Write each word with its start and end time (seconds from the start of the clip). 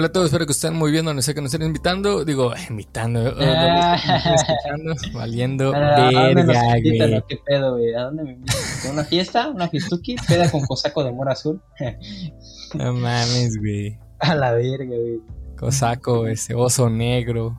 Hola 0.00 0.06
a 0.06 0.12
todos, 0.12 0.28
espero 0.28 0.46
que 0.46 0.52
estén 0.52 0.74
muy 0.74 0.90
bien 0.92 1.04
donde 1.04 1.20
sé 1.20 1.34
que 1.34 1.42
nos 1.42 1.52
estén 1.52 1.66
invitando. 1.66 2.24
Digo, 2.24 2.54
invitando, 2.70 3.34
Ah. 3.38 3.98
escuchando, 4.34 4.94
valiendo 5.12 5.72
¿A 5.76 6.00
dónde 6.10 6.34
nos 6.36 6.46
verga, 6.46 7.06
güey. 7.06 7.22
¿Qué 7.28 7.38
pedo, 7.44 7.72
güey? 7.76 7.94
¿A 7.94 8.04
dónde 8.04 8.24
me 8.24 8.32
invitan? 8.32 8.56
¿A 8.86 8.92
¿Una 8.92 9.04
fiesta? 9.04 9.50
¿Una 9.50 9.68
fiestuki? 9.68 10.16
¿Peda 10.26 10.50
con 10.50 10.62
cosaco 10.62 11.04
de 11.04 11.12
mora 11.12 11.32
azul? 11.32 11.60
No 12.74 12.94
mames, 12.94 13.58
güey. 13.58 13.98
A 14.20 14.34
la 14.36 14.52
verga, 14.52 14.86
güey. 14.86 15.20
Cosaco, 15.58 16.26
ese 16.28 16.54
oso 16.54 16.88
negro. 16.88 17.58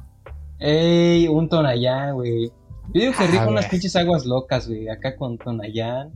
Ey, 0.58 1.27
un 1.27 1.48
Tonayán, 1.48 2.16
güey. 2.16 2.48
Yo 2.91 3.02
digo 3.02 3.13
que 3.16 3.23
Ah, 3.23 3.27
rico 3.27 3.49
unas 3.49 3.68
pinches 3.68 3.96
aguas 3.96 4.26
locas, 4.26 4.68
güey. 4.68 4.90
Acá 4.90 5.16
con 5.16 5.38
Tonayán, 5.38 6.10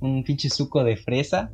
un 0.00 0.24
pinche 0.24 0.50
suco 0.50 0.84
de 0.84 0.98
fresa 0.98 1.50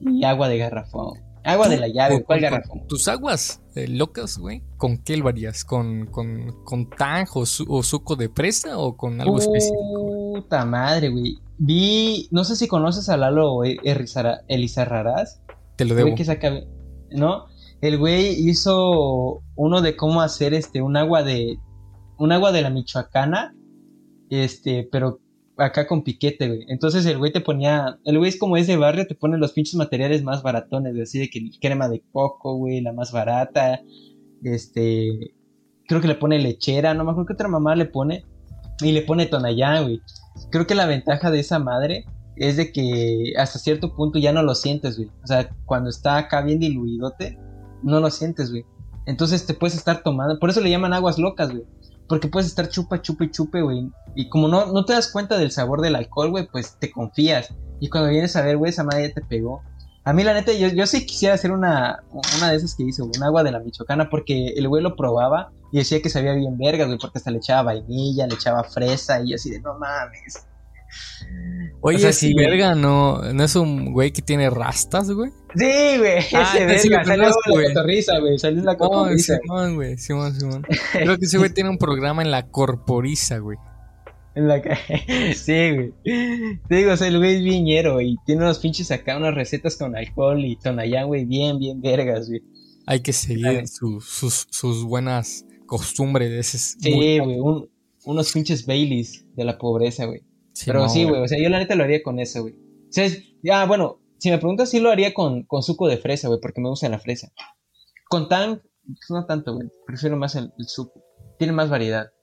y 0.00 0.22
agua 0.24 0.48
de 0.48 0.58
garrafón. 0.58 1.14
Agua 1.44 1.68
de 1.68 1.76
la 1.78 1.88
llave, 1.88 2.24
¿cuál 2.24 2.40
garrafón? 2.40 2.86
Tus 2.88 3.06
aguas 3.08 3.62
eh, 3.74 3.86
locas, 3.86 4.38
güey, 4.38 4.62
¿con 4.78 4.96
qué 4.98 5.16
lo 5.16 5.28
harías? 5.28 5.64
¿Con, 5.64 6.06
con, 6.06 6.64
con 6.64 6.88
tang 6.88 7.26
o, 7.34 7.44
su- 7.44 7.66
o 7.68 7.82
suco 7.82 8.16
de 8.16 8.28
presa 8.30 8.78
o 8.78 8.96
con 8.96 9.20
algo 9.20 9.38
específico? 9.38 10.32
Puta 10.36 10.64
madre, 10.64 11.10
güey. 11.10 11.36
Vi, 11.58 12.28
no 12.30 12.44
sé 12.44 12.56
si 12.56 12.66
conoces 12.66 13.08
a 13.08 13.16
Lalo 13.16 13.62
Elizarra- 13.62 14.40
Elizarrarás. 14.48 15.40
Te 15.76 15.84
lo 15.84 15.94
debo. 15.94 16.14
que 16.14 16.24
saca, 16.24 16.50
¿no? 17.10 17.44
El 17.80 17.98
güey 17.98 18.48
hizo 18.48 19.42
uno 19.54 19.82
de 19.82 19.96
cómo 19.96 20.22
hacer 20.22 20.54
este 20.54 20.80
un 20.80 20.96
agua 20.96 21.22
de 21.22 21.58
un 22.16 22.32
agua 22.32 22.52
de 22.52 22.62
la 22.62 22.70
Michoacana, 22.70 23.54
este, 24.30 24.88
pero 24.90 25.20
acá 25.56 25.86
con 25.86 26.02
piquete, 26.02 26.48
güey. 26.48 26.64
Entonces 26.68 27.06
el 27.06 27.18
güey 27.18 27.32
te 27.32 27.40
ponía, 27.40 27.98
el 28.04 28.18
güey 28.18 28.28
es 28.28 28.38
como 28.38 28.56
es 28.56 28.66
de 28.66 28.76
barrio, 28.76 29.06
te 29.06 29.14
pone 29.14 29.38
los 29.38 29.52
pinches 29.52 29.74
materiales 29.74 30.22
más 30.22 30.42
baratones, 30.42 30.92
güey, 30.92 31.02
así 31.02 31.18
de 31.18 31.30
que 31.30 31.50
crema 31.60 31.88
de 31.88 32.02
coco, 32.12 32.56
güey, 32.56 32.80
la 32.80 32.92
más 32.92 33.12
barata, 33.12 33.80
este, 34.42 35.34
creo 35.86 36.00
que 36.00 36.08
le 36.08 36.16
pone 36.16 36.38
lechera, 36.38 36.94
no 36.94 37.04
me 37.04 37.10
acuerdo 37.10 37.28
qué 37.28 37.32
otra 37.34 37.48
mamá 37.48 37.76
le 37.76 37.86
pone, 37.86 38.24
y 38.80 38.92
le 38.92 39.02
pone 39.02 39.26
tonallán, 39.26 39.84
güey. 39.84 40.00
Creo 40.50 40.66
que 40.66 40.74
la 40.74 40.86
ventaja 40.86 41.30
de 41.30 41.40
esa 41.40 41.58
madre 41.58 42.06
es 42.36 42.56
de 42.56 42.72
que 42.72 43.32
hasta 43.38 43.58
cierto 43.58 43.94
punto 43.94 44.18
ya 44.18 44.32
no 44.32 44.42
lo 44.42 44.54
sientes, 44.54 44.96
güey. 44.96 45.08
O 45.22 45.26
sea, 45.26 45.48
cuando 45.64 45.90
está 45.90 46.18
acá 46.18 46.42
bien 46.42 46.58
diluidote, 46.58 47.38
no 47.82 48.00
lo 48.00 48.10
sientes, 48.10 48.50
güey. 48.50 48.64
Entonces 49.06 49.46
te 49.46 49.54
puedes 49.54 49.76
estar 49.76 50.02
tomando, 50.02 50.38
por 50.38 50.50
eso 50.50 50.60
le 50.60 50.70
llaman 50.70 50.92
aguas 50.92 51.18
locas, 51.18 51.50
güey. 51.50 51.64
Porque 52.08 52.28
puedes 52.28 52.48
estar 52.48 52.68
chupa, 52.68 53.00
chupa 53.00 53.24
y 53.24 53.30
chupe, 53.30 53.62
güey. 53.62 53.90
Y 54.14 54.28
como 54.28 54.48
no, 54.48 54.66
no 54.66 54.84
te 54.84 54.92
das 54.92 55.10
cuenta 55.10 55.38
del 55.38 55.50
sabor 55.50 55.80
del 55.80 55.96
alcohol, 55.96 56.30
güey, 56.30 56.46
pues 56.50 56.76
te 56.78 56.90
confías. 56.90 57.54
Y 57.80 57.88
cuando 57.88 58.10
vienes 58.10 58.36
a 58.36 58.42
ver, 58.42 58.56
güey, 58.56 58.70
esa 58.70 58.84
madre 58.84 59.08
ya 59.08 59.14
te 59.14 59.20
pegó. 59.22 59.62
A 60.04 60.12
mí, 60.12 60.22
la 60.22 60.34
neta, 60.34 60.52
yo, 60.52 60.68
yo 60.68 60.86
sí 60.86 61.06
quisiera 61.06 61.34
hacer 61.34 61.50
una, 61.50 62.02
una 62.36 62.50
de 62.50 62.56
esas 62.56 62.74
que 62.74 62.82
hice, 62.82 63.02
güey, 63.02 63.12
un 63.16 63.24
agua 63.24 63.42
de 63.42 63.52
la 63.52 63.60
Michoacana, 63.60 64.10
porque 64.10 64.48
el 64.48 64.68
güey 64.68 64.82
lo 64.82 64.96
probaba 64.96 65.50
y 65.72 65.78
decía 65.78 66.02
que 66.02 66.10
sabía 66.10 66.34
bien 66.34 66.58
verga, 66.58 66.84
güey, 66.84 66.98
porque 66.98 67.18
hasta 67.18 67.30
le 67.30 67.38
echaba 67.38 67.62
vainilla, 67.62 68.26
le 68.26 68.34
echaba 68.34 68.64
fresa 68.64 69.20
y 69.22 69.30
yo 69.30 69.36
así 69.36 69.50
de, 69.50 69.60
no 69.60 69.78
mames. 69.78 70.46
Oye, 71.80 71.96
o 71.96 72.00
sea, 72.00 72.10
ese 72.10 72.28
sí, 72.28 72.32
güey. 72.32 72.46
verga 72.46 72.74
no, 72.74 73.20
no 73.32 73.44
es 73.44 73.54
un 73.56 73.92
güey 73.92 74.10
que 74.12 74.22
tiene 74.22 74.48
rastas, 74.50 75.10
güey. 75.10 75.30
Sí, 75.54 75.98
güey, 75.98 76.18
Ah, 76.34 76.54
ese 76.58 76.78
sí 76.78 76.88
verga, 76.88 77.02
lo 77.02 77.06
salió 77.06 77.28
la 77.28 77.34
güey. 77.52 77.66
cotorriza, 77.74 78.18
güey, 78.20 78.38
salió 78.38 78.62
la 78.64 78.72
Oh, 78.72 78.76
cotorriza. 78.78 79.38
Simón, 79.42 79.74
güey, 79.76 79.98
Simón, 79.98 80.34
Simón. 80.40 80.66
Creo 80.92 81.18
que 81.18 81.24
ese 81.26 81.38
güey 81.38 81.50
tiene 81.50 81.70
un 81.70 81.78
programa 81.78 82.22
en 82.22 82.30
la 82.30 82.46
corporiza, 82.48 83.38
güey. 83.38 83.58
En 84.34 84.48
la 84.48 84.60
ca- 84.62 84.78
Sí, 85.34 85.70
güey. 85.74 85.92
Te 86.68 86.74
digo, 86.76 86.92
o 86.92 86.96
sea, 86.96 87.06
el 87.08 87.18
güey 87.18 87.36
es 87.36 87.44
viñero 87.44 88.00
y 88.00 88.16
tiene 88.26 88.42
unos 88.42 88.58
pinches 88.58 88.90
acá, 88.90 89.16
unas 89.16 89.34
recetas 89.34 89.76
con 89.76 89.94
alcohol 89.96 90.44
y 90.44 90.56
tonallán, 90.56 91.06
güey, 91.06 91.24
bien, 91.26 91.58
bien 91.58 91.80
vergas, 91.80 92.28
güey. 92.28 92.40
Hay 92.86 93.00
que 93.00 93.12
seguir 93.12 93.68
su- 93.68 94.00
sus, 94.00 94.46
sus 94.50 94.84
buenas 94.84 95.44
costumbres 95.66 96.30
de 96.30 96.38
ese. 96.40 96.58
Sí, 96.58 96.92
güey, 96.94 97.20
un- 97.20 97.68
unos 98.06 98.32
pinches 98.32 98.66
Baileys 98.66 99.24
de 99.36 99.44
la 99.44 99.56
pobreza, 99.58 100.06
güey. 100.06 100.22
Pero 100.66 100.88
sí, 100.88 101.04
güey, 101.04 101.20
o 101.22 101.28
sea, 101.28 101.38
yo 101.42 101.48
la 101.48 101.58
neta 101.58 101.74
lo 101.74 101.84
haría 101.84 102.02
con 102.02 102.18
eso, 102.18 102.42
güey. 102.42 102.54
O 102.54 102.92
sea, 102.92 103.04
es- 103.04 103.22
ah, 103.52 103.64
bueno, 103.66 104.00
si 104.18 104.30
me 104.30 104.38
preguntas, 104.38 104.70
sí 104.70 104.80
lo 104.80 104.90
haría 104.90 105.12
con, 105.12 105.42
con 105.44 105.62
suco 105.62 105.88
de 105.88 105.98
fresa, 105.98 106.28
güey, 106.28 106.40
porque 106.40 106.60
me 106.60 106.68
gusta 106.68 106.88
la 106.88 106.98
fresa. 106.98 107.32
Con 108.08 108.28
tan, 108.28 108.62
pues 108.84 109.10
no 109.10 109.26
tanto, 109.26 109.54
güey, 109.54 109.68
prefiero 109.86 110.16
más 110.16 110.34
el, 110.36 110.52
el 110.58 110.66
suco. 110.68 111.02
Tiene 111.38 111.52
más 111.52 111.68
variedad. 111.70 112.06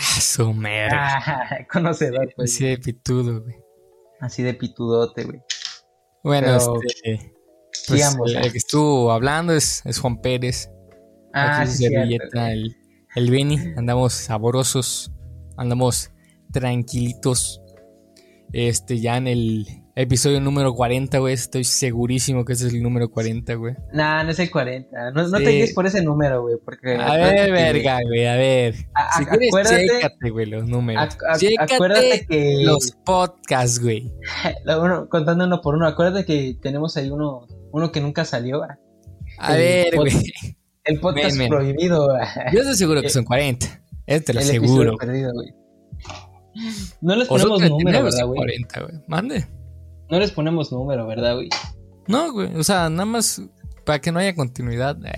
Ah, 0.00 0.20
su 0.20 0.52
merda. 0.54 0.96
Ah, 1.26 1.66
conocedor, 1.72 2.32
pues. 2.36 2.54
Así 2.54 2.64
de 2.66 2.78
pitudo, 2.78 3.42
güey. 3.42 3.56
Así 4.20 4.44
de 4.44 4.54
pitudote, 4.54 5.24
güey. 5.24 5.40
Bueno, 6.22 6.46
Pero- 6.58 6.80
este. 6.86 7.32
Pues, 7.88 8.00
Sigamos, 8.00 8.30
el, 8.30 8.36
¿eh? 8.36 8.40
el 8.44 8.52
que 8.52 8.58
estuvo 8.58 9.10
hablando 9.10 9.52
es, 9.54 9.82
es 9.84 9.98
Juan 9.98 10.20
Pérez. 10.20 10.70
Ah, 11.34 11.66
sí, 11.66 11.84
servilleta, 11.88 12.52
el, 12.52 12.76
el 13.16 13.30
Beni. 13.30 13.56
Andamos 13.76 14.12
sabrosos. 14.14 15.10
Andamos 15.56 16.10
tranquilitos. 16.52 17.60
Este, 18.52 18.98
ya 18.98 19.16
en 19.16 19.26
el 19.28 19.66
episodio 19.94 20.40
número 20.40 20.74
40, 20.74 21.18
güey. 21.18 21.34
Estoy 21.34 21.64
segurísimo 21.64 22.44
que 22.44 22.54
ese 22.54 22.68
es 22.68 22.72
el 22.74 22.82
número 22.82 23.10
40, 23.10 23.54
güey. 23.54 23.74
Nah, 23.92 24.22
no 24.24 24.30
es 24.30 24.38
el 24.38 24.50
40. 24.50 25.10
No, 25.10 25.28
no 25.28 25.38
Sí. 25.38 25.44
te 25.44 25.50
guíes 25.50 25.74
por 25.74 25.86
ese 25.86 26.02
número, 26.02 26.42
güey, 26.42 26.56
porque... 26.64 26.94
A 26.96 27.16
ver, 27.16 27.50
verga, 27.52 27.98
güey, 28.06 28.26
a 28.26 28.36
ver. 28.36 28.74
A- 28.94 29.16
Si 29.18 29.22
a- 29.24 29.26
quieres, 29.28 29.48
acuérdate- 29.48 29.86
chécate, 29.86 30.30
güey, 30.30 30.46
los 30.46 30.66
números. 30.68 31.16
Chécate 31.38 31.74
acuérdate 31.74 32.26
que... 32.26 32.62
los 32.64 32.92
podcasts, 33.04 33.80
güey. 33.82 34.12
uno- 34.80 35.08
contando 35.08 35.44
uno 35.44 35.60
por 35.60 35.74
uno, 35.74 35.86
acuérdate 35.86 36.24
que 36.24 36.56
tenemos 36.62 36.96
ahí 36.96 37.10
uno, 37.10 37.46
uno 37.72 37.92
que 37.92 38.00
nunca 38.00 38.24
salió, 38.24 38.62
ah, 38.62 38.78
A 39.38 39.56
El 39.56 39.60
ver, 39.62 39.96
güey. 39.96 40.12
el 40.84 41.00
podcast 41.00 41.36
ven. 41.36 41.48
prohibido, 41.50 42.10
ah, 42.16 42.50
Yo 42.52 42.60
estoy 42.60 42.76
seguro 42.76 43.02
que 43.02 43.10
son 43.10 43.24
40. 43.24 43.66
Eso 44.06 44.24
te 44.24 44.32
lo 44.32 44.40
el 44.40 44.46
aseguro. 44.48 44.96
perdido, 44.96 45.32
güey. 45.34 45.52
No 47.00 47.16
les 47.16 47.28
ponemos 47.28 47.58
39 47.58 47.68
número, 47.70 48.04
¿verdad, 48.04 48.26
güey? 48.26 48.36
40, 48.36 48.80
güey. 48.80 48.94
Mande. 49.06 49.46
No 50.10 50.18
les 50.18 50.30
ponemos 50.32 50.72
número, 50.72 51.06
¿verdad, 51.06 51.34
güey? 51.34 51.48
No, 52.06 52.32
güey. 52.32 52.54
O 52.56 52.64
sea, 52.64 52.88
nada 52.88 53.04
más 53.04 53.42
para 53.84 54.00
que 54.00 54.10
no 54.12 54.18
haya 54.18 54.34
continuidad. 54.34 54.96
eh. 55.06 55.12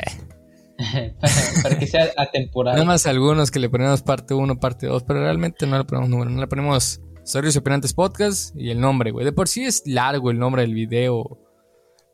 Para 1.63 1.79
que 1.79 1.87
sea 1.87 2.09
atemporal. 2.17 2.73
Nada 2.75 2.87
más 2.87 3.07
algunos 3.07 3.51
que 3.51 3.59
le 3.59 3.69
ponemos 3.69 4.01
parte 4.01 4.33
1, 4.33 4.59
parte 4.61 4.87
2, 4.87 5.03
pero 5.03 5.21
realmente 5.21 5.67
no 5.67 5.77
le 5.77 5.85
ponemos 5.85 6.09
número. 6.09 6.31
No 6.31 6.41
le 6.41 6.47
ponemos 6.47 7.03
Historias 7.23 7.55
Operantes 7.59 7.93
Podcast 7.93 8.57
y 8.57 8.71
el 8.71 8.81
nombre, 8.81 9.11
güey. 9.11 9.27
De 9.27 9.33
por 9.33 9.47
sí 9.47 9.63
es 9.65 9.83
largo 9.87 10.31
el 10.31 10.39
nombre 10.39 10.63
del 10.63 10.73
video. 10.73 11.39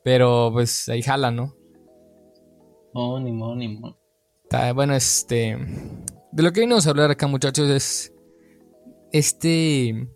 Pero 0.02 0.50
pues 0.52 0.88
ahí 0.88 1.00
jala, 1.00 1.30
¿no? 1.30 1.54
No, 2.92 3.20
ni 3.20 3.30
mo, 3.30 3.54
ni 3.54 3.68
mo. 3.68 3.96
Está- 4.42 4.72
bueno, 4.72 4.94
este. 4.94 5.56
De 6.32 6.42
lo 6.42 6.52
que 6.52 6.60
venimos 6.60 6.86
a 6.86 6.90
hablar 6.90 7.10
acá, 7.12 7.26
muchachos, 7.28 7.68
es. 7.70 8.12
Este. 9.12 10.08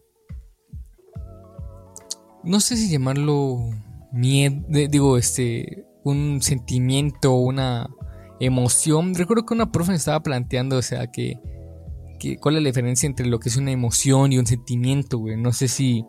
No 2.42 2.60
sé 2.60 2.76
si 2.76 2.90
llamarlo 2.90 3.58
miedo. 4.12 4.56
Digo, 4.68 5.16
este. 5.16 5.84
Un 6.02 6.40
sentimiento, 6.40 7.32
una 7.34 7.90
emoción. 8.40 9.14
Recuerdo 9.14 9.44
que 9.44 9.54
una 9.54 9.70
profe 9.70 9.90
me 9.90 9.96
estaba 9.98 10.22
planteando, 10.22 10.76
o 10.78 10.82
sea, 10.82 11.06
que. 11.08 11.38
que 12.18 12.36
¿Cuál 12.38 12.56
es 12.56 12.62
la 12.62 12.68
diferencia 12.68 13.06
entre 13.06 13.26
lo 13.26 13.38
que 13.38 13.48
es 13.50 13.56
una 13.56 13.70
emoción 13.72 14.32
y 14.32 14.38
un 14.38 14.46
sentimiento, 14.46 15.18
güey? 15.18 15.36
No 15.36 15.52
sé 15.52 15.68
si. 15.68 16.04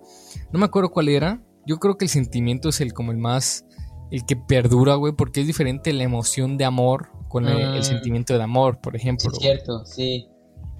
No 0.52 0.60
me 0.60 0.66
acuerdo 0.66 0.92
cuál 0.92 1.10
era. 1.10 1.44
Yo 1.68 1.78
creo 1.78 1.98
que 1.98 2.06
el 2.06 2.10
sentimiento 2.10 2.70
es 2.70 2.82
el 2.82 2.94
como 2.94 3.12
el 3.12 3.18
más. 3.18 3.66
El 4.10 4.26
que 4.26 4.36
perdura, 4.36 4.96
güey, 4.96 5.14
porque 5.14 5.42
es 5.42 5.48
diferente 5.48 5.94
la 5.94 6.04
emoción 6.04 6.58
de 6.58 6.66
amor 6.66 7.10
con 7.30 7.48
el, 7.48 7.58
el 7.62 7.80
Mm. 7.80 7.84
sentimiento 7.84 8.38
de 8.38 8.44
amor, 8.44 8.82
por 8.82 8.96
ejemplo. 8.96 9.30
es 9.32 9.38
cierto, 9.40 9.86
sí. 9.86 10.28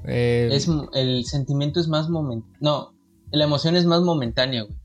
Eh, 0.06 0.50
Es, 0.52 0.68
el 0.94 1.26
sentimiento 1.26 1.80
es 1.80 1.88
más 1.88 2.10
momen... 2.10 2.44
No, 2.60 2.94
la 3.32 3.46
emoción 3.46 3.76
es 3.76 3.86
más 3.86 4.02
momentánea, 4.02 4.64
güey. 4.64 4.78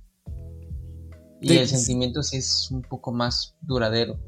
Y 1.40 1.56
el 1.56 1.68
sentimiento 1.68 2.22
sí 2.22 2.38
es 2.38 2.70
un 2.70 2.82
poco 2.82 3.12
más 3.12 3.56
duradero. 3.60 4.18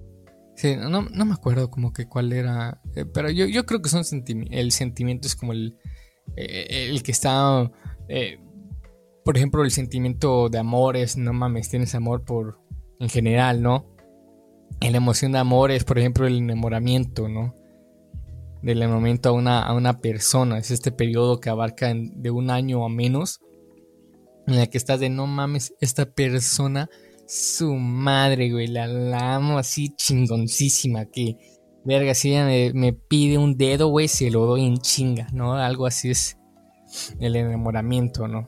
sí, 0.54 0.76
no, 0.76 1.02
no 1.02 1.24
me 1.24 1.32
acuerdo 1.32 1.70
como 1.70 1.92
que 1.92 2.06
cuál 2.06 2.32
era, 2.32 2.80
eh, 2.94 3.04
pero 3.06 3.30
yo, 3.30 3.46
yo 3.46 3.64
creo 3.64 3.80
que 3.80 3.88
son 3.88 4.04
el 4.50 4.72
sentimiento 4.72 5.26
es 5.26 5.34
como 5.34 5.52
el, 5.52 5.78
eh, 6.36 6.88
el 6.90 7.02
que 7.02 7.12
está, 7.12 7.70
por 9.24 9.36
ejemplo, 9.36 9.64
el 9.64 9.70
sentimiento 9.70 10.48
de 10.48 10.58
amor 10.58 10.96
es, 10.96 11.16
no 11.16 11.32
mames, 11.32 11.70
tienes 11.70 11.94
amor 11.94 12.24
por, 12.24 12.60
en 13.00 13.08
general, 13.08 13.62
¿no? 13.62 13.86
La 14.80 14.96
emoción 14.96 15.32
de 15.32 15.38
amor 15.38 15.70
es, 15.70 15.84
por 15.84 15.98
ejemplo, 15.98 16.26
el 16.26 16.36
enamoramiento, 16.36 17.28
¿no? 17.28 17.54
Del 18.62 18.78
enamoramiento 18.78 19.28
a 19.28 19.32
una, 19.32 19.62
a 19.62 19.74
una 19.74 20.00
persona. 20.00 20.58
Es 20.58 20.70
este 20.70 20.92
periodo 20.92 21.40
que 21.40 21.50
abarca 21.50 21.92
de 21.94 22.30
un 22.30 22.50
año 22.50 22.82
o 22.82 22.88
menos. 22.88 23.40
En 24.46 24.56
la 24.56 24.66
que 24.66 24.78
estás 24.78 25.00
de 25.00 25.10
no 25.10 25.26
mames, 25.26 25.74
esta 25.80 26.06
persona, 26.06 26.88
su 27.26 27.74
madre, 27.74 28.50
güey, 28.50 28.66
la, 28.66 29.34
amo 29.34 29.58
así 29.58 29.94
chingoncísima. 29.94 31.04
Que, 31.06 31.36
verga, 31.84 32.14
si 32.14 32.30
ella 32.30 32.46
me, 32.46 32.72
me 32.72 32.92
pide 32.92 33.38
un 33.38 33.56
dedo, 33.56 33.88
güey, 33.88 34.08
se 34.08 34.30
lo 34.30 34.46
doy 34.46 34.64
en 34.64 34.78
chinga, 34.78 35.28
¿no? 35.32 35.54
Algo 35.54 35.86
así 35.86 36.10
es 36.10 36.38
el 37.20 37.36
enamoramiento, 37.36 38.28
¿no? 38.28 38.46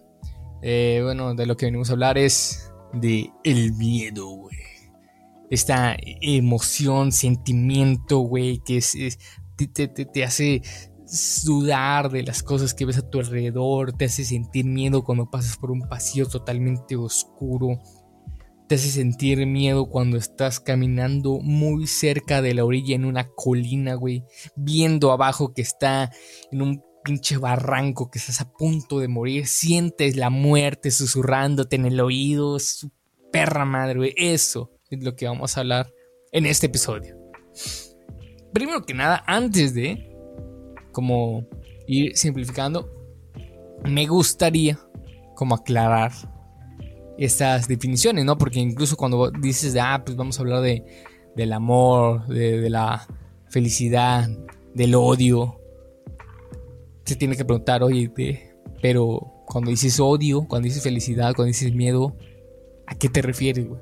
Eh, 0.62 1.00
bueno, 1.02 1.34
de 1.34 1.46
lo 1.46 1.56
que 1.56 1.66
venimos 1.66 1.90
a 1.90 1.92
hablar 1.92 2.18
es 2.18 2.72
de 2.92 3.30
el 3.44 3.72
miedo, 3.74 4.26
güey. 4.26 4.56
esta 5.50 5.96
emoción, 6.20 7.12
sentimiento, 7.12 8.18
güey, 8.18 8.60
que 8.64 8.78
es, 8.78 9.18
te, 9.66 10.24
hace 10.24 10.62
sudar 11.06 12.10
de 12.10 12.22
las 12.22 12.42
cosas 12.42 12.74
que 12.74 12.84
ves 12.84 12.98
a 12.98 13.08
tu 13.08 13.18
alrededor, 13.18 13.92
te 13.92 14.04
hace 14.04 14.24
sentir 14.24 14.64
miedo 14.64 15.02
cuando 15.04 15.30
pasas 15.30 15.56
por 15.56 15.70
un 15.70 15.88
pasillo 15.88 16.26
totalmente 16.26 16.96
oscuro, 16.96 17.78
te 18.68 18.76
hace 18.76 18.90
sentir 18.90 19.44
miedo 19.46 19.86
cuando 19.86 20.16
estás 20.16 20.60
caminando 20.60 21.40
muy 21.40 21.86
cerca 21.86 22.40
de 22.42 22.54
la 22.54 22.64
orilla 22.64 22.94
en 22.94 23.04
una 23.04 23.26
colina, 23.26 23.94
güey, 23.94 24.24
viendo 24.54 25.10
abajo 25.10 25.52
que 25.52 25.62
está 25.62 26.10
en 26.52 26.62
un 26.62 26.84
pinche 27.02 27.36
barranco, 27.38 28.10
que 28.10 28.18
estás 28.18 28.40
a 28.40 28.52
punto 28.52 29.00
de 29.00 29.08
morir, 29.08 29.46
sientes 29.46 30.16
la 30.16 30.30
muerte 30.30 30.90
susurrándote 30.90 31.76
en 31.76 31.86
el 31.86 32.00
oído, 32.00 32.58
su 32.58 32.92
perra 33.32 33.64
madre, 33.64 33.98
güey, 33.98 34.14
eso 34.16 34.70
es 34.90 35.02
lo 35.02 35.16
que 35.16 35.26
vamos 35.26 35.56
a 35.56 35.60
hablar 35.60 35.92
en 36.32 36.46
este 36.46 36.66
episodio. 36.66 37.16
Primero 38.52 38.82
que 38.82 38.94
nada, 38.94 39.22
antes 39.26 39.74
de 39.74 40.10
como 40.92 41.46
ir 41.86 42.16
simplificando, 42.16 42.90
me 43.84 44.06
gustaría 44.06 44.78
como 45.34 45.54
aclarar 45.54 46.12
estas 47.18 47.68
definiciones, 47.68 48.24
¿no? 48.24 48.38
Porque 48.38 48.60
incluso 48.60 48.96
cuando 48.96 49.30
dices, 49.30 49.72
de, 49.72 49.80
ah, 49.80 50.02
pues 50.04 50.16
vamos 50.16 50.38
a 50.38 50.42
hablar 50.42 50.62
de, 50.62 50.84
del 51.36 51.52
amor, 51.52 52.26
de, 52.26 52.68
la 52.70 53.06
felicidad, 53.48 54.28
del 54.74 54.94
odio, 54.94 55.60
se 57.04 57.16
tiene 57.16 57.36
que 57.36 57.44
preguntar, 57.44 57.82
oye, 57.82 58.10
pero 58.80 59.44
cuando 59.46 59.70
dices 59.70 59.98
odio, 60.00 60.46
cuando 60.48 60.66
dices 60.66 60.82
felicidad, 60.82 61.34
cuando 61.34 61.48
dices 61.48 61.74
miedo, 61.74 62.16
¿a 62.86 62.94
qué 62.94 63.08
te 63.08 63.22
refieres, 63.22 63.68
güey? 63.68 63.80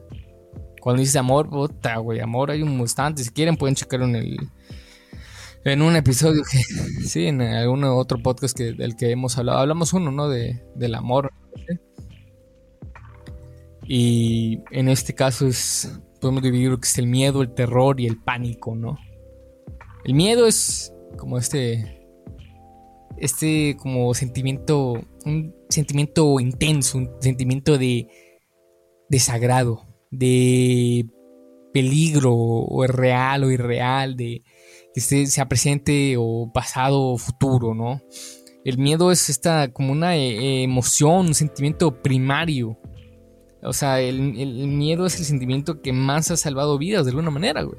Cuando 0.81 1.01
dices 1.01 1.17
amor, 1.17 1.49
puta, 1.51 1.97
güey, 1.99 2.21
amor 2.21 2.51
hay 2.51 2.63
un 2.63 2.79
bastante. 2.79 3.23
Si 3.23 3.31
quieren 3.31 3.57
pueden 3.57 3.75
checarlo 3.75 4.07
en 4.07 4.17
el, 4.17 4.39
en 5.65 5.83
un 5.83 5.97
episodio 5.97 6.43
que, 6.51 6.59
sí, 7.05 7.27
en 7.27 7.41
algún 7.41 7.85
otro 7.85 8.23
podcast 8.23 8.57
que, 8.57 8.73
del 8.73 8.97
que 8.97 9.11
hemos 9.11 9.39
hablado. 9.39 9.59
Hablamos 9.59 9.93
uno, 9.93 10.11
¿no? 10.11 10.29
De, 10.29 10.63
del 10.75 10.95
amor. 10.95 11.33
Y 13.87 14.61
en 14.71 14.89
este 14.89 15.15
caso 15.15 15.47
es, 15.47 15.99
podemos 16.21 16.43
dividir 16.43 16.71
lo 16.71 16.79
que 16.79 16.87
es 16.87 16.99
el 16.99 17.07
miedo, 17.07 17.41
el 17.41 17.55
terror 17.55 18.01
y 18.01 18.07
el 18.07 18.23
pánico, 18.23 18.75
¿no? 18.75 18.99
El 20.05 20.15
miedo 20.15 20.47
es 20.47 20.93
como 21.17 21.39
este, 21.39 22.07
este 23.17 23.77
como 23.79 24.13
sentimiento, 24.13 25.01
un 25.25 25.55
sentimiento 25.71 26.39
intenso, 26.39 26.99
un 26.99 27.11
sentimiento 27.21 27.79
de 27.79 28.09
desagrado, 29.09 29.87
de 30.11 31.07
peligro 31.73 32.35
o 32.35 32.85
es 32.85 32.91
real 32.91 33.45
o 33.45 33.51
irreal, 33.51 34.17
de 34.17 34.43
que 34.95 35.01
sea 35.01 35.49
presente 35.49 36.17
o 36.19 36.51
pasado 36.53 37.01
o 37.01 37.19
futuro, 37.19 37.75
¿no? 37.75 38.01
El 38.65 38.79
miedo 38.79 39.11
es 39.13 39.31
esta 39.31 39.73
como 39.73 39.93
una 39.93 40.17
eh, 40.17 40.63
emoción, 40.63 41.29
un 41.29 41.35
sentimiento 41.35 42.03
primario. 42.03 42.79
O 43.63 43.73
sea, 43.73 44.01
el, 44.01 44.21
miedo 44.21 45.07
es 45.07 45.19
el 45.19 45.25
sentimiento 45.25 45.81
que 45.81 45.93
más 45.93 46.31
ha 46.31 46.37
salvado 46.37 46.79
vidas 46.79 47.05
de 47.05 47.11
alguna 47.11 47.31
manera, 47.31 47.63
güey. 47.63 47.79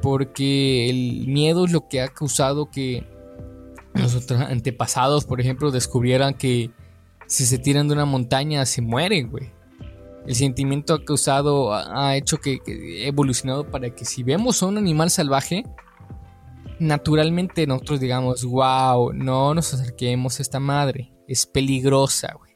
Porque 0.00 0.88
el 0.88 1.26
miedo 1.28 1.66
es 1.66 1.72
lo 1.72 1.88
que 1.88 2.00
ha 2.00 2.08
causado 2.08 2.70
que 2.70 3.06
nuestros 3.94 4.40
antepasados, 4.40 5.24
por 5.24 5.40
ejemplo, 5.40 5.70
descubrieran 5.70 6.34
que 6.34 6.70
si 7.26 7.44
se 7.44 7.58
tiran 7.58 7.88
de 7.88 7.94
una 7.94 8.06
montaña 8.06 8.64
se 8.64 8.80
mueren, 8.80 9.30
güey. 9.30 9.50
El 10.26 10.34
sentimiento 10.34 10.94
ha 10.94 11.04
causado, 11.04 11.74
ha 11.74 12.16
hecho 12.16 12.38
que, 12.38 12.60
que 12.60 13.06
evolucionado 13.06 13.70
para 13.70 13.94
que 13.94 14.04
si 14.04 14.22
vemos 14.22 14.62
a 14.62 14.66
un 14.66 14.78
animal 14.78 15.10
salvaje, 15.10 15.64
naturalmente 16.80 17.66
nosotros 17.66 18.00
digamos, 18.00 18.44
wow, 18.44 19.12
no 19.12 19.54
nos 19.54 19.74
acerquemos 19.74 20.38
a 20.38 20.42
esta 20.42 20.60
madre, 20.60 21.12
es 21.26 21.46
peligrosa, 21.46 22.34
güey. 22.36 22.48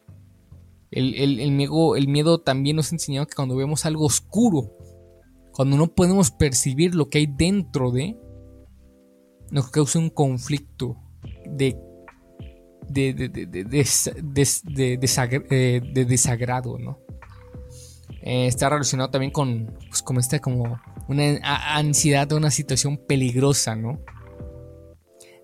El, 0.90 1.52
miedo, 1.52 1.96
el 1.96 2.06
miedo 2.06 2.38
también 2.40 2.76
nos 2.76 2.92
ha 2.92 2.96
enseñado 2.96 3.26
que 3.26 3.34
cuando 3.34 3.56
vemos 3.56 3.86
algo 3.86 4.04
oscuro, 4.04 4.76
cuando 5.52 5.78
no 5.78 5.88
podemos 5.88 6.30
percibir 6.30 6.94
lo 6.94 7.08
que 7.08 7.18
hay 7.18 7.26
dentro 7.26 7.90
de, 7.90 8.18
nos 9.50 9.70
causa 9.70 9.98
un 9.98 10.10
conflicto 10.10 10.98
de, 11.46 11.78
de, 12.88 13.14
de, 13.14 13.28
de, 15.92 16.04
desagrado, 16.04 16.78
¿no? 16.78 16.98
Eh, 18.22 18.46
está 18.46 18.68
relacionado 18.68 19.10
también 19.10 19.32
con, 19.32 19.74
pues, 19.88 20.02
como 20.02 20.20
esta 20.20 20.38
como 20.40 20.78
una 21.08 21.38
ansiedad 21.74 22.28
de 22.28 22.34
una 22.34 22.50
situación 22.50 22.98
peligrosa, 22.98 23.74
¿no? 23.74 23.98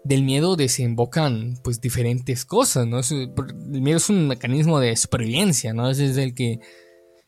Del 0.04 0.22
miedo 0.22 0.56
desembocan 0.56 1.58
pues 1.62 1.80
diferentes 1.80 2.44
cosas, 2.44 2.86
¿no? 2.86 3.00
El 3.00 3.82
miedo 3.82 3.98
es 3.98 4.08
un 4.08 4.28
mecanismo 4.28 4.80
de 4.80 4.96
supervivencia, 4.96 5.74
¿no? 5.74 5.90
es 5.90 5.98
el 5.98 6.34
que 6.34 6.60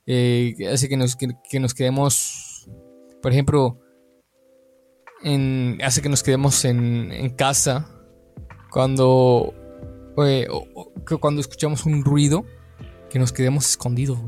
eh, 0.06 0.54
hace 0.72 0.88
que 0.88 0.96
nos, 0.96 1.16
que, 1.16 1.60
nos 1.60 1.74
quedemos, 1.74 2.68
por 3.22 3.32
ejemplo, 3.32 3.80
en, 5.22 5.78
hace 5.84 6.00
que 6.00 6.08
nos 6.08 6.22
quedemos 6.22 6.64
en, 6.64 7.12
en 7.12 7.30
casa 7.30 7.90
cuando, 8.70 9.52
eh, 10.24 10.46
cuando 11.20 11.40
escuchamos 11.40 11.84
un 11.84 12.04
ruido, 12.04 12.44
que 13.10 13.18
nos 13.18 13.32
quedemos 13.32 13.68
escondidos, 13.68 14.18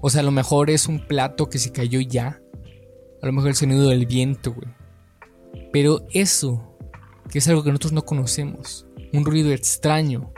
O 0.00 0.08
sea, 0.08 0.20
a 0.20 0.24
lo 0.24 0.30
mejor 0.30 0.70
es 0.70 0.86
un 0.86 1.06
plato 1.06 1.50
que 1.50 1.58
se 1.58 1.72
cayó 1.72 2.00
ya 2.00 2.40
a 3.22 3.26
lo 3.26 3.32
mejor 3.32 3.50
el 3.50 3.56
sonido 3.56 3.88
del 3.88 4.06
viento, 4.06 4.52
güey. 4.52 4.68
Pero 5.72 6.06
eso, 6.12 6.71
que 7.32 7.38
es 7.38 7.48
algo 7.48 7.64
que 7.64 7.70
nosotros 7.70 7.92
no 7.92 8.04
conocemos, 8.04 8.86
un 9.14 9.24
ruido 9.24 9.52
extraño 9.52 10.34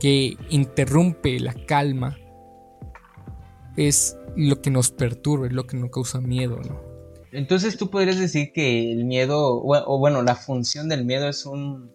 que 0.00 0.38
interrumpe 0.48 1.38
la 1.40 1.52
calma, 1.66 2.18
es 3.76 4.16
lo 4.34 4.62
que 4.62 4.70
nos 4.70 4.90
perturba, 4.90 5.46
es 5.46 5.52
lo 5.52 5.66
que 5.66 5.76
nos 5.76 5.90
causa 5.90 6.22
miedo, 6.22 6.58
¿no? 6.62 6.80
Entonces 7.32 7.76
tú 7.76 7.90
podrías 7.90 8.18
decir 8.18 8.52
que 8.54 8.90
el 8.90 9.04
miedo, 9.04 9.62
o, 9.62 9.98
bueno, 9.98 10.22
la 10.22 10.36
función 10.36 10.88
del 10.88 11.04
miedo 11.04 11.28
es 11.28 11.44
un, 11.44 11.92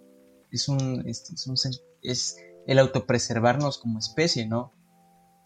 es 0.52 0.70
un, 0.70 1.04
este, 1.08 1.34
es, 1.34 1.48
un, 1.48 1.56
es 2.04 2.38
el 2.68 2.78
autopreservarnos 2.78 3.80
como 3.80 3.98
especie, 3.98 4.48
¿no? 4.48 4.72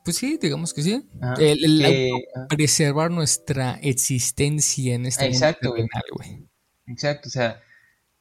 Pues 0.03 0.17
sí, 0.17 0.37
digamos 0.41 0.73
que 0.73 0.83
sí. 0.83 1.07
el, 1.39 2.11
preservar 2.49 3.09
nuestra 3.09 3.75
existencia 3.75 4.95
en 4.95 5.05
este 5.05 5.27
Exacto, 5.27 5.69
mundo 5.69 5.87
güey. 6.13 6.45
Exacto, 6.87 7.29
o 7.29 7.31
sea, 7.31 7.61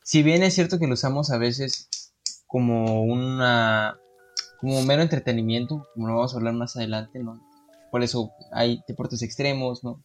si 0.06 0.22
bien 0.22 0.44
es 0.44 0.54
cierto 0.54 0.78
que 0.78 0.86
lo 0.86 0.94
usamos 0.94 1.32
a 1.32 1.38
veces 1.38 2.12
como 2.46 3.02
una 3.02 3.98
como 4.60 4.80
mero 4.82 5.02
entretenimiento, 5.02 5.84
como 5.94 6.06
lo 6.06 6.14
vamos 6.14 6.32
a 6.32 6.36
hablar 6.36 6.54
más 6.54 6.76
adelante, 6.76 7.18
¿no? 7.24 7.42
Por 7.90 8.04
eso 8.04 8.30
hay 8.52 8.84
deportes 8.86 9.22
extremos, 9.22 9.82
¿no? 9.82 10.04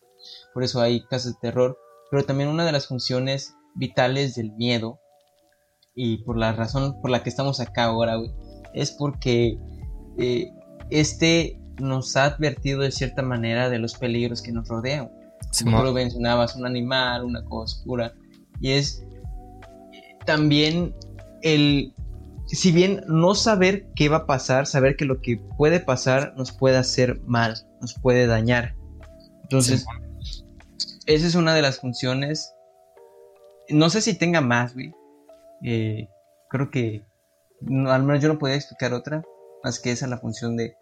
Por 0.56 0.64
eso 0.64 0.82
hay 0.82 1.06
casas 1.06 1.34
de 1.34 1.40
terror, 1.40 1.78
pero 2.10 2.26
también 2.26 2.50
una 2.50 2.66
de 2.66 2.72
las 2.72 2.88
funciones 2.88 3.54
vitales 3.76 4.34
del 4.34 4.52
miedo 4.54 5.00
y 5.94 6.24
por 6.24 6.36
la 6.36 6.52
razón 6.52 7.00
por 7.00 7.12
la 7.12 7.22
que 7.22 7.30
estamos 7.30 7.60
acá 7.60 7.84
ahora, 7.84 8.16
güey, 8.16 8.32
es 8.74 8.92
porque 8.92 9.60
eh, 10.18 10.50
este 10.90 11.62
nos 11.80 12.16
ha 12.16 12.26
advertido 12.26 12.82
de 12.82 12.92
cierta 12.92 13.22
manera 13.22 13.70
de 13.70 13.78
los 13.78 13.94
peligros 13.94 14.42
que 14.42 14.52
nos 14.52 14.68
rodean. 14.68 15.12
Como 15.64 15.84
lo 15.84 15.94
mencionabas, 15.94 16.56
un 16.56 16.66
animal, 16.66 17.24
una 17.24 17.46
cosa 17.46 17.76
oscura. 17.76 18.14
Y 18.60 18.72
es 18.72 19.04
también 20.26 20.96
el, 21.42 21.94
si 22.48 22.72
bien 22.72 23.04
no 23.08 23.36
saber 23.36 23.88
qué 23.96 24.10
va 24.10 24.18
a 24.18 24.26
pasar, 24.26 24.68
saber 24.68 24.96
que 24.96 25.06
lo 25.06 25.22
que 25.22 25.38
puede 25.58 25.80
pasar 25.80 26.34
nos 26.38 26.52
puede 26.52 26.78
hacer 26.78 27.22
mal, 27.22 27.56
nos 27.82 27.96
puede 27.96 28.28
dañar. 28.28 28.76
Entonces, 29.44 29.86
esa 31.06 31.28
es 31.28 31.36
una 31.36 31.54
de 31.54 31.62
las 31.62 31.80
funciones. 31.80 32.54
No 33.70 33.90
sé 33.90 34.02
si 34.02 34.18
tenga 34.18 34.42
más, 34.42 34.74
güey. 34.74 34.94
Eh, 35.64 36.08
creo 36.50 36.72
que 36.72 37.04
al 37.88 38.04
menos 38.04 38.22
yo 38.22 38.30
no 38.30 38.40
podía 38.40 38.56
explicar 38.56 38.94
otra, 38.94 39.24
más 39.64 39.80
que 39.80 39.92
esa 39.92 40.08
la 40.08 40.18
función 40.18 40.58
de 40.58 40.76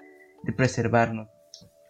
de 0.43 0.53
preservarnos. 0.53 1.27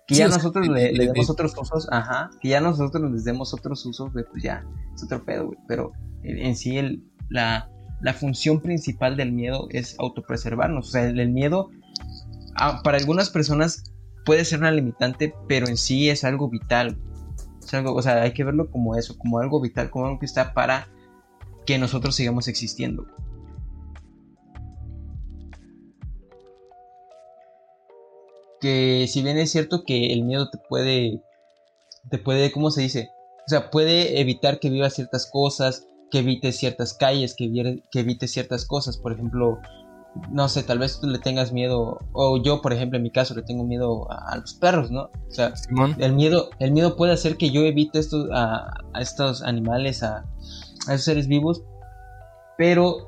Que 0.08 0.16
ya 0.16 0.28
nosotros 0.28 0.68
le, 0.68 0.92
demos 0.92 1.30
otros 1.30 1.56
usos, 1.56 1.88
ajá, 1.92 2.32
que 2.42 2.50
ya 2.50 2.60
nosotros 2.62 3.12
les 3.12 3.26
demos 3.26 3.54
otros 3.54 3.86
usos, 3.86 4.10
pues 4.12 4.26
ya, 4.42 4.66
es 4.96 5.04
otro 5.04 5.24
pedo, 5.24 5.48
güey. 5.48 5.60
Pero 5.68 5.92
en, 6.24 6.56
sí 6.56 6.78
el, 6.80 7.04
la, 7.30 7.70
la, 8.02 8.14
función 8.14 8.62
principal 8.62 9.18
del 9.18 9.32
miedo 9.32 9.68
es 9.72 9.96
autopreservarnos. 10.00 10.90
O 10.90 10.92
sea, 10.92 11.08
el, 11.08 11.30
miedo, 11.30 11.70
para 12.84 12.98
algunas 12.98 13.30
personas 13.30 13.84
puede 14.26 14.46
ser 14.46 14.60
una 14.60 14.72
limitante, 14.72 15.34
pero 15.48 15.68
en 15.68 15.78
sí 15.78 16.10
es 16.10 16.24
algo 16.24 16.50
vital. 16.50 16.98
Es 17.64 17.74
algo, 17.74 17.94
o 17.94 18.02
sea, 18.02 18.22
hay 18.22 18.34
que 18.34 18.44
verlo 18.44 18.70
como 18.72 18.96
eso, 18.96 19.18
como 19.18 19.40
algo 19.40 19.62
vital, 19.62 19.90
como 19.90 20.06
algo 20.06 20.20
que 20.20 20.26
está 20.26 20.54
para 20.54 20.88
que 21.66 21.78
nosotros 21.78 22.16
sigamos 22.16 22.48
existiendo. 22.48 23.06
que 28.60 29.06
si 29.08 29.22
bien 29.22 29.38
es 29.38 29.52
cierto 29.52 29.84
que 29.84 30.14
el 30.14 30.24
miedo 30.24 30.50
te 30.50 30.58
puede, 30.58 31.22
te 32.10 32.18
puede, 32.18 32.52
¿cómo 32.52 32.72
se 32.72 32.82
dice? 32.82 33.10
O 33.46 33.50
sea, 33.50 33.70
puede 33.72 34.20
evitar 34.20 34.60
que 34.60 34.70
viva 34.70 34.90
ciertas 34.90 35.30
cosas, 35.32 35.88
que 36.10 36.20
evite 36.20 36.52
ciertas 36.52 36.94
calles, 36.94 37.36
que, 37.36 37.82
que 37.92 38.00
evite 38.00 38.28
ciertas 38.28 38.66
cosas. 38.66 38.98
Por 38.98 39.14
ejemplo, 39.14 39.60
no 40.32 40.50
sé, 40.50 40.64
tal 40.64 40.80
vez 40.80 41.00
tú 41.00 41.08
le 41.08 41.20
tengas 41.20 41.52
miedo, 41.52 42.00
o 42.14 42.42
yo, 42.42 42.62
por 42.62 42.74
ejemplo, 42.74 42.98
en 42.98 43.04
mi 43.04 43.12
caso, 43.12 43.36
le 43.36 43.44
tengo 43.44 43.64
miedo 43.64 44.08
a, 44.12 44.36
los 44.38 44.54
perros, 44.56 44.92
¿no? 44.92 45.04
O 45.04 45.32
sea, 45.32 45.54
el 45.98 46.14
miedo, 46.14 46.50
el 46.60 46.72
miedo 46.72 46.96
puede 46.96 47.14
hacer 47.14 47.38
que 47.38 47.52
yo 47.52 47.62
evite 47.62 48.00
estos, 48.00 48.30
a, 48.34 48.74
estos 49.00 49.42
animales, 49.44 50.04
a, 50.04 50.26
a 50.88 50.94
esos 50.94 51.04
seres 51.04 51.28
vivos, 51.28 51.64
pero 52.58 53.08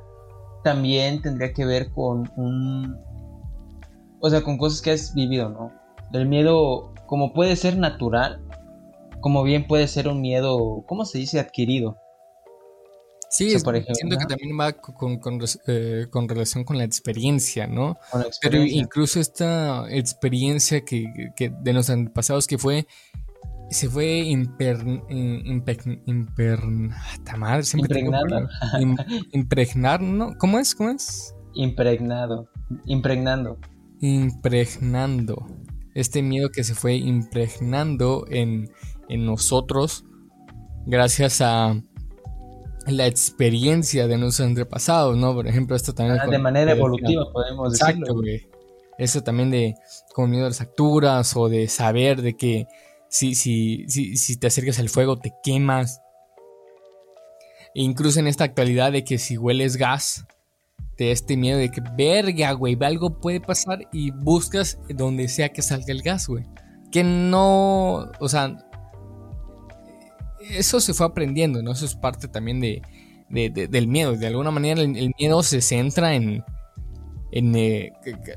también 0.63 1.21
tendría 1.21 1.53
que 1.53 1.65
ver 1.65 1.91
con 1.91 2.31
un, 2.35 2.97
o 4.19 4.29
sea, 4.29 4.43
con 4.43 4.57
cosas 4.57 4.81
que 4.81 4.91
has 4.91 5.13
vivido, 5.13 5.49
¿no? 5.49 5.71
El 6.13 6.27
miedo, 6.27 6.93
como 7.07 7.33
puede 7.33 7.55
ser 7.55 7.77
natural, 7.77 8.41
como 9.21 9.43
bien 9.43 9.67
puede 9.67 9.87
ser 9.87 10.07
un 10.07 10.21
miedo, 10.21 10.83
¿cómo 10.87 11.05
se 11.05 11.17
dice? 11.17 11.39
Adquirido. 11.39 11.97
Sí, 13.31 13.55
por 13.63 13.75
ejemplo, 13.75 13.95
siento 13.95 14.17
que 14.17 14.25
también 14.25 14.59
va 14.59 14.75
eh, 15.67 16.05
con, 16.09 16.29
relación 16.29 16.63
con 16.63 16.77
la 16.77 16.83
experiencia, 16.83 17.65
¿no? 17.65 17.97
Pero 18.41 18.57
incluso 18.63 19.19
esta 19.19 19.89
experiencia 19.89 20.81
que, 20.81 21.31
de 21.37 21.73
los 21.73 21.89
antepasados 21.89 22.45
que 22.45 22.57
fue, 22.57 22.85
se 23.69 23.89
fue 23.89 24.19
imper, 24.19 24.77
impregnando. 26.05 26.05
impregnar, 29.31 30.01
¿no? 30.01 30.37
¿Cómo 30.37 30.59
es? 30.59 30.75
¿Cómo 30.75 30.89
es? 30.89 31.33
Impregnado, 31.53 32.49
impregnando. 32.85 33.57
Impregnando. 34.01 35.47
Este 35.95 36.21
miedo 36.21 36.49
que 36.49 36.63
se 36.63 36.75
fue 36.75 36.95
impregnando 36.95 38.25
en 38.29 38.69
en 39.11 39.25
nosotros 39.25 40.05
gracias 40.85 41.41
a 41.41 41.83
la 42.87 43.07
experiencia 43.07 44.07
de 44.07 44.17
nuestros 44.17 44.47
antepasados, 44.47 45.17
¿no? 45.17 45.33
Por 45.33 45.47
ejemplo, 45.47 45.75
esto 45.75 45.93
también... 45.93 46.19
Ah, 46.19 46.27
de 46.27 46.39
manera 46.39 46.71
evolutiva, 46.71 47.31
podemos 47.31 47.73
decirlo. 47.73 47.93
Exacto, 47.93 48.15
güey. 48.15 48.47
Eso 48.97 49.21
también 49.21 49.49
de 49.49 49.75
con 50.13 50.29
miedo 50.29 50.45
a 50.45 50.49
las 50.49 50.59
facturas 50.59 51.35
o 51.35 51.49
de 51.49 51.67
saber 51.67 52.21
de 52.21 52.35
que 52.35 52.67
si, 53.09 53.35
si, 53.35 53.85
si, 53.87 54.15
si 54.15 54.37
te 54.37 54.47
acercas 54.47 54.79
al 54.79 54.89
fuego 54.89 55.17
te 55.17 55.33
quemas. 55.43 56.01
E 57.73 57.81
incluso 57.81 58.19
en 58.19 58.27
esta 58.27 58.43
actualidad 58.43 58.91
de 58.91 59.03
que 59.03 59.17
si 59.17 59.37
hueles 59.37 59.77
gas, 59.77 60.25
te 60.97 61.11
este 61.11 61.37
miedo 61.37 61.57
de 61.57 61.71
que, 61.71 61.81
verga, 61.97 62.51
güey, 62.51 62.77
algo 62.81 63.19
puede 63.19 63.39
pasar 63.39 63.87
y 63.91 64.11
buscas 64.11 64.77
donde 64.89 65.27
sea 65.29 65.49
que 65.49 65.61
salga 65.61 65.91
el 65.91 66.01
gas, 66.01 66.27
güey. 66.27 66.45
Que 66.91 67.03
no, 67.03 68.11
o 68.19 68.29
sea, 68.29 68.57
eso 70.57 70.79
se 70.79 70.93
fue 70.93 71.05
aprendiendo, 71.05 71.61
¿no? 71.61 71.71
Eso 71.71 71.85
es 71.85 71.95
parte 71.95 72.27
también 72.27 72.59
de, 72.59 72.81
del 73.29 73.87
miedo. 73.87 74.15
De 74.15 74.27
alguna 74.27 74.51
manera 74.51 74.81
el, 74.81 75.13
miedo 75.17 75.43
se 75.43 75.61
centra 75.61 76.15
en... 76.15 76.43
en 77.31 77.55
eh, 77.55 77.93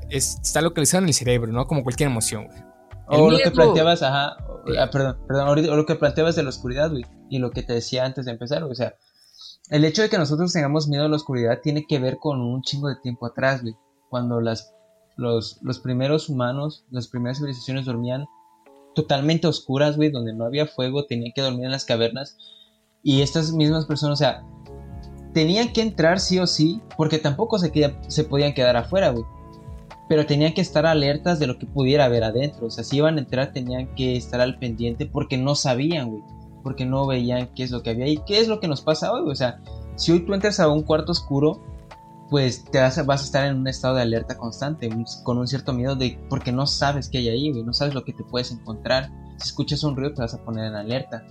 está 0.09 0.61
localizado 0.61 1.03
en 1.03 1.09
el 1.09 1.13
cerebro, 1.13 1.51
¿no? 1.51 1.65
Como 1.65 1.83
cualquier 1.83 2.09
emoción, 2.09 2.47
güey. 2.47 2.65
O 3.07 3.29
lo 3.29 3.37
que 3.37 3.51
planteabas, 3.51 4.01
ajá, 4.01 4.35
ah, 4.79 4.89
perdón, 4.91 5.17
perdón, 5.27 5.47
o 5.47 5.75
lo 5.75 5.85
que 5.85 5.95
planteabas 5.95 6.35
de 6.35 6.43
la 6.43 6.49
oscuridad, 6.49 6.89
güey, 6.89 7.05
y 7.29 7.37
lo 7.37 7.51
que 7.51 7.61
te 7.61 7.73
decía 7.73 8.03
antes 8.03 8.25
de 8.25 8.31
empezar, 8.31 8.63
o 8.63 8.73
sea, 8.73 8.95
el 9.69 9.85
hecho 9.85 10.01
de 10.01 10.09
que 10.09 10.17
nosotros 10.17 10.51
tengamos 10.53 10.87
miedo 10.87 11.05
a 11.05 11.09
la 11.09 11.15
oscuridad 11.15 11.59
tiene 11.61 11.85
que 11.87 11.99
ver 11.99 12.17
con 12.17 12.41
un 12.41 12.63
chingo 12.63 12.87
de 12.87 12.95
tiempo 12.95 13.27
atrás, 13.27 13.61
güey, 13.61 13.75
cuando 14.09 14.41
las, 14.41 14.73
los, 15.17 15.59
los 15.61 15.79
primeros 15.79 16.29
humanos, 16.29 16.83
las 16.89 17.07
primeras 17.07 17.37
civilizaciones 17.37 17.85
dormían 17.85 18.25
totalmente 18.95 19.47
oscuras, 19.47 19.97
güey, 19.97 20.09
donde 20.09 20.33
no 20.33 20.45
había 20.45 20.65
fuego, 20.65 21.05
tenían 21.05 21.33
que 21.35 21.41
dormir 21.41 21.65
en 21.65 21.71
las 21.71 21.85
cavernas. 21.85 22.37
Y 23.03 23.21
estas 23.21 23.51
mismas 23.51 23.85
personas, 23.85 24.19
o 24.19 24.23
sea, 24.23 24.43
tenían 25.33 25.73
que 25.73 25.81
entrar 25.81 26.19
sí 26.19 26.39
o 26.39 26.47
sí, 26.47 26.81
porque 26.97 27.19
tampoco 27.19 27.59
se, 27.59 28.23
podían 28.23 28.53
quedar 28.53 28.77
afuera, 28.77 29.09
güey. 29.09 29.25
Pero 30.07 30.25
tenían 30.25 30.53
que 30.53 30.61
estar 30.61 30.85
alertas 30.85 31.39
de 31.39 31.47
lo 31.47 31.59
que 31.59 31.65
pudiera 31.65 32.05
haber 32.05 32.23
adentro. 32.23 32.67
O 32.67 32.71
sea, 32.71 32.83
si 32.83 32.97
iban 32.97 33.17
a 33.17 33.21
entrar, 33.21 33.51
tenían 33.51 33.93
que 33.95 34.15
estar 34.15 34.39
al 34.39 34.57
pendiente 34.57 35.05
porque 35.05 35.37
no 35.37 35.55
sabían, 35.55 36.09
güey. 36.09 36.23
Porque 36.63 36.85
no 36.85 37.05
veían 37.05 37.49
qué 37.55 37.63
es 37.63 37.71
lo 37.71 37.83
que 37.83 37.89
había 37.91 38.05
ahí. 38.05 38.19
¿Qué 38.25 38.39
es 38.39 38.47
lo 38.47 38.59
que 38.59 38.67
nos 38.67 38.81
pasa 38.81 39.11
hoy, 39.11 39.29
O 39.29 39.35
sea, 39.35 39.59
si 39.95 40.11
hoy 40.11 40.25
tú 40.25 40.33
entras 40.33 40.59
a 40.59 40.69
un 40.69 40.83
cuarto 40.83 41.11
oscuro, 41.11 41.61
pues 42.29 42.65
te 42.65 42.79
vas 42.79 42.97
a, 42.97 43.03
vas 43.03 43.21
a 43.21 43.25
estar 43.25 43.45
en 43.45 43.57
un 43.57 43.67
estado 43.67 43.95
de 43.95 44.01
alerta 44.01 44.37
constante, 44.37 44.89
con 45.23 45.37
un 45.37 45.47
cierto 45.47 45.73
miedo 45.73 45.95
de 45.95 46.19
porque 46.29 46.51
no 46.51 46.65
sabes 46.65 47.09
qué 47.09 47.19
hay 47.19 47.29
ahí, 47.29 47.63
no 47.63 47.73
sabes 47.73 47.93
lo 47.93 48.03
que 48.03 48.13
te 48.13 48.23
puedes 48.23 48.51
encontrar. 48.51 49.11
Si 49.37 49.49
escuchas 49.49 49.83
un 49.83 49.95
ruido 49.95 50.13
te 50.13 50.21
vas 50.21 50.33
a 50.33 50.43
poner 50.43 50.65
en 50.65 50.75
alerta. 50.75 51.23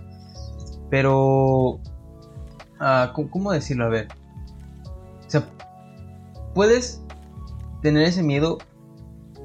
Pero, 0.90 1.80
ah, 2.78 3.12
¿cómo 3.30 3.50
decirlo? 3.50 3.86
A 3.86 3.88
ver, 3.88 4.08
puedes 6.54 7.02
tener 7.82 8.04
ese 8.04 8.22
miedo, 8.22 8.58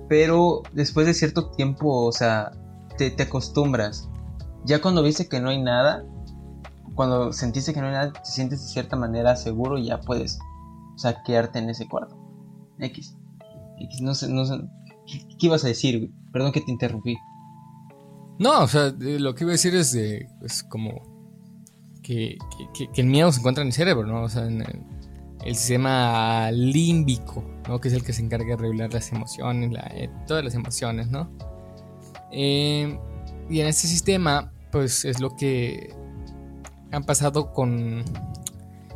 pero 0.07 0.61
después 0.73 1.07
de 1.07 1.13
cierto 1.13 1.49
tiempo, 1.49 2.05
o 2.05 2.11
sea, 2.11 2.51
te, 2.97 3.09
te 3.09 3.23
acostumbras. 3.23 4.07
Ya 4.65 4.81
cuando 4.81 5.01
viste 5.01 5.27
que 5.27 5.39
no 5.39 5.49
hay 5.49 5.61
nada, 5.61 6.05
cuando 6.93 7.33
sentiste 7.33 7.73
que 7.73 7.81
no 7.81 7.87
hay 7.87 7.93
nada, 7.93 8.13
te 8.13 8.29
sientes 8.29 8.61
de 8.61 8.67
cierta 8.67 8.95
manera 8.95 9.35
seguro 9.35 9.77
y 9.77 9.85
ya 9.85 9.99
puedes 9.99 10.37
o 10.99 11.01
sea, 11.01 11.23
quedarte 11.23 11.59
en 11.59 11.69
ese 11.69 11.87
cuarto. 11.87 12.17
X. 12.77 13.15
X, 13.79 14.01
no 14.01 14.13
sé, 14.13 14.27
no 14.27 14.43
sé. 14.43 14.59
¿Qué, 15.07 15.45
ibas 15.45 15.63
a 15.63 15.69
decir? 15.69 16.11
Perdón 16.33 16.51
que 16.51 16.59
te 16.59 16.71
interrumpí. 16.71 17.15
No, 18.37 18.63
o 18.63 18.67
sea, 18.67 18.93
lo 18.99 19.33
que 19.33 19.45
iba 19.45 19.51
a 19.51 19.53
decir 19.53 19.73
es 19.75 19.93
de, 19.93 20.27
pues, 20.39 20.61
como 20.63 20.91
que, 22.03 22.37
el 22.97 23.05
miedo 23.05 23.31
se 23.31 23.39
encuentra 23.39 23.61
en 23.61 23.67
el 23.67 23.73
cerebro, 23.73 24.05
¿no? 24.05 24.23
O 24.23 24.27
sea, 24.27 24.45
en 24.45 24.61
el, 24.61 25.55
sistema 25.55 26.51
límbico, 26.51 27.45
¿no? 27.69 27.79
Que 27.79 27.87
es 27.87 27.93
el 27.93 28.03
que 28.03 28.11
se 28.11 28.21
encarga 28.21 28.57
de 28.57 28.57
regular 28.57 28.93
las 28.93 29.09
emociones, 29.13 29.71
eh, 29.91 30.09
todas 30.27 30.43
las 30.43 30.53
emociones, 30.53 31.07
¿no? 31.07 31.31
Eh, 32.33 32.99
y 33.49 33.61
en 33.61 33.67
este 33.67 33.87
sistema, 33.87 34.51
pues 34.69 35.05
es 35.05 35.21
lo 35.21 35.33
que 35.37 35.95
han 36.91 37.05
pasado 37.05 37.53
con 37.53 38.03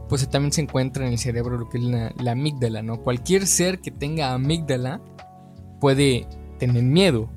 pues 0.10 0.28
también 0.30 0.52
se 0.52 0.62
encuentra 0.62 1.06
en 1.06 1.14
el 1.14 1.20
cerebro 1.20 1.58
lo 1.58 1.70
que 1.70 1.78
es 1.78 1.84
la, 1.84 2.32
amígdala, 2.32 2.82
¿no? 2.82 3.02
Cualquier 3.02 3.48
ser 3.48 3.80
que 3.80 3.92
tenga 3.92 4.34
amígdala 4.34 5.02
puede 5.80 6.28
tener 6.60 6.84
miedo. 6.84 7.30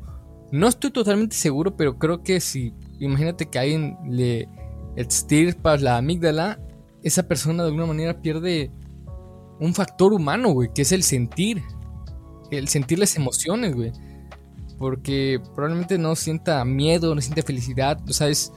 No 0.53 0.69
estoy 0.69 0.91
totalmente 0.91 1.37
seguro, 1.37 1.77
pero 1.77 1.99
creo 1.99 2.23
que 2.23 2.41
si, 2.41 2.75
imagínate 2.99 3.47
que 3.47 3.59
alguien 3.59 3.97
le 4.09 4.49
extirpas 4.97 5.83
la 5.83 5.97
amígdala, 5.97 6.59
esa 7.03 7.23
persona 7.23 7.63
de 7.63 7.69
alguna 7.69 7.87
manera 7.87 8.21
pierde 8.21 8.71
un 9.61 9.75
factor 9.75 10.13
humano, 10.13 10.51
güey, 10.51 10.71
que 10.75 10.83
es 10.83 10.93
el 10.93 11.03
sentir. 11.03 11.63
El 12.51 12.69
sentir 12.69 12.99
las 12.99 13.17
emociones, 13.17 13.75
güey. 13.75 13.93
Porque 14.79 15.41
probablemente 15.55 15.99
no 15.99 16.15
sienta 16.15 16.65
miedo, 16.65 17.15
no 17.15 17.21
siente 17.21 17.43
felicidad, 17.43 17.99
o 18.09 18.13
sea, 18.13 18.29
es 18.29 18.53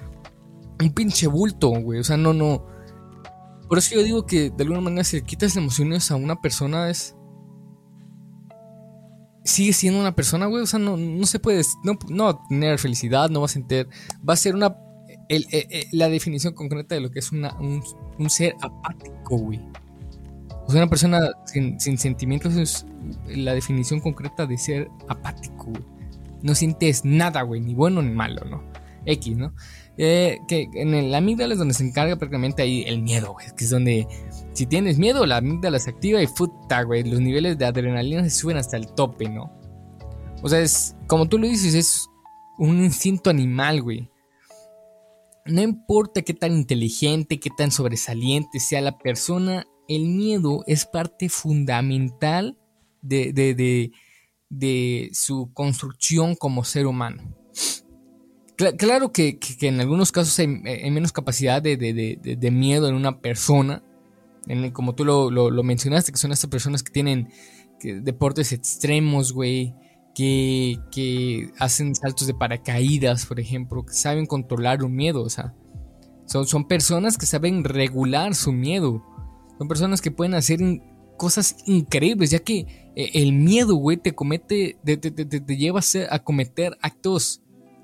un 0.82 0.92
pinche 0.92 1.28
bulto, 1.28 1.70
güey. 1.70 2.00
O 2.00 2.04
sea, 2.04 2.18
no, 2.18 2.34
no 2.34 2.66
por 3.70 3.78
eso 3.78 3.96
yo 3.96 4.04
digo 4.04 4.26
que 4.26 4.50
de 4.50 4.64
alguna 4.64 4.82
manera 4.82 5.04
si 5.04 5.18
le 5.18 5.24
quitas 5.24 5.56
emociones 5.56 6.10
a 6.10 6.16
una 6.16 6.42
persona 6.42 6.90
es... 6.90 7.16
Sigue 9.46 9.74
siendo 9.74 10.00
una 10.00 10.16
persona, 10.16 10.48
güey. 10.48 10.64
O 10.64 10.66
sea, 10.66 10.80
no, 10.80 10.98
no 10.98 11.26
se 11.28 11.40
puede... 11.40 11.62
No, 11.84 11.98
no, 12.10 12.40
tener 12.50 12.80
felicidad, 12.80 13.30
no 13.30 13.42
va 13.42 13.46
a 13.46 13.50
sentir... 13.50 13.88
Va 14.28 14.34
a 14.34 14.38
ser 14.38 14.56
una... 14.56 14.76
la 15.92 16.10
definición 16.10 16.54
concreta 16.56 16.96
de 16.96 17.02
lo 17.02 17.12
que 17.12 17.20
es 17.20 17.32
una, 17.32 17.56
un, 17.60 18.30
ser 18.30 18.56
apático, 18.60 19.38
güey. 19.38 19.62
O 20.66 20.72
sea, 20.72 20.82
una 20.82 20.90
persona 20.90 21.20
sin, 21.46 21.80
sin, 21.80 22.00
sentimientos 22.00 22.56
es 22.56 22.88
la 23.28 23.54
definición 23.54 24.00
concreta 24.00 24.48
de 24.48 24.58
ser 24.58 24.90
apático, 25.08 25.66
güey. 25.66 25.86
No 26.42 26.56
sientes 26.56 27.06
nada, 27.06 27.44
güey, 27.44 27.62
ni 27.62 27.76
bueno 27.76 28.02
ni 28.02 28.14
malo, 28.14 28.44
¿no? 28.46 28.64
X, 29.06 29.38
¿no? 29.38 29.54
Eh, 30.02 30.40
que 30.48 30.70
en 30.76 30.94
el 30.94 31.14
amígdala 31.14 31.52
es 31.52 31.60
donde 31.60 31.74
se 31.74 31.84
encarga 31.84 32.16
prácticamente 32.16 32.62
ahí 32.62 32.86
el 32.88 33.02
miedo, 33.02 33.34
güey. 33.34 33.48
Que 33.58 33.66
es 33.66 33.70
donde, 33.70 34.08
si 34.54 34.66
tienes 34.66 34.98
miedo, 34.98 35.26
la 35.26 35.38
amígdala 35.38 35.78
se 35.78 35.90
activa 35.90 36.22
y 36.22 36.28
puta, 36.28 36.84
güey. 36.84 37.04
Los 37.04 37.20
niveles 37.20 37.58
de 37.58 37.66
adrenalina 37.66 38.24
se 38.24 38.30
suben 38.30 38.56
hasta 38.56 38.78
el 38.78 38.88
tope, 38.94 39.28
¿no? 39.28 39.52
O 40.42 40.48
sea, 40.48 40.62
es, 40.62 40.96
como 41.06 41.28
tú 41.28 41.38
lo 41.38 41.48
dices, 41.48 41.74
es 41.74 42.08
un 42.58 42.82
instinto 42.82 43.30
animal, 43.30 43.82
güey. 43.82 44.10
No 45.46 45.62
importa 45.62 46.22
qué 46.22 46.34
tan 46.34 46.54
inteligente, 46.54 47.42
qué 47.42 47.50
tan 47.50 47.70
sobresaliente 47.70 48.62
sea 48.62 48.80
la 48.80 48.98
persona, 48.98 49.66
el 49.90 50.06
miedo 50.06 50.64
es 50.66 50.86
parte 50.86 51.28
fundamental 51.28 52.58
de, 53.02 53.34
de, 53.34 53.54
de, 53.54 53.92
de 54.48 55.10
su 55.12 55.52
construcción 55.54 56.36
como 56.36 56.64
ser 56.64 56.88
humano 56.88 57.39
claro 58.78 59.12
que, 59.12 59.40
en 59.62 59.80
algunos 59.80 60.12
casos 60.12 60.38
hay, 60.40 60.48
menos 60.48 61.12
capacidad 61.12 61.62
de, 61.62 62.50
miedo 62.52 62.88
en 62.88 62.96
una 62.96 63.20
persona, 63.20 63.84
en, 64.48 64.72
como 64.72 64.96
tú 64.96 65.06
lo, 65.06 65.64
mencionaste, 65.64 66.12
que 66.12 66.18
son 66.18 66.32
estas 66.32 66.50
personas 66.50 66.84
que 66.84 66.92
tienen 66.92 67.30
deportes 67.82 68.52
extremos, 68.52 69.34
güey, 69.34 69.74
que, 70.14 71.52
hacen 71.58 71.96
saltos 71.96 72.28
de 72.28 72.34
paracaídas, 72.34 73.26
por 73.26 73.40
ejemplo, 73.40 73.86
que 73.86 73.94
saben 73.94 74.26
controlar 74.26 74.84
un 74.84 74.96
miedo, 74.96 75.22
o 75.22 75.30
sea, 75.30 75.54
Son, 76.26 76.46
son 76.46 76.68
personas 76.68 77.18
que 77.18 77.26
saben 77.26 77.64
regular 77.64 78.36
su 78.36 78.52
miedo. 78.52 79.04
Son 79.58 79.68
personas 79.68 80.00
que 80.00 80.12
pueden 80.12 80.36
hacer 80.36 80.60
cosas 81.18 81.58
increíbles, 81.66 82.32
ya 82.32 82.40
que 82.40 82.92
eh, 82.96 83.12
el 83.14 83.34
miedo, 83.34 83.76
güey, 83.76 83.98
te 83.98 84.16
comete, 84.16 84.78
te, 84.84 84.98
te, 84.98 85.58
lleva 85.58 85.82
a, 86.10 86.20
cometer 86.20 86.78
actos 86.82 87.42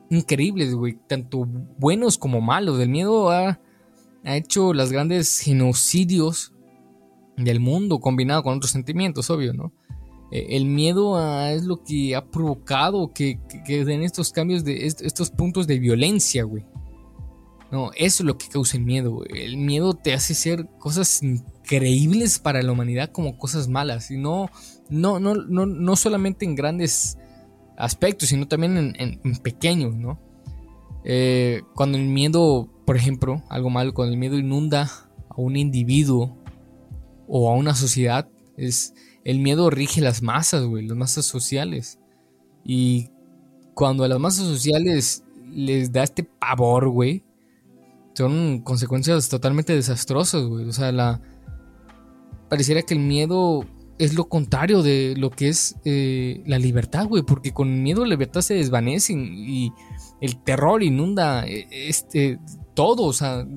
increíbles, 0.10 0.74
güey, 0.74 0.98
tanto 1.08 1.46
buenos 1.78 2.18
como 2.18 2.42
malos. 2.42 2.80
El 2.80 2.90
miedo 2.90 3.30
ha, 3.30 3.60
ha 4.24 4.38
hecho 4.38 4.74
los 4.74 4.92
grandes 4.92 5.40
genocidios 5.40 6.54
del 7.38 7.60
mundo 7.60 8.00
combinado 8.00 8.44
con 8.44 8.58
otros 8.58 8.72
sentimientos, 8.72 9.30
obvio, 9.30 9.54
¿no? 9.54 9.74
Eh, 10.32 10.48
el 10.58 10.66
miedo 10.66 11.20
es 11.48 11.64
lo 11.64 11.84
que 11.84 12.16
ha 12.16 12.26
provocado 12.26 13.14
que, 13.14 13.40
que, 13.66 13.86
den 13.86 14.04
estos 14.04 14.32
cambios 14.32 14.64
de 14.64 14.86
estos 14.86 15.30
puntos 15.30 15.68
de 15.68 15.80
violencia, 15.80 16.44
güey. 16.44 16.66
No, 17.72 17.92
eso 17.96 18.24
es 18.24 18.28
lo 18.28 18.38
que 18.38 18.48
causa 18.48 18.78
el 18.78 18.84
miedo. 18.84 19.24
El 19.26 19.58
miedo 19.58 19.94
te 19.94 20.14
hace 20.14 20.34
hacer 20.34 20.68
cosas 20.80 21.22
increíbles 21.22 22.40
para 22.40 22.62
la 22.62 22.72
humanidad 22.72 23.12
como 23.12 23.38
cosas 23.38 23.68
malas. 23.68 24.12
Y 24.12 24.18
no, 24.18 24.50
no, 24.90 25.20
no, 25.20 25.36
no, 25.36 25.66
no 25.66 25.96
solamente 25.96 26.46
en 26.46 26.56
grandes 26.56 27.18
aspectos, 27.78 28.30
sino 28.30 28.48
también 28.48 28.96
en, 28.98 29.36
pequeños, 29.38 29.96
¿no? 29.96 30.20
Eh, 31.04 31.62
cuando 31.76 31.98
el 31.98 32.06
miedo, 32.06 32.70
por 32.86 32.98
ejemplo, 32.98 33.44
algo 33.50 33.70
malo, 33.70 33.94
cuando 33.94 34.14
el 34.14 34.20
miedo 34.20 34.38
inunda 34.38 34.90
a 35.30 35.36
un 35.42 35.56
individuo 35.56 36.38
o 37.28 37.52
a 37.52 37.56
una 37.56 37.76
sociedad, 37.76 38.28
es 38.58 38.94
el 39.24 39.40
miedo 39.40 39.70
rige 39.70 40.02
las 40.02 40.22
masas, 40.22 40.66
güey, 40.66 40.88
las 40.88 40.98
masas 40.98 41.26
sociales. 41.26 42.00
Y 42.64 43.10
cuando 43.74 44.04
a 44.04 44.08
las 44.08 44.20
masas 44.20 44.46
sociales 44.46 45.24
les 45.52 45.92
da 45.92 46.04
este 46.04 46.24
pavor, 46.24 46.90
güey, 46.90 47.24
son 48.14 48.62
consecuencias 48.62 49.30
totalmente 49.30 49.74
desastrosas, 49.74 50.44
güey. 50.46 50.68
O 50.68 50.72
sea, 50.72 50.92
la 50.92 51.22
pareciera 52.50 52.82
que 52.82 52.94
el 52.94 53.02
miedo 53.02 53.66
es 53.98 54.14
lo 54.14 54.28
contrario 54.28 54.84
de 54.84 55.16
lo 55.18 55.30
que 55.30 55.48
es 55.48 55.76
eh, 55.86 56.42
la 56.46 56.60
libertad, 56.60 57.08
güey, 57.08 57.24
porque 57.24 57.54
con 57.54 57.82
miedo 57.82 58.04
la 58.04 58.10
libertad 58.10 58.42
se 58.42 58.56
desvanece 58.56 59.14
y 59.14 59.72
el 60.22 60.38
terror 60.44 60.84
inunda 60.84 61.46
eh, 61.48 61.68
este 61.72 62.40
todo, 62.74 63.04
o 63.04 63.14
sea, 63.14 63.48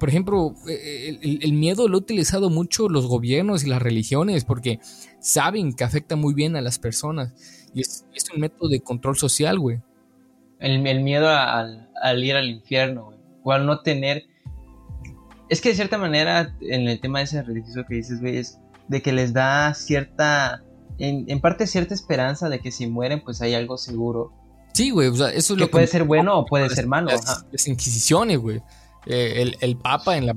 por 0.00 0.08
ejemplo, 0.08 0.54
eh, 0.68 1.18
el, 1.22 1.52
miedo 1.52 1.86
lo 1.86 1.96
han 1.96 2.02
utilizado 2.02 2.50
mucho 2.50 2.88
los 2.88 3.06
gobiernos 3.06 3.64
y 3.64 3.68
las 3.68 3.80
religiones 3.80 4.44
porque 4.44 4.80
saben 5.20 5.72
que 5.74 5.84
afecta 5.84 6.16
muy 6.16 6.34
bien 6.34 6.56
a 6.56 6.60
las 6.60 6.80
personas 6.80 7.32
y 7.72 7.82
es, 7.82 8.04
un 8.34 8.40
método 8.40 8.68
de 8.68 8.80
control 8.80 9.16
social, 9.16 9.58
güey. 9.58 9.80
El, 10.58 10.80
miedo 10.80 11.28
al, 11.28 11.88
ir 12.24 12.34
al 12.34 12.48
infierno, 12.48 13.04
güey, 13.06 13.18
o 13.44 13.52
al 13.52 13.66
no 13.66 13.80
tener... 13.80 14.24
Es 15.48 15.60
que 15.60 15.68
de 15.68 15.74
cierta 15.76 15.98
manera, 15.98 16.56
en 16.60 16.88
el 16.88 17.00
tema 17.00 17.18
de 17.18 17.26
ese 17.26 17.42
religioso 17.42 17.84
que 17.86 17.96
dices, 17.96 18.20
güey, 18.20 18.38
es 18.38 18.58
de 18.88 19.02
que 19.02 19.12
les 19.12 19.32
da 19.32 19.74
cierta, 19.74 20.62
en, 20.98 21.40
parte 21.40 21.66
cierta 21.66 21.94
esperanza 21.94 22.48
de 22.48 22.60
que 22.60 22.70
si 22.70 22.86
mueren, 22.86 23.22
pues 23.22 23.40
hay 23.40 23.54
algo 23.54 23.78
seguro. 23.78 24.32
Sí, 24.72 24.90
güey, 24.90 25.08
o 25.08 25.14
sea, 25.14 25.30
eso 25.30 25.54
es 25.54 25.60
lo 25.60 25.66
que 25.66 25.72
puede 25.72 25.86
ser 25.86 26.04
bueno 26.04 26.38
o 26.38 26.46
puede 26.46 26.68
ser 26.70 26.86
malo. 26.86 27.10
Las, 27.10 27.68
inquisiciones, 27.68 28.38
güey. 28.38 28.60
Eh, 29.06 29.52
el, 29.60 29.76
Papa 29.76 30.16
en 30.16 30.26
la, 30.26 30.34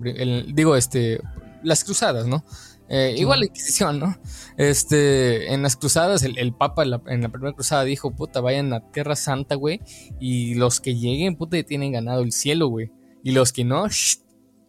digo, 0.53 0.75
este, 0.75 1.19
las 1.63 1.83
cruzadas, 1.83 2.27
¿no? 2.27 2.43
Eh, 2.89 3.15
igual 3.17 3.41
la 3.41 3.45
Inquisición, 3.47 3.99
¿no? 3.99 4.17
Este, 4.55 5.53
en 5.53 5.61
las 5.61 5.75
cruzadas, 5.75 6.23
el, 6.23 6.53
Papa 6.53 6.83
en 6.83 6.91
la, 6.91 7.29
primera 7.29 7.53
cruzada 7.53 7.83
dijo, 7.83 8.11
puta, 8.11 8.39
vayan 8.39 8.71
a 8.73 8.79
Tierra 8.91 9.15
Santa, 9.15 9.55
güey, 9.55 9.81
y 10.19 10.55
los 10.55 10.79
que 10.79 10.95
lleguen, 10.95 11.35
puta, 11.35 11.61
tienen 11.63 11.91
ganado 11.91 12.21
el 12.21 12.31
cielo, 12.31 12.67
güey. 12.67 12.91
Y 13.23 13.31
los 13.31 13.51
que 13.51 13.65
no, 13.65 13.87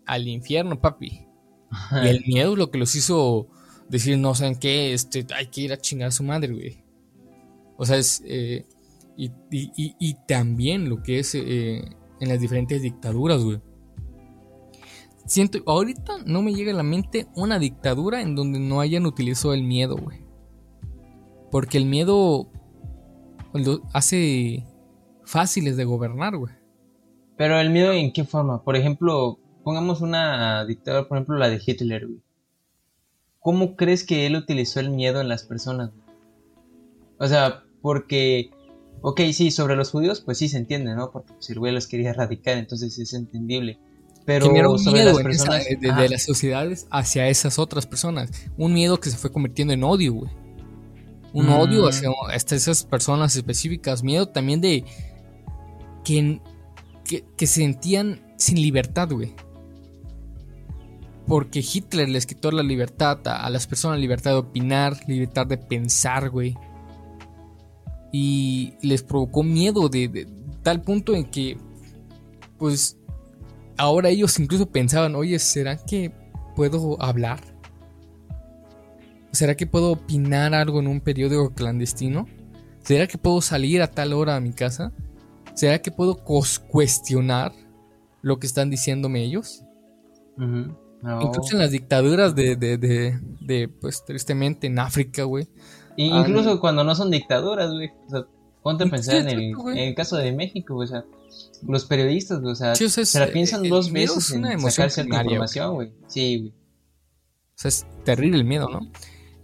al 0.07 0.29
infierno, 0.29 0.81
papi. 0.81 1.27
Y 2.03 2.09
el 2.09 2.25
miedo 2.27 2.57
lo 2.57 2.71
que 2.71 2.79
los 2.79 2.95
hizo 2.95 3.47
decir, 3.89 4.19
no, 4.19 4.35
¿saben 4.35 4.57
qué? 4.57 4.93
Este, 4.93 5.27
hay 5.35 5.47
que 5.47 5.63
ir 5.63 5.73
a 5.73 5.79
chingar 5.79 6.09
a 6.09 6.13
su 6.13 6.23
madre, 6.23 6.53
güey. 6.53 6.85
O 7.77 7.87
sea, 7.87 7.97
es... 7.97 8.23
Eh, 8.27 8.67
y, 9.21 10.15
también 10.29 10.89
lo 10.89 11.03
que 11.03 11.19
es 11.19 11.35
eh, 11.35 11.83
en 12.21 12.29
las 12.29 12.41
diferentes 12.41 12.81
dictaduras, 12.81 13.43
güey. 13.43 13.61
Siento, 15.27 15.59
ahorita 15.67 16.19
no 16.25 16.41
me 16.41 16.55
llega 16.55 16.73
a 16.73 16.77
la 16.77 16.85
mente 16.85 17.27
una 17.35 17.59
dictadura 17.59 18.23
en 18.23 18.37
donde 18.37 18.61
no 18.61 18.81
hayan 18.81 19.07
utilizado 19.07 19.55
el 19.55 19.65
miedo, 19.65 19.97
güey. 19.97 20.25
Porque 21.51 21.79
el 21.79 21.87
miedo 21.87 22.49
lo 23.53 23.83
hace 23.93 24.65
fáciles 25.25 25.77
de 25.77 25.85
gobernar, 25.85 26.37
güey. 26.37 26.55
Pero 27.37 27.59
el 27.59 27.71
miedo 27.71 27.93
en 27.93 28.13
qué 28.13 28.25
forma? 28.25 28.63
Por 28.63 28.77
ejemplo, 28.77 29.39
pongamos 29.65 30.01
una 30.01 30.65
dictadura, 30.65 31.09
por 31.09 31.19
ejemplo, 31.19 31.37
la 31.37 31.51
de 31.51 31.61
Hitler, 31.65 32.07
güey. 32.07 32.23
¿Cómo 33.41 33.77
crees 33.77 34.05
que 34.05 34.27
él 34.27 34.37
utilizó 34.37 34.81
el 34.81 34.91
miedo 34.91 35.21
en 35.21 35.29
las 35.29 35.45
personas? 35.45 35.91
O 37.19 37.27
sea, 37.27 37.65
porque, 37.83 38.51
ok, 39.03 39.21
sí, 39.33 39.51
sobre 39.51 39.77
los 39.77 39.91
judíos, 39.91 40.21
pues 40.21 40.39
sí 40.39 40.49
se 40.49 40.59
entiende, 40.59 40.95
¿no? 40.95 41.11
Porque 41.11 41.33
si 41.39 41.53
el 41.53 41.59
güey 41.59 41.73
los 41.73 41.87
quería 41.87 42.11
erradicar, 42.11 42.59
entonces 42.59 42.99
es 42.99 43.13
entendible. 43.15 43.79
Pero 44.25 44.47
sobre 44.79 45.05
las 45.05 45.19
personas 45.19 45.65
de, 45.81 46.09
las 46.09 46.23
sociedades 46.23 46.87
hacia 46.91 47.29
esas 47.29 47.59
otras 47.59 47.87
personas. 47.87 48.31
Un 48.59 48.75
miedo 48.75 49.01
que 49.01 49.09
se 49.09 49.17
fue 49.17 49.33
convirtiendo 49.33 49.73
en 49.73 49.83
odio, 49.83 50.13
güey. 50.13 50.31
Un 51.33 51.47
mm. 51.47 51.53
odio 51.53 51.89
hacia, 51.89 52.11
esas 52.35 52.85
personas 52.85 53.35
específicas. 53.37 54.03
Miedo 54.03 54.29
también 54.29 54.61
de 54.61 54.85
que, 56.05 56.43
que, 57.05 57.25
que 57.39 57.47
se 57.47 57.63
sentían 57.63 58.35
sin 58.37 58.61
libertad, 58.61 59.09
güey 59.11 59.35
porque 61.29 61.61
Hitler 61.61 62.09
les 62.09 62.25
quitó 62.25 62.51
la 62.51 62.63
libertad 62.63 63.21
a, 63.27 63.49
las 63.51 63.67
personas, 63.67 64.01
libertad 64.01 64.31
de 64.31 64.39
opinar, 64.39 64.97
libertad 65.07 65.47
de 65.47 65.59
pensar, 65.59 66.31
güey. 66.31 66.57
Y 68.11 68.73
les 68.81 69.03
provocó 69.03 69.43
miedo 69.43 69.91
de, 69.91 70.27
tal 70.63 70.81
punto 70.81 71.15
en 71.15 71.27
que, 71.27 71.59
pues, 72.57 72.97
ahora 73.77 74.09
ellos 74.09 74.39
incluso 74.41 74.71
pensaban, 74.71 75.15
oye, 75.15 75.39
¿será 75.39 75.77
que 75.77 76.11
puedo 76.57 77.01
hablar? 77.01 77.41
¿Será 79.31 79.55
que 79.55 79.67
puedo 79.67 79.93
opinar 79.93 80.55
algo 80.55 80.81
en 80.81 80.87
un 80.87 81.03
periódico 81.03 81.51
clandestino? 81.51 82.27
¿Será 82.83 83.07
que 83.07 83.19
puedo 83.19 83.43
salir 83.43 83.83
a 83.83 83.91
tal 83.91 84.15
hora 84.15 84.35
a 84.35 84.41
mi 84.41 84.55
casa? 84.55 84.93
¿Será 85.53 85.83
que 85.83 85.91
puedo 85.91 86.25
cuestionar 86.25 87.53
lo 88.23 88.39
que 88.39 88.47
están 88.47 88.71
diciéndome 88.71 89.23
ellos? 89.23 89.63
Incluso 91.03 91.53
en 91.53 91.59
las 91.61 91.71
dictaduras 91.71 92.35
de, 92.35 92.57
de, 92.57 92.77
de, 93.41 93.69
pues 93.69 94.05
tristemente 94.05 94.67
en 94.67 94.79
África, 94.79 95.25
güey. 95.25 95.49
incluso 95.97 96.61
cuando 96.61 96.85
no 96.85 96.95
son 96.95 97.11
dictaduras, 97.11 97.71
güey. 97.71 97.91
O 98.07 98.11
sea, 98.11 98.27
ponte 98.63 98.85
a 98.85 98.87
pensar 98.89 99.17
en 99.17 99.29
el, 99.29 99.53
en 99.53 99.79
el, 99.79 99.95
caso 99.95 100.17
de 100.17 100.33
México, 100.33 100.75
güey. 100.75 100.89
O 100.89 100.91
sea, 100.91 101.05
los 101.67 101.85
periodistas, 101.85 102.41
güey. 102.41 102.53
O 102.53 102.57
sea, 102.57 102.75
se 102.75 103.21
la 103.21 103.29
piensan 103.29 103.69
dos 103.69 103.93
veces 103.93 104.33
en 104.33 104.61
sacar 104.61 104.91
cierta 104.91 105.23
información, 105.23 105.75
güey. 105.75 105.93
Sí, 106.09 106.39
güey. 106.39 106.51
O 106.51 107.61
sea, 107.61 107.69
es 107.69 107.87
terrible 108.05 108.39
el 108.39 108.45
miedo, 108.45 108.69
¿no? 108.69 108.81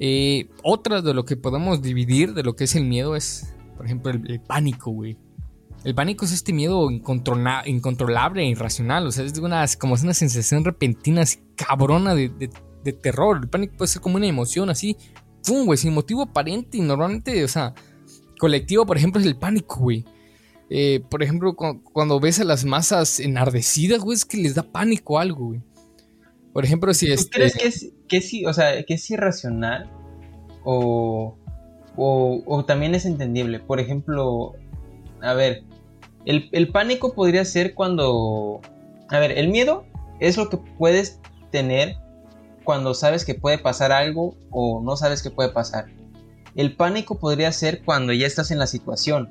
Eh, 0.01 0.49
otra 0.62 1.03
de 1.03 1.14
lo 1.14 1.25
que 1.25 1.37
podemos 1.37 1.83
dividir 1.83 2.35
de 2.35 2.43
lo 2.43 2.57
que 2.57 2.64
es 2.64 2.75
el 2.75 2.85
miedo 2.85 3.14
es, 3.14 3.55
por 3.77 3.87
ejemplo, 3.87 4.12
el 4.12 4.40
pánico, 4.40 4.90
güey. 4.90 5.17
El 5.85 5.94
pánico 5.94 6.25
es 6.25 6.33
este 6.33 6.55
miedo 6.55 6.90
incontrolable 6.90 8.42
e 8.42 8.47
irracional. 8.47 9.07
O 9.07 9.12
sea, 9.12 9.25
es 9.25 9.38
una, 9.38 9.66
como 9.79 9.94
una 9.94 10.14
sensación 10.14 10.64
repentina, 10.64 11.23
así 11.23 11.40
cabrona 11.57 12.14
de, 12.14 12.51
terror. 13.03 13.40
El 13.42 13.49
pánico 13.51 13.77
puede 13.77 13.88
ser 13.88 14.01
como 14.01 14.16
una 14.16 14.27
emoción 14.27 14.70
así, 14.70 14.97
¡pum! 15.47 15.66
güey, 15.66 15.77
sin 15.77 15.92
motivo 15.92 16.23
aparente. 16.23 16.79
Y 16.79 16.81
normalmente, 16.81 17.44
o 17.44 17.49
sea, 17.49 17.75
colectivo, 18.38 18.87
por 18.87 18.97
ejemplo, 18.97 19.20
es 19.20 19.27
el 19.27 19.37
pánico, 19.37 19.81
güey. 19.81 20.07
Eh, 20.70 21.03
por 21.11 21.23
ejemplo, 21.23 21.55
cuando 21.55 22.18
ves 22.18 22.40
a 22.40 22.44
las 22.44 22.64
masas 22.64 23.20
enardecidas, 23.20 24.01
güey, 24.01 24.16
es 24.16 24.25
que 24.25 24.38
les 24.38 24.55
da 24.55 24.62
pánico 24.62 25.18
algo, 25.18 25.49
güey. 25.49 25.61
Por 26.55 26.64
ejemplo, 26.64 26.94
si 26.94 27.12
es. 27.12 27.29
¿Tú 27.29 27.37
crees 27.37 27.57
que 27.57 27.66
es, 27.66 27.92
que 28.09 28.47
o 28.47 28.55
sea, 28.55 28.83
que 28.85 28.94
es 28.94 29.11
irracional? 29.11 29.90
O, 30.64 31.37
o, 31.94 32.42
o 32.47 32.64
también 32.64 32.94
es 32.94 33.05
entendible. 33.05 33.61
Por 33.61 33.81
ejemplo, 33.81 34.55
a 35.20 35.35
ver, 35.35 35.64
el, 36.26 36.68
pánico 36.68 37.14
podría 37.14 37.44
ser 37.44 37.74
cuando... 37.74 38.60
A 39.08 39.18
ver, 39.18 39.32
el 39.32 39.48
miedo 39.48 39.84
es 40.20 40.37
lo 40.37 40.48
que 40.48 40.56
puedes 40.56 41.20
tener 41.50 41.96
cuando 42.64 42.94
sabes 42.94 43.24
que 43.24 43.34
puede 43.34 43.58
pasar 43.58 43.92
algo 43.92 44.37
o 44.50 44.80
no 44.82 44.96
sabes 44.96 45.22
que 45.22 45.30
puede 45.30 45.50
pasar. 45.50 45.87
El 46.54 46.76
pánico 46.76 47.18
podría 47.18 47.52
ser 47.52 47.84
cuando 47.84 48.12
ya 48.12 48.26
estás 48.26 48.50
en 48.50 48.58
la 48.58 48.66
situación. 48.66 49.30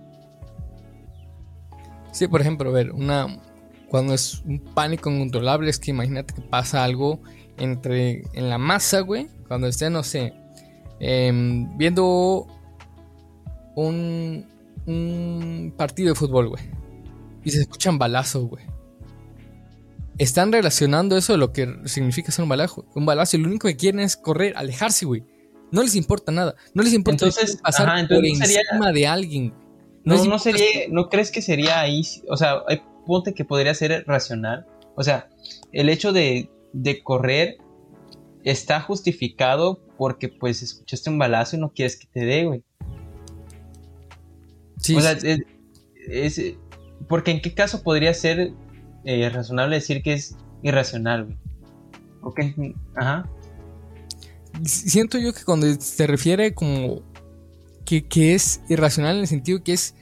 Sí, 2.12 2.28
por 2.28 2.42
ejemplo, 2.42 2.70
a 2.70 2.74
ver, 2.74 2.92
una 2.92 3.42
cuando 3.90 4.14
es 4.14 4.42
un 4.46 4.60
pánico 4.60 5.10
incontrolable 5.10 5.70
es 5.70 5.80
que 5.80 5.92
imagínate 5.92 6.34
que 6.34 6.42
pasa 6.42 6.84
algo 6.84 7.20
entre 7.58 8.24
en 8.34 8.50
la 8.50 8.58
masa, 8.58 9.00
güey, 9.02 9.28
cuando 9.48 9.68
esté, 9.68 9.90
no 9.90 10.04
sé, 10.04 10.34
em, 11.00 11.76
viendo 11.78 12.48
un, 13.76 14.46
un 14.86 15.74
partido 15.76 16.10
de 16.10 16.16
fútbol, 16.16 16.50
güey 16.50 16.83
y 17.44 17.52
se 17.52 17.62
escuchan 17.62 17.98
balazos, 17.98 18.46
güey. 18.50 18.66
están 20.20 20.52
relacionando 20.52 21.18
eso 21.18 21.34
de 21.34 21.40
lo 21.40 21.52
que 21.54 21.68
significa 21.86 22.32
ser 22.32 22.44
un 22.44 22.50
balazo. 22.50 22.86
Un 22.96 23.06
balazo 23.06 23.36
y 23.36 23.42
lo 23.42 23.48
único 23.50 23.68
que 23.68 23.76
quieren 23.76 24.00
es 24.00 24.16
correr, 24.16 24.54
alejarse, 24.56 25.06
güey. 25.06 25.24
No 25.72 25.82
les 25.82 25.96
importa 25.96 26.32
nada. 26.32 26.54
No 26.76 26.84
les 26.84 26.94
importa 26.94 27.26
Entonces, 27.26 27.58
pasar 27.58 27.90
ajá, 27.90 28.08
por 28.08 28.18
entonces 28.24 28.38
sería- 28.48 28.62
encima 28.72 28.92
de 28.92 29.08
alguien. 29.08 29.54
No, 30.06 30.24
no 30.26 30.38
sería, 30.38 30.66
¿no 30.90 31.10
crees 31.10 31.32
que 31.32 31.42
sería 31.42 31.80
ahí? 31.80 32.04
O 32.30 32.38
sea, 32.38 32.58
hay- 32.68 32.82
ponte 33.08 33.34
que 33.34 33.44
podría 33.44 33.74
ser 33.74 34.04
racional. 34.06 34.68
O 34.96 35.02
sea, 35.04 35.30
el 35.72 35.90
hecho 35.90 36.14
de, 36.14 36.50
de 36.74 37.02
correr 37.02 37.58
está 38.44 38.82
justificado 38.82 39.82
porque 39.98 40.30
pues 40.30 40.62
escuchaste 40.62 41.10
un 41.10 41.18
balazo 41.18 41.56
y 41.56 41.60
no 41.60 41.72
quieres 41.74 41.96
que 41.98 42.06
te 42.06 42.24
dé, 42.24 42.46
güey. 42.46 42.64
Sí, 44.80 44.96
o 44.96 45.02
sea, 45.02 45.20
sí. 45.20 45.38
es, 46.08 46.38
es- 46.38 46.56
porque 47.08 47.32
en 47.32 47.42
qué 47.42 47.54
caso 47.54 47.84
podría 47.84 48.14
ser 48.14 48.54
eh, 49.06 49.30
razonable 49.30 49.76
decir 49.76 50.02
que 50.04 50.14
es 50.14 50.36
irracional, 50.62 51.26
güey. 51.26 51.38
Ok, 52.22 52.40
ajá. 52.96 53.30
siento 54.64 55.18
yo 55.18 55.34
que 55.34 55.44
cuando 55.44 55.68
se 55.80 56.08
refiere 56.08 56.54
como 56.54 57.02
que, 57.86 58.06
que 58.08 58.34
es 58.34 58.62
irracional 58.70 59.16
en 59.16 59.22
el 59.22 59.28
sentido 59.28 59.62
que 59.64 59.74
es 59.74 59.96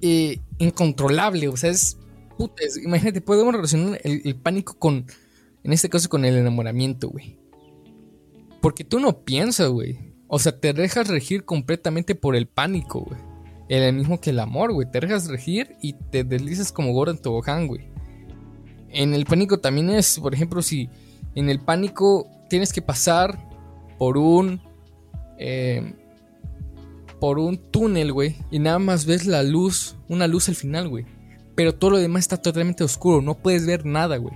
eh, 0.00 0.38
incontrolable, 0.58 1.48
o 1.48 1.56
sea, 1.56 1.70
es, 1.70 1.98
puta, 2.38 2.62
es- 2.64 2.76
imagínate, 2.76 3.20
podemos 3.20 3.54
relacionar 3.54 4.00
el, 4.04 4.22
el 4.24 4.36
pánico 4.36 4.78
con, 4.78 5.06
en 5.64 5.72
este 5.72 5.88
caso, 5.88 6.08
con 6.08 6.24
el 6.24 6.36
enamoramiento, 6.36 7.08
güey. 7.08 7.38
Porque 8.60 8.84
tú 8.84 9.00
no 9.00 9.24
piensas, 9.24 9.68
güey. 9.68 10.14
O 10.28 10.38
sea, 10.38 10.58
te 10.58 10.72
dejas 10.72 11.08
regir 11.08 11.44
completamente 11.44 12.14
por 12.14 12.36
el 12.36 12.46
pánico, 12.46 13.00
güey. 13.00 13.20
El 13.68 13.94
mismo 13.94 14.20
que 14.20 14.30
el 14.30 14.38
amor, 14.38 14.72
güey. 14.72 14.90
Te 14.90 15.00
dejas 15.00 15.28
regir 15.28 15.76
y 15.80 15.94
te 15.94 16.24
deslizas 16.24 16.72
como 16.72 16.92
gordo 16.92 17.12
en 17.12 17.18
tobogán, 17.18 17.66
güey. 17.66 17.90
En 18.90 19.14
el 19.14 19.24
pánico 19.26 19.58
también 19.58 19.90
es, 19.90 20.18
por 20.20 20.34
ejemplo, 20.34 20.62
si 20.62 20.88
en 21.34 21.50
el 21.50 21.60
pánico 21.60 22.28
tienes 22.48 22.72
que 22.72 22.82
pasar 22.82 23.38
por 23.98 24.18
un. 24.18 24.60
eh, 25.38 25.94
por 27.20 27.38
un 27.38 27.56
túnel, 27.56 28.12
güey. 28.12 28.36
Y 28.50 28.58
nada 28.58 28.78
más 28.78 29.06
ves 29.06 29.26
la 29.26 29.42
luz, 29.42 29.96
una 30.08 30.26
luz 30.26 30.48
al 30.48 30.54
final, 30.54 30.88
güey. 30.88 31.06
Pero 31.54 31.74
todo 31.74 31.92
lo 31.92 31.98
demás 31.98 32.20
está 32.20 32.36
totalmente 32.36 32.84
oscuro. 32.84 33.22
No 33.22 33.34
puedes 33.34 33.66
ver 33.66 33.86
nada, 33.86 34.18
güey. 34.18 34.34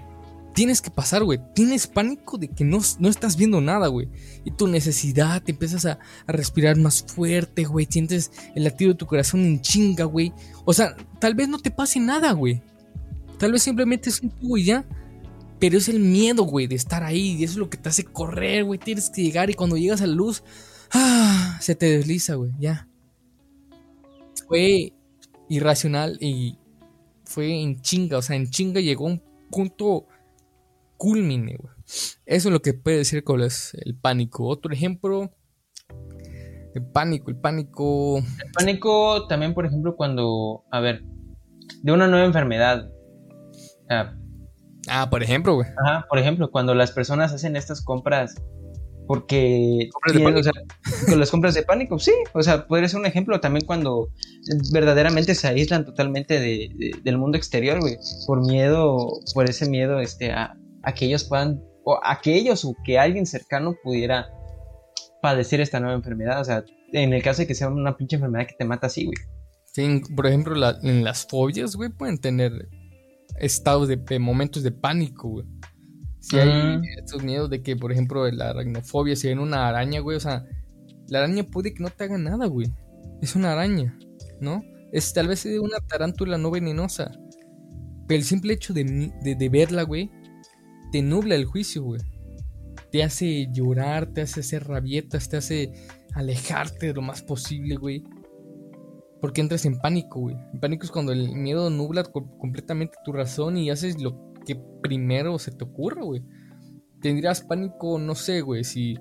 Tienes 0.54 0.82
que 0.82 0.90
pasar, 0.90 1.22
güey. 1.22 1.38
Tienes 1.54 1.86
pánico 1.86 2.36
de 2.36 2.48
que 2.48 2.64
no, 2.64 2.80
no 2.98 3.08
estás 3.08 3.36
viendo 3.36 3.60
nada, 3.60 3.86
güey. 3.86 4.08
Y 4.44 4.50
tu 4.50 4.66
necesidad, 4.66 5.42
te 5.42 5.52
empiezas 5.52 5.86
a, 5.86 5.98
respirar 6.26 6.76
más 6.76 7.02
fuerte, 7.02 7.64
güey. 7.64 7.86
Sientes 7.88 8.32
el 8.54 8.64
latido 8.64 8.92
de 8.92 8.98
tu 8.98 9.06
corazón 9.06 9.44
en 9.44 9.60
chinga, 9.60 10.04
güey. 10.04 10.32
O 10.64 10.72
sea, 10.72 10.96
tal 11.20 11.34
vez 11.34 11.48
no 11.48 11.58
te 11.58 11.70
pase 11.70 12.00
nada, 12.00 12.32
güey. 12.32 12.62
Tal 13.38 13.52
vez 13.52 13.62
simplemente 13.62 14.10
es 14.10 14.20
un 14.20 14.30
tubo 14.30 14.56
y 14.56 14.64
ya. 14.64 14.84
Pero 15.60 15.78
es 15.78 15.88
el 15.88 16.00
miedo, 16.00 16.42
güey, 16.42 16.66
de 16.66 16.74
estar 16.74 17.04
ahí. 17.04 17.36
Y 17.36 17.44
eso 17.44 17.52
es 17.52 17.58
lo 17.58 17.70
que 17.70 17.78
te 17.78 17.88
hace 17.88 18.04
correr, 18.04 18.64
güey. 18.64 18.78
Tienes 18.78 19.08
que 19.10 19.22
llegar 19.22 19.50
y 19.50 19.54
cuando 19.54 19.76
llegas 19.76 20.02
a 20.02 20.06
la 20.06 20.14
luz, 20.14 20.42
ah, 20.90 21.58
se 21.60 21.74
te 21.76 21.86
desliza, 21.86 22.34
güey. 22.34 22.50
Ya. 22.58 22.88
Fue 24.48 24.94
irracional 25.48 26.18
y 26.20 26.58
fue 27.24 27.62
en 27.62 27.80
chinga. 27.80 28.18
O 28.18 28.22
sea, 28.22 28.36
en 28.36 28.50
chinga 28.50 28.80
llegó 28.80 29.04
un 29.04 29.22
punto 29.50 30.06
culmine, 31.00 31.56
güey. 31.56 31.74
Eso 32.26 32.48
es 32.48 32.52
lo 32.52 32.60
que 32.60 32.74
puede 32.74 32.98
decir 32.98 33.24
con 33.24 33.40
los- 33.40 33.72
el 33.74 33.96
pánico. 33.96 34.46
Otro 34.46 34.70
ejemplo. 34.72 35.30
El 36.74 36.84
pánico, 36.92 37.30
el 37.30 37.36
pánico. 37.36 38.18
El 38.18 38.52
pánico 38.52 39.26
también, 39.26 39.54
por 39.54 39.64
ejemplo, 39.66 39.96
cuando, 39.96 40.64
a 40.70 40.80
ver, 40.80 41.02
de 41.82 41.92
una 41.92 42.06
nueva 42.06 42.26
enfermedad. 42.26 42.90
Ah, 43.88 44.14
Ah, 44.88 45.08
por 45.10 45.22
ejemplo, 45.22 45.54
güey. 45.54 45.68
Ajá, 45.84 46.06
por 46.08 46.18
ejemplo, 46.18 46.50
cuando 46.50 46.74
las 46.74 46.90
personas 46.92 47.32
hacen 47.32 47.54
estas 47.56 47.82
compras 47.82 48.34
porque 49.06 49.88
Compras 49.92 50.12
de 50.14 50.18
tienen, 50.20 50.36
o 50.38 50.42
sea, 50.42 50.52
con 51.08 51.18
las 51.20 51.30
compras 51.30 51.54
de 51.54 51.62
pánico, 51.64 51.98
sí, 51.98 52.12
o 52.32 52.42
sea, 52.42 52.66
podría 52.66 52.88
ser 52.88 53.00
un 53.00 53.06
ejemplo 53.06 53.40
también 53.40 53.66
cuando 53.66 54.08
verdaderamente 54.72 55.34
se 55.34 55.48
aíslan 55.48 55.84
totalmente 55.84 56.34
de, 56.40 56.70
de- 56.76 56.92
del 57.02 57.18
mundo 57.18 57.36
exterior, 57.36 57.80
güey, 57.80 57.98
por 58.26 58.40
miedo, 58.46 59.08
por 59.34 59.50
ese 59.50 59.68
miedo, 59.68 59.98
este, 60.00 60.30
a, 60.32 60.56
a 60.82 60.92
que 60.94 61.06
ellos 61.06 61.24
puedan, 61.24 61.62
o 61.84 61.98
a 62.02 62.20
que 62.20 62.34
ellos 62.36 62.64
o 62.64 62.74
que 62.84 62.98
alguien 62.98 63.26
cercano 63.26 63.74
pudiera 63.82 64.28
padecer 65.22 65.60
esta 65.60 65.80
nueva 65.80 65.94
enfermedad, 65.96 66.40
o 66.40 66.44
sea, 66.44 66.64
en 66.92 67.12
el 67.12 67.22
caso 67.22 67.42
de 67.42 67.46
que 67.46 67.54
sea 67.54 67.68
una 67.68 67.96
pinche 67.96 68.16
enfermedad 68.16 68.46
que 68.46 68.54
te 68.58 68.64
mata 68.64 68.86
así, 68.86 69.04
güey. 69.04 69.16
Sí, 69.66 70.00
por 70.16 70.26
ejemplo, 70.26 70.54
la- 70.54 70.78
en 70.82 71.04
las 71.04 71.26
fobias, 71.26 71.76
güey, 71.76 71.90
pueden 71.90 72.18
tener 72.18 72.52
estados 73.38 73.86
de, 73.88 73.96
de 73.96 74.18
momentos 74.18 74.62
de 74.62 74.72
pánico, 74.72 75.28
güey. 75.28 75.46
Si 76.20 76.38
hay 76.38 76.48
Mm. 76.78 76.82
estos 76.98 77.22
miedos 77.22 77.48
de 77.50 77.62
que, 77.62 77.76
por 77.76 77.92
ejemplo, 77.92 78.28
la 78.30 78.50
aracnofobia, 78.50 79.14
si 79.16 79.28
ven 79.28 79.38
una 79.38 79.68
araña, 79.68 80.00
güey, 80.00 80.16
o 80.16 80.20
sea, 80.20 80.44
la 81.08 81.20
araña 81.20 81.44
puede 81.44 81.72
que 81.72 81.82
no 81.82 81.88
te 81.90 82.04
haga 82.04 82.18
nada, 82.18 82.46
güey. 82.46 82.72
Es 83.22 83.36
una 83.36 83.52
araña, 83.52 83.96
¿no? 84.40 84.62
Es 84.92 85.12
tal 85.12 85.28
vez 85.28 85.44
una 85.46 85.78
tarántula 85.86 86.36
no 86.36 86.50
venenosa. 86.50 87.10
Pero 88.08 88.18
el 88.18 88.24
simple 88.24 88.54
hecho 88.54 88.74
de, 88.74 88.84
de 89.22 89.48
verla, 89.48 89.82
güey, 89.84 90.10
te 90.92 91.02
nubla 91.02 91.34
el 91.34 91.44
juicio, 91.44 91.82
güey. 91.82 92.00
Te 92.90 93.02
hace 93.04 93.48
llorar, 93.52 94.12
te 94.12 94.22
hace 94.22 94.40
hacer 94.40 94.64
rabietas, 94.66 95.28
te 95.28 95.36
hace 95.36 95.72
alejarte 96.14 96.86
de 96.86 96.94
lo 96.94 97.02
más 97.02 97.22
posible, 97.22 97.76
güey. 97.76 98.02
Porque 99.20 99.40
entras 99.40 99.64
en 99.66 99.78
pánico, 99.78 100.20
güey. 100.20 100.36
Pánico 100.60 100.84
es 100.84 100.90
cuando 100.90 101.12
el 101.12 101.30
miedo 101.36 101.70
nubla 101.70 102.02
co- 102.04 102.36
completamente 102.38 102.96
tu 103.04 103.12
razón 103.12 103.56
y 103.58 103.70
haces 103.70 104.00
lo 104.02 104.32
que 104.46 104.56
primero 104.82 105.38
se 105.38 105.52
te 105.52 105.64
ocurra, 105.64 106.02
güey. 106.02 106.22
Tendrías 107.02 107.42
pánico, 107.42 107.98
no 107.98 108.14
sé, 108.14 108.40
güey, 108.40 108.64
si... 108.64 108.96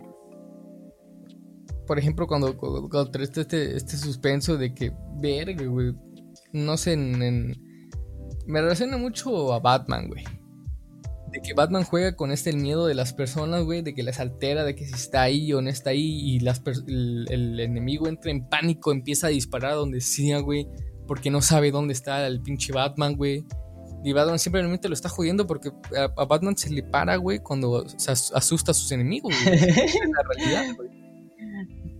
Por 1.88 1.98
ejemplo, 1.98 2.28
cuando, 2.28 2.56
cuando, 2.56 3.10
traes 3.10 3.36
este, 3.36 3.76
este 3.76 3.98
suspenso 3.98 4.58
de 4.58 4.74
que, 4.76 4.92
verga, 5.20 5.66
güey. 5.66 5.94
No 6.54 6.78
sé, 6.78 6.94
en- 6.94 7.56
Me 8.46 8.62
relaciona 8.62 8.98
mucho 8.98 9.54
a 9.54 9.60
Batman, 9.60 10.08
güey. 10.08 10.24
De 11.32 11.42
que 11.42 11.54
Batman 11.54 11.84
juega 11.84 12.16
con 12.16 12.32
este 12.32 12.50
el 12.50 12.58
miedo 12.58 12.88
de 12.88 12.96
las 12.96 13.14
personas, 13.14 13.64
güey, 13.64 13.82
de 13.82 13.94
que 13.94 14.04
las 14.04 14.20
altera, 14.20 14.64
de 14.64 14.76
que 14.76 14.86
si 14.86 14.94
está 14.94 15.22
ahí 15.22 15.54
o 15.54 15.62
no 15.62 15.70
está 15.70 15.92
ahí 15.92 16.02
y 16.36 16.40
las 16.40 16.62
el, 16.88 17.28
el 17.30 17.60
enemigo 17.60 18.08
entra 18.08 18.32
en 18.32 18.48
pánico, 18.50 18.92
empieza 18.92 19.28
a 19.28 19.30
disparar 19.30 19.72
a 19.74 19.76
donde 19.76 20.02
sea, 20.02 20.40
güey, 20.40 20.68
porque 21.08 21.30
no 21.30 21.42
sabe 21.42 21.72
dónde 21.72 21.94
está 21.94 22.26
el 22.26 22.42
pinche 22.42 22.74
Batman, 22.74 23.16
güey. 23.16 23.46
Y 24.04 24.14
Batman 24.14 24.40
simplemente 24.40 24.88
lo 24.88 24.94
está 24.94 25.10
jodiendo 25.10 25.46
porque 25.46 25.72
a, 25.98 26.04
a 26.22 26.26
Batman 26.26 26.56
se 26.58 26.70
le 26.72 26.84
para, 26.84 27.18
güey, 27.18 27.40
cuando 27.40 27.88
se 27.90 28.12
as- 28.12 28.32
asusta 28.34 28.72
a 28.72 28.74
sus 28.74 28.92
enemigos, 28.92 29.34
güey. 29.44 29.56
Es 29.60 29.96
la 29.96 30.24
realidad, 30.36 30.76
güey. 30.78 30.90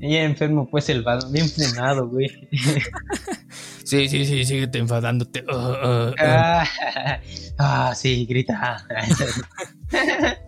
Y 0.02 0.16
enfermo, 0.16 0.68
pues 0.72 0.88
el 0.90 1.04
Batman, 1.04 1.34
bien 1.34 1.50
funado, 1.50 2.08
güey. 2.08 2.28
Sí, 3.90 4.08
sí, 4.08 4.24
sí, 4.26 4.46
síguete 4.46 4.78
enfadándote. 4.78 5.44
Uh, 5.52 5.56
uh, 5.56 6.10
uh. 6.10 6.14
Ah, 6.20 6.68
ah, 7.58 7.94
sí, 7.96 8.26
grita. 8.28 8.86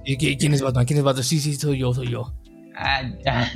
¿Y 0.06 0.16
qui- 0.18 0.38
quién 0.40 0.54
es 0.54 0.62
Batman? 0.62 0.86
¿Quién 0.86 1.00
es 1.00 1.04
Batman? 1.04 1.24
Sí, 1.24 1.40
sí, 1.40 1.56
soy 1.56 1.80
yo, 1.80 1.92
soy 1.94 2.10
yo. 2.10 2.34
Ah, 2.76 3.02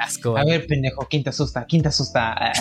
asco. 0.00 0.36
A 0.36 0.42
güey. 0.42 0.58
ver, 0.58 0.66
pendejo, 0.66 1.06
¿quién 1.08 1.22
te 1.24 1.30
asusta? 1.30 1.64
¿Quién 1.64 1.82
te 1.82 1.88
asusta? 1.88 2.52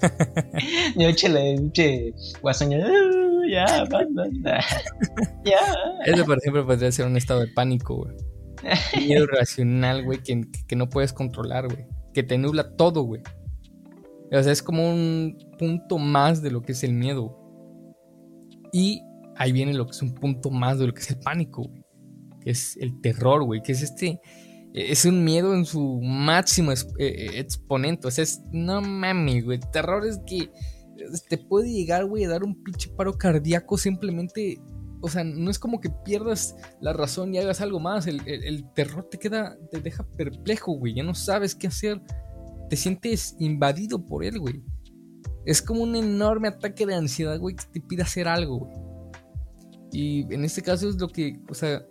Yo 0.96 1.08
échale, 1.08 1.54
pinche 1.56 2.12
guasoña. 2.40 2.78
Ah, 2.86 3.42
Ya, 3.50 3.84
Batman. 3.90 4.30
Ya. 5.44 5.60
Eso, 6.06 6.24
por 6.24 6.38
ejemplo, 6.38 6.66
podría 6.66 6.90
ser 6.92 7.06
un 7.06 7.16
estado 7.16 7.40
de 7.40 7.48
pánico, 7.48 7.96
güey. 7.96 8.16
Miedo 9.06 9.24
irracional, 9.24 10.04
güey, 10.04 10.22
que, 10.22 10.42
que 10.68 10.76
no 10.76 10.88
puedes 10.88 11.12
controlar, 11.12 11.66
güey. 11.68 11.84
Que 12.14 12.22
te 12.22 12.38
nubla 12.38 12.76
todo, 12.76 13.02
güey. 13.02 13.22
O 14.32 14.42
sea, 14.42 14.52
es 14.52 14.62
como 14.62 14.88
un 14.88 15.36
punto 15.58 15.98
más 15.98 16.40
de 16.42 16.50
lo 16.50 16.62
que 16.62 16.72
es 16.72 16.84
el 16.84 16.92
miedo. 16.92 17.36
Y 18.72 19.02
ahí 19.36 19.52
viene 19.52 19.74
lo 19.74 19.86
que 19.86 19.92
es 19.92 20.02
un 20.02 20.14
punto 20.14 20.50
más 20.50 20.78
de 20.78 20.86
lo 20.86 20.94
que 20.94 21.00
es 21.00 21.10
el 21.10 21.18
pánico. 21.18 21.70
Que 22.40 22.50
es 22.50 22.76
el 22.76 23.00
terror, 23.00 23.44
güey. 23.44 23.62
Que 23.62 23.72
es 23.72 23.82
este. 23.82 24.20
Es 24.72 25.04
un 25.04 25.24
miedo 25.24 25.52
en 25.54 25.64
su 25.64 26.00
máximo 26.00 26.70
es- 26.70 26.86
eh, 26.98 27.30
exponente. 27.34 28.06
O 28.06 28.10
sea, 28.10 28.22
es. 28.24 28.40
No 28.52 28.80
mames, 28.80 29.44
güey. 29.44 29.58
Terror 29.72 30.06
es 30.06 30.20
que. 30.26 30.50
Te 31.28 31.38
puede 31.38 31.70
llegar, 31.72 32.04
güey, 32.04 32.24
a 32.24 32.28
dar 32.28 32.44
un 32.44 32.62
pinche 32.62 32.90
paro 32.90 33.14
cardíaco 33.14 33.76
simplemente. 33.78 34.60
O 35.02 35.08
sea, 35.08 35.24
no 35.24 35.50
es 35.50 35.58
como 35.58 35.80
que 35.80 35.88
pierdas 36.04 36.54
la 36.80 36.92
razón 36.92 37.34
y 37.34 37.38
hagas 37.38 37.60
algo 37.62 37.80
más. 37.80 38.06
El, 38.06 38.20
el- 38.28 38.44
el 38.44 38.72
terror 38.74 39.08
te 39.10 39.18
queda. 39.18 39.58
Te 39.72 39.80
deja 39.80 40.06
perplejo, 40.16 40.72
güey. 40.74 40.94
Ya 40.94 41.02
no 41.02 41.14
sabes 41.14 41.54
qué 41.56 41.66
hacer. 41.66 42.00
Te 42.70 42.76
sientes 42.76 43.36
invadido 43.38 44.06
por 44.06 44.24
él, 44.24 44.38
güey. 44.38 44.62
Es 45.44 45.60
como 45.60 45.82
un 45.82 45.96
enorme 45.96 46.48
ataque 46.48 46.86
de 46.86 46.94
ansiedad, 46.94 47.38
güey, 47.38 47.56
que 47.56 47.64
te 47.64 47.80
pide 47.80 48.02
hacer 48.02 48.28
algo, 48.28 48.60
güey. 48.60 48.90
Y 49.92 50.32
en 50.32 50.44
este 50.44 50.62
caso 50.62 50.88
es 50.88 50.96
lo 50.96 51.08
que, 51.08 51.40
o 51.48 51.54
sea, 51.54 51.84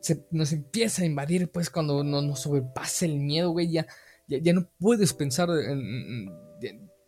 se, 0.00 0.24
nos 0.30 0.52
empieza 0.52 1.02
a 1.02 1.06
invadir, 1.06 1.50
pues, 1.50 1.70
cuando 1.70 2.02
no- 2.02 2.22
nos 2.22 2.40
sobrepasa 2.40 3.04
el 3.04 3.18
miedo, 3.18 3.50
güey, 3.50 3.70
ya, 3.70 3.86
ya, 4.26 4.52
no 4.52 4.68
puedes 4.78 5.12
pensar 5.12 5.50
en... 5.50 6.30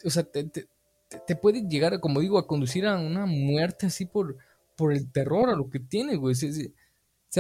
o 0.04 0.10
sea, 0.10 0.24
te, 0.24 1.36
puede 1.36 1.66
llegar, 1.68 1.98
como 2.00 2.20
digo, 2.20 2.38
a 2.38 2.46
conducir 2.46 2.86
a 2.86 2.98
una 2.98 3.26
muerte 3.26 3.86
así 3.86 4.06
por, 4.06 4.36
por 4.76 4.92
el 4.92 5.10
terror 5.10 5.48
a 5.50 5.56
lo 5.56 5.70
que 5.70 5.80
tiene, 5.80 6.16
güey. 6.16 6.34
Se, 6.34 6.52
se, 6.52 6.70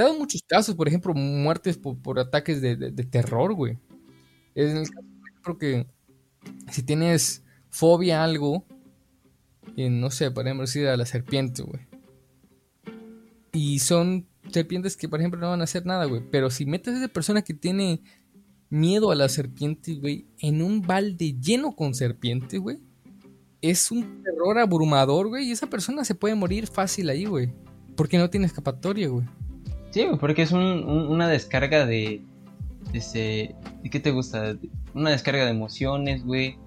han 0.00 0.06
dado 0.06 0.18
muchos 0.18 0.42
casos, 0.46 0.74
por 0.74 0.88
ejemplo, 0.88 1.12
muertes 1.14 1.76
por, 1.78 2.18
ataques 2.18 2.60
de, 2.60 2.76
terror, 3.10 3.54
güey. 3.54 3.78
En 4.54 4.78
el 4.78 4.88
caso, 4.88 5.06
por 5.56 5.64
ejemplo, 5.64 5.86
que 6.66 6.72
si 6.72 6.82
tienes 6.82 7.44
fobia 7.70 8.20
a 8.20 8.24
algo, 8.24 8.64
y 9.76 9.88
no 9.88 10.10
sé, 10.10 10.30
podemos 10.30 10.74
ir 10.76 10.88
a 10.88 10.96
la 10.96 11.06
serpiente, 11.06 11.62
güey. 11.62 11.80
Y 13.52 13.80
son 13.80 14.26
serpientes 14.50 14.96
que, 14.96 15.08
por 15.08 15.20
ejemplo, 15.20 15.40
no 15.40 15.50
van 15.50 15.60
a 15.60 15.64
hacer 15.64 15.86
nada, 15.86 16.04
güey. 16.04 16.22
Pero 16.30 16.50
si 16.50 16.66
metes 16.66 16.94
a 16.94 16.98
esa 16.98 17.08
persona 17.08 17.42
que 17.42 17.54
tiene 17.54 18.02
miedo 18.68 19.10
a 19.10 19.14
la 19.14 19.28
serpiente, 19.28 19.94
güey, 19.94 20.26
en 20.38 20.62
un 20.62 20.82
balde 20.82 21.36
lleno 21.40 21.74
con 21.74 21.94
serpientes, 21.94 22.60
güey, 22.60 22.78
es 23.60 23.90
un 23.90 24.22
terror 24.22 24.58
abrumador, 24.58 25.28
güey. 25.28 25.48
Y 25.48 25.52
esa 25.52 25.68
persona 25.68 26.04
se 26.04 26.14
puede 26.14 26.34
morir 26.34 26.66
fácil 26.66 27.08
ahí, 27.08 27.24
güey. 27.24 27.52
Porque 27.96 28.18
no 28.18 28.30
tiene 28.30 28.46
escapatoria, 28.46 29.08
güey. 29.08 29.26
Sí, 29.90 30.06
porque 30.20 30.42
es 30.42 30.52
una 30.52 31.28
descarga 31.28 31.84
de, 31.84 32.22
de, 32.92 33.54
¿De 33.82 33.90
qué 33.90 34.00
te 34.00 34.12
gusta? 34.12 34.56
Una 34.94 35.10
descarga 35.10 35.44
de 35.44 35.50
emociones, 35.50 36.24
güey. 36.24 36.58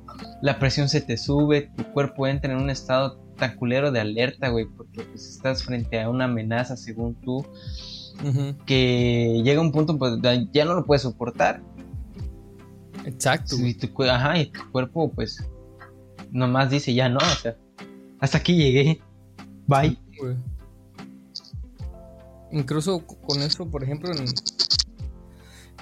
La 0.41 0.59
presión 0.59 0.89
se 0.89 1.01
te 1.01 1.17
sube, 1.17 1.71
tu 1.75 1.83
cuerpo 1.91 2.27
entra 2.27 2.53
en 2.53 2.59
un 2.59 2.69
estado 2.69 3.17
tan 3.37 3.55
culero 3.55 3.91
de 3.91 3.99
alerta, 3.99 4.49
güey, 4.49 4.65
porque 4.65 5.03
pues, 5.03 5.27
estás 5.27 5.63
frente 5.63 6.01
a 6.01 6.09
una 6.09 6.25
amenaza 6.25 6.77
según 6.77 7.15
tú. 7.15 7.45
Que 8.65 9.41
llega 9.43 9.59
un 9.59 9.71
punto, 9.71 9.97
pues 9.97 10.13
ya 10.51 10.65
no 10.65 10.75
lo 10.75 10.85
puedes 10.85 11.01
soportar. 11.01 11.61
Exacto. 13.05 13.55
Y 13.59 13.73
tu, 13.73 14.03
ajá, 14.03 14.39
y 14.39 14.45
tu 14.45 14.71
cuerpo, 14.71 15.11
pues, 15.11 15.43
nomás 16.31 16.69
dice 16.69 16.93
ya 16.93 17.09
no, 17.09 17.17
o 17.17 17.35
sea, 17.41 17.57
hasta 18.19 18.37
aquí 18.37 18.55
llegué. 18.55 19.01
Bye. 19.67 19.97
Incluso 22.51 23.05
con 23.05 23.41
eso, 23.41 23.69
por 23.69 23.83
ejemplo, 23.83 24.11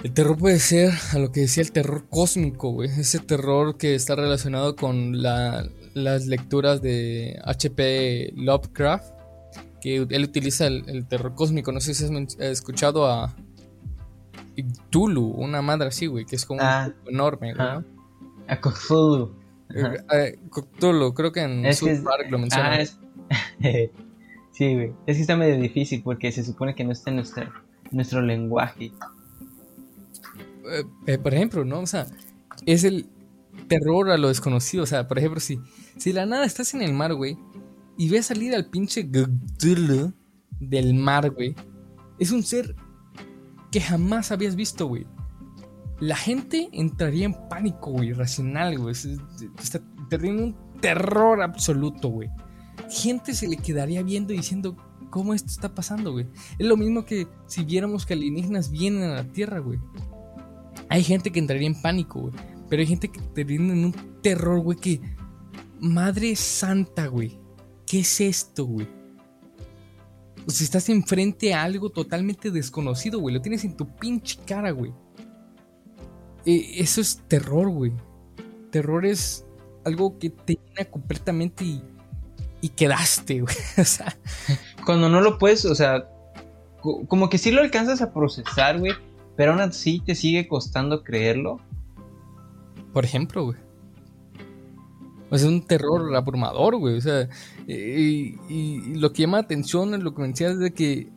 el 0.02 0.12
terror 0.12 0.36
puede 0.36 0.58
ser 0.58 0.92
a 1.12 1.18
lo 1.18 1.30
que 1.30 1.40
decía 1.40 1.62
el 1.62 1.72
terror 1.72 2.06
cósmico, 2.08 2.70
güey. 2.70 2.88
Ese 2.90 3.18
terror 3.20 3.76
que 3.76 3.94
está 3.94 4.16
relacionado 4.16 4.74
con 4.74 5.22
la, 5.22 5.68
las 5.94 6.26
lecturas 6.26 6.82
de 6.82 7.38
H.P. 7.44 8.32
Lovecraft, 8.36 9.12
que 9.80 9.96
él 9.96 10.24
utiliza 10.24 10.66
el, 10.66 11.06
terror 11.06 11.34
cósmico. 11.34 11.70
No 11.72 11.80
sé 11.80 11.94
si 11.94 12.04
has 12.04 12.36
escuchado 12.40 13.06
a 13.06 13.34
Tulu, 14.90 15.24
una 15.24 15.62
madre 15.62 15.88
así, 15.88 16.06
güey, 16.06 16.24
que 16.24 16.36
es 16.36 16.44
como 16.44 16.60
ah, 16.62 16.92
enorme, 17.06 17.54
güey. 17.54 17.68
A 18.48 18.60
Cthulhu. 18.60 19.34
Eh, 19.74 20.38
Cthulhu, 20.50 21.14
creo 21.14 21.32
que 21.32 21.40
en 21.40 21.64
es 21.64 21.80
Park 21.80 22.26
lo 22.30 22.38
menciona. 22.38 22.78
Ah, 22.78 22.84
sí, 24.50 24.74
güey. 24.74 24.92
Es 25.06 25.16
que 25.16 25.22
está 25.22 25.36
medio 25.36 25.60
difícil 25.60 26.02
porque 26.02 26.32
se 26.32 26.44
supone 26.44 26.74
que 26.74 26.84
no 26.84 26.92
está 26.92 27.10
en 27.10 27.16
nuestro, 27.16 27.50
nuestro 27.90 28.20
lenguaje. 28.20 28.92
Eh, 31.06 31.18
por 31.18 31.34
ejemplo, 31.34 31.64
¿no? 31.64 31.80
O 31.80 31.86
sea, 31.86 32.06
es 32.66 32.84
el 32.84 33.08
terror 33.68 34.10
a 34.10 34.16
lo 34.16 34.28
desconocido. 34.28 34.84
O 34.84 34.86
sea, 34.86 35.08
por 35.08 35.18
ejemplo, 35.18 35.40
si, 35.40 35.60
si 35.96 36.12
la 36.12 36.26
nada 36.26 36.44
estás 36.44 36.74
en 36.74 36.82
el 36.82 36.92
mar, 36.92 37.14
güey, 37.14 37.38
y 37.96 38.08
ves 38.08 38.26
salir 38.26 38.54
al 38.54 38.70
pinche 38.70 39.08
Cthulhu 39.08 40.12
del 40.60 40.94
mar, 40.94 41.30
güey, 41.30 41.54
es 42.18 42.30
un 42.30 42.42
ser 42.42 42.74
que 43.70 43.80
jamás 43.80 44.32
habías 44.32 44.56
visto, 44.56 44.86
güey. 44.86 45.06
La 46.00 46.16
gente 46.16 46.68
entraría 46.72 47.26
en 47.26 47.48
pánico, 47.48 47.92
güey, 47.92 48.08
irracional, 48.08 48.78
güey. 48.78 48.94
Está 49.60 49.80
teniendo 50.08 50.44
un 50.44 50.80
terror 50.80 51.42
absoluto, 51.42 52.08
güey. 52.08 52.28
Gente 52.90 53.34
se 53.34 53.46
le 53.46 53.56
quedaría 53.56 54.02
viendo 54.02 54.32
y 54.32 54.38
diciendo, 54.38 54.76
¿cómo 55.10 55.32
esto 55.32 55.48
está 55.48 55.74
pasando, 55.74 56.12
güey? 56.12 56.26
Es 56.58 56.66
lo 56.66 56.76
mismo 56.76 57.04
que 57.04 57.28
si 57.46 57.64
viéramos 57.64 58.04
que 58.04 58.14
alienígenas 58.14 58.70
vienen 58.70 59.04
a 59.04 59.14
la 59.14 59.24
Tierra, 59.24 59.60
güey. 59.60 59.78
Hay 60.92 61.04
gente 61.04 61.32
que 61.32 61.38
entraría 61.38 61.66
en 61.66 61.80
pánico, 61.80 62.20
güey. 62.20 62.34
Pero 62.68 62.80
hay 62.80 62.86
gente 62.86 63.08
que 63.08 63.18
entraría 63.18 63.56
en 63.56 63.84
un 63.84 64.20
terror, 64.22 64.60
güey, 64.60 64.78
que... 64.78 65.00
Madre 65.80 66.36
santa, 66.36 67.06
güey. 67.06 67.40
¿Qué 67.86 68.00
es 68.00 68.20
esto, 68.20 68.66
güey? 68.66 68.86
O 70.46 70.50
sea, 70.50 70.64
estás 70.64 70.88
enfrente 70.88 71.54
a 71.54 71.62
algo 71.62 71.90
totalmente 71.90 72.50
desconocido, 72.50 73.18
güey. 73.20 73.34
Lo 73.34 73.40
tienes 73.40 73.64
en 73.64 73.76
tu 73.76 73.88
pinche 73.96 74.38
cara, 74.46 74.70
güey. 74.70 74.92
Eh, 76.44 76.74
eso 76.76 77.00
es 77.00 77.22
terror, 77.26 77.70
güey. 77.70 77.92
Terror 78.70 79.06
es 79.06 79.44
algo 79.84 80.18
que 80.18 80.30
te 80.30 80.54
llena 80.54 80.90
completamente 80.90 81.64
y, 81.64 81.82
y 82.60 82.68
quedaste, 82.68 83.40
güey. 83.42 83.56
o 83.78 83.84
sea. 83.84 84.16
Cuando 84.84 85.08
no 85.08 85.20
lo 85.20 85.38
puedes, 85.38 85.64
o 85.64 85.74
sea, 85.74 86.08
como 87.08 87.28
que 87.28 87.38
sí 87.38 87.50
lo 87.50 87.60
alcanzas 87.60 88.02
a 88.02 88.12
procesar, 88.12 88.78
güey. 88.78 88.92
Pero 89.36 89.52
aún 89.52 89.60
así 89.60 90.00
te 90.00 90.14
sigue 90.14 90.48
costando 90.48 91.02
creerlo. 91.02 91.60
Por 92.92 93.04
ejemplo, 93.04 93.44
güey. 93.44 93.58
O 95.30 95.34
es 95.34 95.44
un 95.44 95.66
terror 95.66 96.14
abrumador, 96.14 96.76
güey. 96.76 96.98
O 96.98 97.00
sea, 97.00 97.28
y, 97.66 98.94
lo 98.96 99.12
que 99.12 99.22
llama 99.22 99.38
la 99.38 99.44
atención 99.44 99.94
es 99.94 100.02
lo 100.02 100.14
que 100.14 100.22
me 100.22 100.28
decías 100.28 100.58
de 100.58 100.72
que 100.72 101.08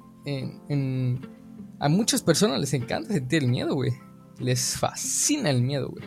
a 1.80 1.90
muchas 1.90 2.24
personas 2.24 2.60
les 2.60 2.74
encanta 2.74 3.14
sentir 3.14 3.44
el 3.44 3.50
miedo, 3.50 3.76
güey. 3.76 3.92
Les 4.40 4.78
fascina 4.78 5.50
el 5.50 5.62
miedo, 5.62 5.90
güey. 5.90 6.06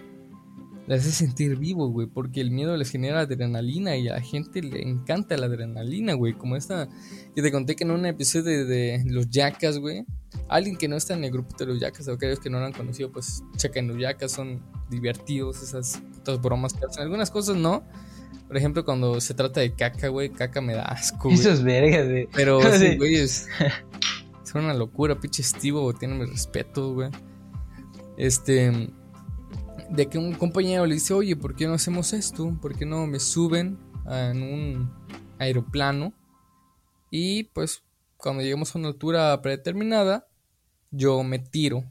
Les 0.86 1.02
hace 1.02 1.12
sentir 1.12 1.56
vivo, 1.56 1.90
güey. 1.90 2.06
Porque 2.06 2.40
el 2.40 2.50
miedo 2.50 2.76
les 2.78 2.90
genera 2.90 3.20
adrenalina 3.20 3.94
y 3.96 4.08
a 4.08 4.14
la 4.14 4.20
gente 4.22 4.62
le 4.62 4.80
encanta 4.80 5.36
la 5.36 5.46
adrenalina, 5.46 6.14
güey. 6.14 6.32
Como 6.32 6.56
esta 6.56 6.88
que 7.34 7.42
te 7.42 7.52
conté 7.52 7.76
que 7.76 7.84
en 7.84 7.90
un 7.90 8.06
episodio 8.06 8.66
de, 8.66 9.02
los 9.06 9.28
Yacas, 9.28 9.78
güey. 9.78 10.06
Alguien 10.48 10.76
que 10.76 10.88
no 10.88 10.96
está 10.96 11.14
en 11.14 11.24
el 11.24 11.30
grupo 11.30 11.56
de 11.56 11.66
los 11.66 11.80
Yacas, 11.80 12.08
o 12.08 12.12
aquellos 12.12 12.40
que 12.40 12.50
no 12.50 12.58
lo 12.58 12.66
han 12.66 12.72
conocido, 12.72 13.10
pues 13.10 13.42
chequen 13.56 13.88
los 13.88 13.98
Yacas, 13.98 14.32
son 14.32 14.62
divertidos, 14.90 15.62
esas 15.62 16.00
bromas 16.36 16.74
que 16.74 16.84
hacen. 16.84 17.02
Algunas 17.02 17.30
cosas 17.30 17.56
no. 17.56 17.82
Por 18.46 18.56
ejemplo, 18.56 18.84
cuando 18.84 19.20
se 19.20 19.34
trata 19.34 19.60
de 19.60 19.74
caca, 19.74 20.08
güey, 20.08 20.30
caca 20.30 20.60
me 20.60 20.74
da 20.74 20.82
asco. 20.84 21.30
Eso 21.30 21.50
es 21.50 21.62
verga, 21.62 22.04
güey. 22.04 22.28
Pero, 22.34 22.60
güey, 22.96 23.16
es, 23.16 23.46
es, 24.42 24.54
una 24.54 24.74
locura, 24.74 25.20
pinche 25.20 25.42
estivo, 25.42 25.92
tiene 25.92 26.14
mi 26.14 26.24
respeto, 26.24 26.94
güey. 26.94 27.10
Este, 28.16 28.90
de 29.90 30.06
que 30.06 30.18
un 30.18 30.32
compañero 30.32 30.86
le 30.86 30.94
dice, 30.94 31.14
oye, 31.14 31.36
¿por 31.36 31.54
qué 31.54 31.66
no 31.66 31.74
hacemos 31.74 32.12
esto? 32.12 32.56
¿Por 32.60 32.74
qué 32.74 32.86
no 32.86 33.06
me 33.06 33.20
suben 33.20 33.78
en 34.06 34.42
un 34.42 34.90
aeroplano? 35.38 36.14
Y 37.10 37.44
pues, 37.44 37.82
cuando 38.18 38.42
lleguemos 38.42 38.74
a 38.74 38.78
una 38.78 38.88
altura 38.88 39.40
predeterminada, 39.40 40.28
yo 40.90 41.22
me 41.22 41.38
tiro 41.38 41.84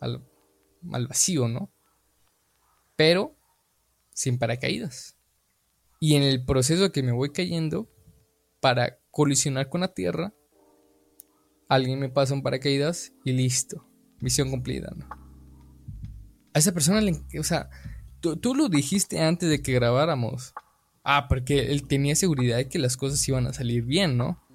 al, 0.00 0.24
vacío, 0.80 1.48
¿no? 1.48 1.72
Pero 2.94 3.36
sin 4.12 4.38
paracaídas. 4.38 5.18
Y 6.00 6.14
en 6.14 6.22
el 6.22 6.44
proceso 6.44 6.92
que 6.92 7.02
me 7.02 7.12
voy 7.12 7.32
cayendo, 7.32 7.90
para 8.60 8.98
colisionar 9.10 9.68
con 9.68 9.80
la 9.80 9.92
tierra, 9.92 10.32
alguien 11.68 11.98
me 11.98 12.08
pasa 12.08 12.34
un 12.34 12.42
paracaídas 12.42 13.12
y 13.24 13.32
listo. 13.32 13.86
Misión 14.20 14.50
cumplida, 14.50 14.92
¿no? 14.96 15.08
A 16.54 16.58
esa 16.58 16.72
persona 16.72 17.00
le. 17.00 17.20
O 17.38 17.42
sea, 17.42 17.68
tú, 18.20 18.54
lo 18.54 18.68
dijiste 18.68 19.20
antes 19.20 19.50
de 19.50 19.62
que 19.62 19.72
grabáramos. 19.72 20.54
Ah, 21.04 21.26
porque 21.28 21.70
él 21.70 21.86
tenía 21.86 22.16
seguridad 22.16 22.56
de 22.56 22.68
que 22.68 22.78
las 22.78 22.96
cosas 22.96 23.26
iban 23.28 23.46
a 23.46 23.52
salir 23.52 23.82
bien, 23.82 24.16
¿no? 24.16 24.45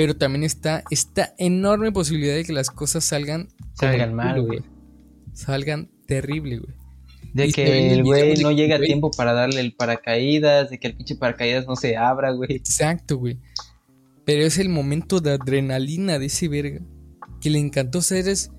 Pero 0.00 0.16
también 0.16 0.44
está 0.44 0.82
esta 0.88 1.34
enorme 1.36 1.92
posibilidad 1.92 2.34
de 2.34 2.42
que 2.42 2.54
las 2.54 2.70
cosas 2.70 3.04
salgan. 3.04 3.48
Salgan 3.74 4.14
mal, 4.14 4.40
güey. 4.40 4.62
Salgan 5.34 5.90
terrible, 6.06 6.56
güey. 6.56 6.74
De 7.34 7.52
que 7.52 7.92
el 7.92 8.02
güey 8.02 8.42
no 8.42 8.50
llega 8.50 8.76
a 8.76 8.80
tiempo 8.80 9.10
para 9.10 9.34
darle 9.34 9.60
el 9.60 9.74
paracaídas, 9.74 10.70
de 10.70 10.78
que 10.78 10.86
el 10.86 10.96
pinche 10.96 11.16
paracaídas 11.16 11.66
no 11.66 11.76
se 11.76 11.98
abra, 11.98 12.30
güey. 12.30 12.50
Exacto, 12.50 13.18
güey. 13.18 13.40
Pero 14.24 14.40
es 14.40 14.56
el 14.56 14.70
momento 14.70 15.20
de 15.20 15.32
adrenalina 15.32 16.18
de 16.18 16.26
ese 16.26 16.48
verga. 16.48 16.80
Que 17.38 17.50
le 17.50 17.58
encantó 17.58 18.00
ser 18.00 18.26
es. 18.26 18.50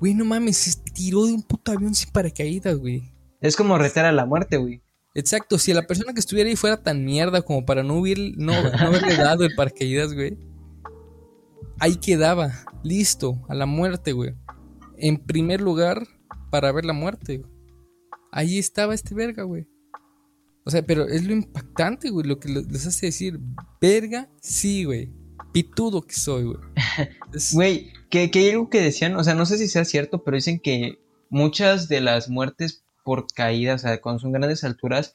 Güey, 0.00 0.14
no 0.14 0.24
mames, 0.24 0.56
se 0.56 0.76
tiró 0.92 1.24
de 1.24 1.34
un 1.34 1.44
puto 1.44 1.70
avión 1.70 1.94
sin 1.94 2.10
paracaídas, 2.10 2.76
güey. 2.76 3.14
Es 3.40 3.54
como 3.54 3.78
retar 3.78 4.06
a 4.06 4.10
la 4.10 4.26
muerte, 4.26 4.56
güey. 4.56 4.82
Exacto, 5.14 5.56
si 5.56 5.72
la 5.72 5.86
persona 5.86 6.14
que 6.14 6.20
estuviera 6.20 6.50
ahí 6.50 6.56
fuera 6.56 6.82
tan 6.82 7.04
mierda 7.04 7.42
como 7.42 7.64
para 7.64 7.84
no, 7.84 7.94
hubiera, 7.94 8.22
no, 8.36 8.60
no 8.60 8.76
haberle 8.76 9.16
dado 9.16 9.44
el 9.44 9.54
paracaídas, 9.54 10.14
güey. 10.14 10.49
Ahí 11.78 11.96
quedaba, 11.96 12.52
listo, 12.82 13.44
a 13.48 13.54
la 13.54 13.66
muerte, 13.66 14.12
güey. 14.12 14.34
En 14.96 15.18
primer 15.18 15.60
lugar, 15.60 16.06
para 16.50 16.72
ver 16.72 16.84
la 16.84 16.92
muerte, 16.92 17.38
güey 17.38 17.60
ahí 18.32 18.58
estaba 18.58 18.94
este 18.94 19.14
verga, 19.14 19.44
güey. 19.44 19.66
O 20.64 20.70
sea, 20.70 20.84
pero 20.84 21.08
es 21.08 21.24
lo 21.24 21.32
impactante, 21.32 22.10
güey, 22.10 22.26
lo 22.26 22.38
que 22.38 22.48
les 22.48 22.86
hace 22.86 23.06
decir, 23.06 23.40
verga, 23.80 24.28
sí, 24.40 24.84
güey. 24.84 25.12
Pitudo 25.52 26.02
que 26.02 26.14
soy, 26.14 26.44
güey. 26.44 26.58
Güey, 27.52 27.92
que, 28.10 28.30
que 28.30 28.40
hay 28.40 28.50
algo 28.50 28.68
que 28.70 28.80
decían, 28.80 29.16
o 29.16 29.24
sea, 29.24 29.34
no 29.34 29.46
sé 29.46 29.56
si 29.56 29.68
sea 29.68 29.84
cierto, 29.84 30.22
pero 30.22 30.36
dicen 30.36 30.60
que 30.60 30.98
muchas 31.28 31.88
de 31.88 32.00
las 32.00 32.28
muertes 32.28 32.84
por 33.04 33.26
caídas, 33.32 33.84
o 33.84 33.88
sea, 33.88 34.00
cuando 34.00 34.20
son 34.20 34.32
grandes 34.32 34.64
alturas, 34.64 35.14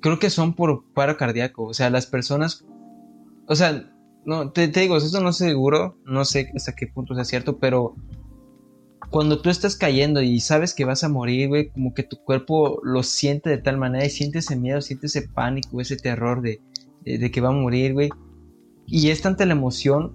creo 0.00 0.18
que 0.18 0.30
son 0.30 0.54
por 0.54 0.84
paro 0.92 1.16
cardíaco. 1.16 1.64
O 1.64 1.74
sea, 1.74 1.90
las 1.90 2.06
personas, 2.06 2.64
o 3.46 3.54
sea, 3.54 3.91
no, 4.24 4.50
te, 4.50 4.68
te 4.68 4.80
digo, 4.80 4.96
eso 4.96 5.20
no 5.20 5.30
es 5.30 5.36
seguro, 5.36 5.96
no 6.04 6.24
sé 6.24 6.50
hasta 6.54 6.74
qué 6.74 6.86
punto 6.86 7.14
sea 7.14 7.24
cierto, 7.24 7.58
pero 7.58 7.94
cuando 9.10 9.40
tú 9.40 9.50
estás 9.50 9.76
cayendo 9.76 10.22
y 10.22 10.40
sabes 10.40 10.74
que 10.74 10.84
vas 10.84 11.04
a 11.04 11.08
morir, 11.08 11.48
güey, 11.48 11.70
como 11.70 11.92
que 11.92 12.02
tu 12.02 12.16
cuerpo 12.16 12.80
lo 12.82 13.02
siente 13.02 13.50
de 13.50 13.58
tal 13.58 13.76
manera 13.76 14.06
y 14.06 14.10
siente 14.10 14.38
ese 14.38 14.56
miedo, 14.56 14.80
siente 14.80 15.06
ese 15.06 15.28
pánico, 15.28 15.80
ese 15.80 15.96
terror 15.96 16.40
de, 16.40 16.60
de, 17.04 17.30
que 17.30 17.40
va 17.40 17.50
a 17.50 17.52
morir, 17.52 17.92
güey. 17.92 18.08
Y 18.86 19.10
es 19.10 19.20
tanta 19.20 19.44
la 19.44 19.52
emoción 19.52 20.12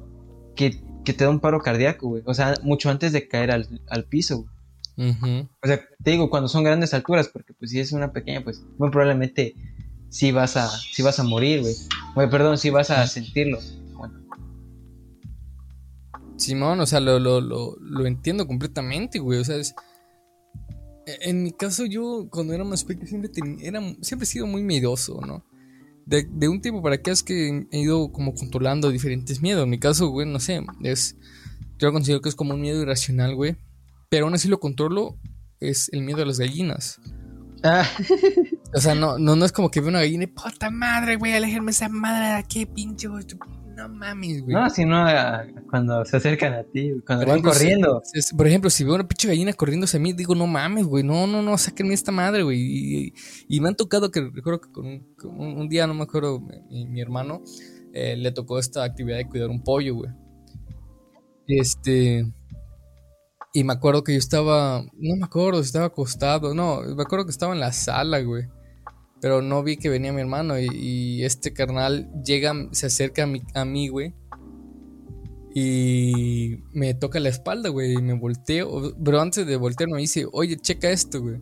que, 0.55 0.81
que, 1.05 1.13
te 1.13 1.25
da 1.25 1.29
un 1.29 1.39
paro 1.39 1.61
cardíaco, 1.61 2.07
güey. 2.07 2.23
O 2.25 2.33
sea, 2.33 2.55
mucho 2.63 2.89
antes 2.89 3.11
de 3.11 3.27
caer 3.27 3.51
al, 3.51 3.81
al 3.87 4.05
piso, 4.05 4.39
güey. 4.39 5.17
O 5.61 5.67
sea, 5.67 5.79
te 6.03 6.11
digo, 6.11 6.31
cuando 6.31 6.49
son 6.49 6.63
grandes 6.63 6.93
alturas, 6.95 7.27
porque 7.27 7.53
pues 7.53 7.69
si 7.69 7.79
es 7.79 7.91
una 7.91 8.11
pequeña, 8.11 8.43
pues 8.43 8.63
muy 8.79 8.89
probablemente 8.89 9.53
sí 10.09 10.31
vas 10.31 10.57
a, 10.57 10.67
sí 10.69 11.03
vas 11.03 11.19
a 11.19 11.23
morir, 11.23 11.61
güey. 11.61 11.75
Güey, 12.15 12.29
perdón, 12.31 12.57
sí 12.57 12.71
vas 12.71 12.89
a 12.89 13.05
sentirlo. 13.05 13.59
Simón, 16.37 16.79
o 16.79 16.85
sea, 16.85 16.99
lo, 16.99 17.19
lo, 17.19 17.41
lo, 17.41 18.05
entiendo 18.05 18.47
completamente, 18.47 19.19
güey. 19.19 19.39
O 19.39 19.43
sea, 19.43 19.57
es, 19.57 19.75
e, 21.05 21.29
en 21.29 21.43
mi 21.43 21.51
caso, 21.51 21.85
yo 21.85 22.27
cuando 22.29 22.53
era 22.53 22.63
más 22.63 22.83
pequeño 22.83 23.07
siempre, 23.07 23.31
era, 23.61 23.81
siempre 24.01 24.23
he 24.23 24.27
sido 24.27 24.47
muy 24.47 24.63
miedoso, 24.63 25.19
¿no? 25.25 25.45
De, 26.05 26.27
de, 26.29 26.47
un 26.47 26.61
tiempo 26.61 26.81
para 26.81 26.95
acá 26.95 27.11
es 27.11 27.21
que 27.21 27.67
he 27.71 27.79
ido 27.79 28.11
como 28.11 28.33
controlando 28.33 28.89
diferentes 28.89 29.41
miedos. 29.41 29.63
En 29.63 29.69
mi 29.69 29.79
caso, 29.79 30.07
güey, 30.07 30.27
no 30.27 30.39
sé, 30.39 30.65
es. 30.83 31.17
Yo 31.79 31.91
considero 31.91 32.21
que 32.21 32.29
es 32.29 32.35
como 32.35 32.53
un 32.53 32.61
miedo 32.61 32.81
irracional, 32.81 33.35
güey. 33.35 33.57
Pero 34.09 34.25
aún 34.25 34.33
así 34.33 34.47
lo 34.47 34.59
controlo, 34.59 35.17
es 35.59 35.89
el 35.91 36.01
miedo 36.01 36.23
a 36.23 36.25
las 36.25 36.39
gallinas. 36.39 36.99
Ah. 37.63 37.87
O 38.73 38.79
sea, 38.79 38.95
no, 38.95 39.17
no, 39.17 39.35
no 39.35 39.45
es 39.45 39.51
como 39.51 39.71
que 39.71 39.79
veo 39.79 39.89
una 39.89 39.99
gallina 39.99 40.25
y 40.25 40.27
puta 40.27 40.69
madre, 40.69 41.15
güey, 41.15 41.33
aléjenme 41.33 41.71
esa 41.71 41.89
madre 41.89 42.27
de 42.27 42.33
aquí, 42.33 42.65
pinche, 42.65 43.07
güey. 43.07 43.25
No 43.77 43.87
mames, 43.89 44.41
güey. 44.41 44.55
No, 44.55 44.67
sino 44.71 45.05
cuando 45.69 46.03
se 46.03 46.17
acercan 46.17 46.51
a 46.53 46.63
ti, 46.63 46.93
cuando 47.05 47.27
van 47.27 47.43
corriendo. 47.43 48.01
por 48.35 48.47
ejemplo, 48.47 48.71
si 48.71 48.83
veo 48.83 48.95
una 48.95 49.07
pinche 49.07 49.27
gallina 49.27 49.53
corriendo 49.53 49.85
hacia 49.85 49.99
mí, 49.99 50.13
digo, 50.13 50.33
no 50.33 50.47
mames, 50.47 50.87
güey, 50.87 51.03
no, 51.03 51.27
no, 51.27 51.43
no, 51.43 51.55
sáquenme 51.59 51.93
esta 51.93 52.11
madre, 52.11 52.41
güey. 52.41 53.13
Y, 53.47 53.59
me 53.61 53.67
han 53.67 53.75
tocado 53.75 54.09
que 54.09 54.31
recuerdo 54.33 54.61
que 54.61 54.71
con 54.71 55.01
un, 55.39 55.69
día, 55.69 55.85
no 55.85 55.93
me 55.93 56.03
acuerdo, 56.03 56.39
mi, 56.71 56.99
hermano 56.99 57.43
eh, 57.93 58.17
le 58.17 58.31
tocó 58.31 58.57
esta 58.57 58.83
actividad 58.83 59.17
de 59.17 59.27
cuidar 59.27 59.49
un 59.49 59.63
pollo, 59.63 59.93
güey. 59.93 60.11
Este. 61.45 62.25
Y 63.53 63.63
me 63.63 63.73
acuerdo 63.73 64.03
que 64.03 64.13
yo 64.13 64.17
estaba. 64.17 64.81
No 64.81 65.15
me 65.17 65.25
acuerdo 65.25 65.61
si 65.61 65.67
estaba 65.67 65.85
acostado. 65.85 66.55
No, 66.55 66.81
me 66.81 67.03
acuerdo 67.03 67.25
que 67.25 67.31
estaba 67.31 67.53
en 67.53 67.59
la 67.59 67.71
sala, 67.71 68.21
güey. 68.21 68.47
Pero 69.19 69.41
no 69.41 69.63
vi 69.63 69.77
que 69.77 69.89
venía 69.89 70.13
mi 70.13 70.21
hermano 70.21 70.59
y, 70.59 71.23
este 71.23 71.53
carnal 71.53 72.09
llega, 72.23 72.53
se 72.71 72.85
acerca 72.85 73.23
a, 73.23 73.27
mi, 73.27 73.41
a 73.53 73.65
mí, 73.65 73.87
güey. 73.87 74.13
Y 75.53 76.57
me 76.73 76.93
toca 76.93 77.19
la 77.19 77.29
espalda, 77.29 77.69
güey, 77.69 77.93
y 77.93 78.01
me 78.01 78.13
volteo. 78.13 78.93
Pero 79.03 79.19
antes 79.19 79.47
de 79.47 79.55
voltear 79.55 79.89
me 79.89 79.99
dice, 79.99 80.27
oye, 80.31 80.57
checa 80.57 80.91
esto, 80.91 81.21
güey. 81.21 81.37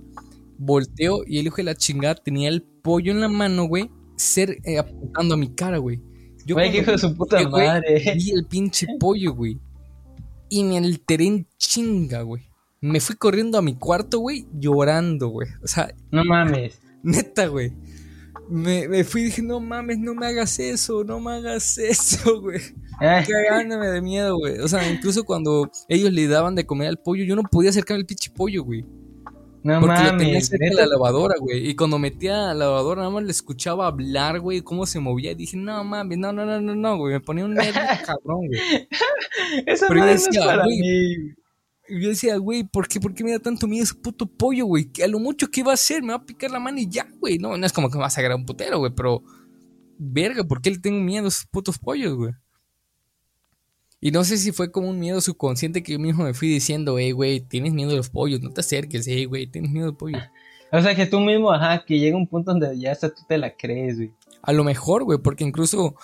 Volteo 0.57 1.23
y 1.27 1.39
el 1.39 1.47
hijo 1.47 1.57
de 1.57 1.63
la 1.63 1.75
chingada 1.75 2.15
tenía 2.15 2.47
el 2.47 2.63
pollo 2.63 3.11
en 3.11 3.19
la 3.19 3.27
mano, 3.27 3.65
güey, 3.65 3.89
ser, 4.15 4.57
eh, 4.63 4.77
apuntando 4.77 5.33
a 5.33 5.37
mi 5.37 5.53
cara, 5.53 5.79
güey. 5.79 5.99
Yo 6.45 6.55
güey, 6.55 6.77
hijo 6.77 6.91
de 6.91 6.97
su 6.97 7.13
puta 7.13 7.47
madre. 7.49 8.13
vi 8.15 8.31
el 8.31 8.45
pinche 8.45 8.87
pollo, 8.99 9.33
güey. 9.33 9.59
Y 10.47 10.63
me 10.63 10.77
alteré 10.77 11.25
en 11.25 11.47
chinga, 11.57 12.21
güey. 12.21 12.43
Me 12.79 12.99
fui 12.99 13.15
corriendo 13.15 13.57
a 13.57 13.61
mi 13.61 13.75
cuarto, 13.75 14.19
güey, 14.19 14.45
llorando, 14.53 15.29
güey. 15.29 15.49
O 15.63 15.67
sea, 15.67 15.93
no 16.11 16.23
mames. 16.23 16.79
Neta, 17.05 17.47
güey. 17.47 17.71
Me, 18.49 18.87
me, 18.87 19.03
fui 19.03 19.21
y 19.21 19.25
dije, 19.25 19.41
no 19.41 19.59
mames, 19.59 19.97
no 19.99 20.13
me 20.13 20.25
hagas 20.25 20.59
eso, 20.59 21.03
no 21.03 21.19
me 21.19 21.33
hagas 21.33 21.77
eso, 21.77 22.41
güey. 22.41 22.61
Eh. 23.01 23.23
Cagándome 23.27 23.87
de 23.87 24.01
miedo, 24.01 24.37
güey. 24.37 24.59
O 24.59 24.67
sea, 24.67 24.89
incluso 24.91 25.23
cuando 25.23 25.69
ellos 25.87 26.11
le 26.11 26.27
daban 26.27 26.55
de 26.55 26.65
comer 26.65 26.87
al 26.87 26.97
pollo, 26.97 27.23
yo 27.23 27.35
no 27.35 27.43
podía 27.43 27.69
acercarme 27.69 28.01
al 28.01 28.05
pinche 28.07 28.31
pollo, 28.31 28.63
güey. 28.63 28.85
No 29.63 29.79
porque 29.79 29.95
mames. 29.95 30.17
tenía 30.17 30.41
cerca 30.41 30.73
la 30.73 30.85
lavadora, 30.85 31.35
güey. 31.39 31.69
Y 31.69 31.75
cuando 31.75 31.97
metía 31.97 32.37
la 32.37 32.53
lavadora, 32.53 33.01
nada 33.01 33.11
más 33.13 33.23
le 33.23 33.31
escuchaba 33.31 33.87
hablar, 33.87 34.39
güey, 34.39 34.61
cómo 34.61 34.85
se 34.85 34.99
movía. 34.99 35.31
Y 35.31 35.35
dije, 35.35 35.57
no 35.57 35.83
mames, 35.83 36.17
no, 36.17 36.31
no, 36.33 36.45
no, 36.45 36.61
no, 36.61 36.75
no, 36.75 36.97
güey. 36.97 37.13
Me 37.13 37.19
ponía 37.19 37.45
un 37.45 37.53
nervio 37.53 37.73
cabrón, 38.05 38.47
güey. 38.47 38.87
Eso 39.65 39.89
no 39.89 40.05
es 40.05 40.27
para 40.37 40.65
mí. 40.65 41.33
Y 41.87 42.01
yo 42.01 42.09
decía, 42.09 42.37
güey, 42.37 42.63
¿por 42.63 42.87
qué, 42.87 42.99
¿por 42.99 43.13
qué 43.13 43.23
me 43.23 43.31
da 43.31 43.39
tanto 43.39 43.67
miedo 43.67 43.83
ese 43.83 43.95
puto 43.95 44.25
pollo, 44.25 44.65
güey? 44.65 44.85
Que 44.85 45.03
a 45.03 45.07
lo 45.07 45.19
mucho 45.19 45.47
que 45.49 45.63
va 45.63 45.71
a 45.71 45.75
hacer, 45.75 46.01
me 46.01 46.09
va 46.09 46.15
a 46.15 46.25
picar 46.25 46.51
la 46.51 46.59
mano 46.59 46.79
y 46.79 46.89
ya, 46.89 47.07
güey. 47.19 47.37
No, 47.37 47.57
no 47.57 47.65
es 47.65 47.73
como 47.73 47.89
que 47.89 47.97
me 47.97 48.03
vas 48.03 48.17
a 48.17 48.21
agarrar 48.21 48.37
un 48.37 48.45
putero, 48.45 48.79
güey, 48.79 48.91
pero. 48.95 49.23
Verga, 49.97 50.43
¿por 50.43 50.61
qué 50.61 50.71
le 50.71 50.79
tengo 50.79 50.99
miedo 50.99 51.25
a 51.25 51.29
esos 51.29 51.45
putos 51.45 51.79
pollos, 51.79 52.15
güey? 52.15 52.33
Y 54.01 54.11
no 54.11 54.23
sé 54.23 54.37
si 54.37 54.51
fue 54.51 54.71
como 54.71 54.89
un 54.89 54.99
miedo 54.99 55.21
subconsciente 55.21 55.81
que 55.81 55.93
yo 55.93 55.99
mismo 55.99 56.25
me 56.25 56.33
fui 56.33 56.49
diciendo, 56.49 56.99
hey, 56.99 57.11
güey, 57.11 57.39
tienes 57.39 57.73
miedo 57.73 57.91
de 57.91 57.97
los 57.97 58.09
pollos, 58.09 58.41
no 58.41 58.51
te 58.51 58.61
acerques, 58.61 59.07
hey, 59.07 59.25
güey, 59.25 59.47
tienes 59.47 59.71
miedo 59.71 59.85
de 59.85 59.91
los 59.93 59.97
pollos. 59.97 60.21
O 60.71 60.81
sea, 60.81 60.93
que 60.93 61.05
tú 61.05 61.19
mismo, 61.21 61.51
ajá, 61.51 61.85
que 61.85 61.97
llega 61.97 62.17
un 62.17 62.27
punto 62.27 62.51
donde 62.51 62.77
ya 62.77 62.91
hasta 62.91 63.09
tú 63.09 63.21
te 63.27 63.37
la 63.37 63.55
crees, 63.55 63.95
güey. 63.95 64.13
A 64.41 64.51
lo 64.51 64.63
mejor, 64.63 65.05
güey, 65.05 65.17
porque 65.19 65.43
incluso 65.43 65.95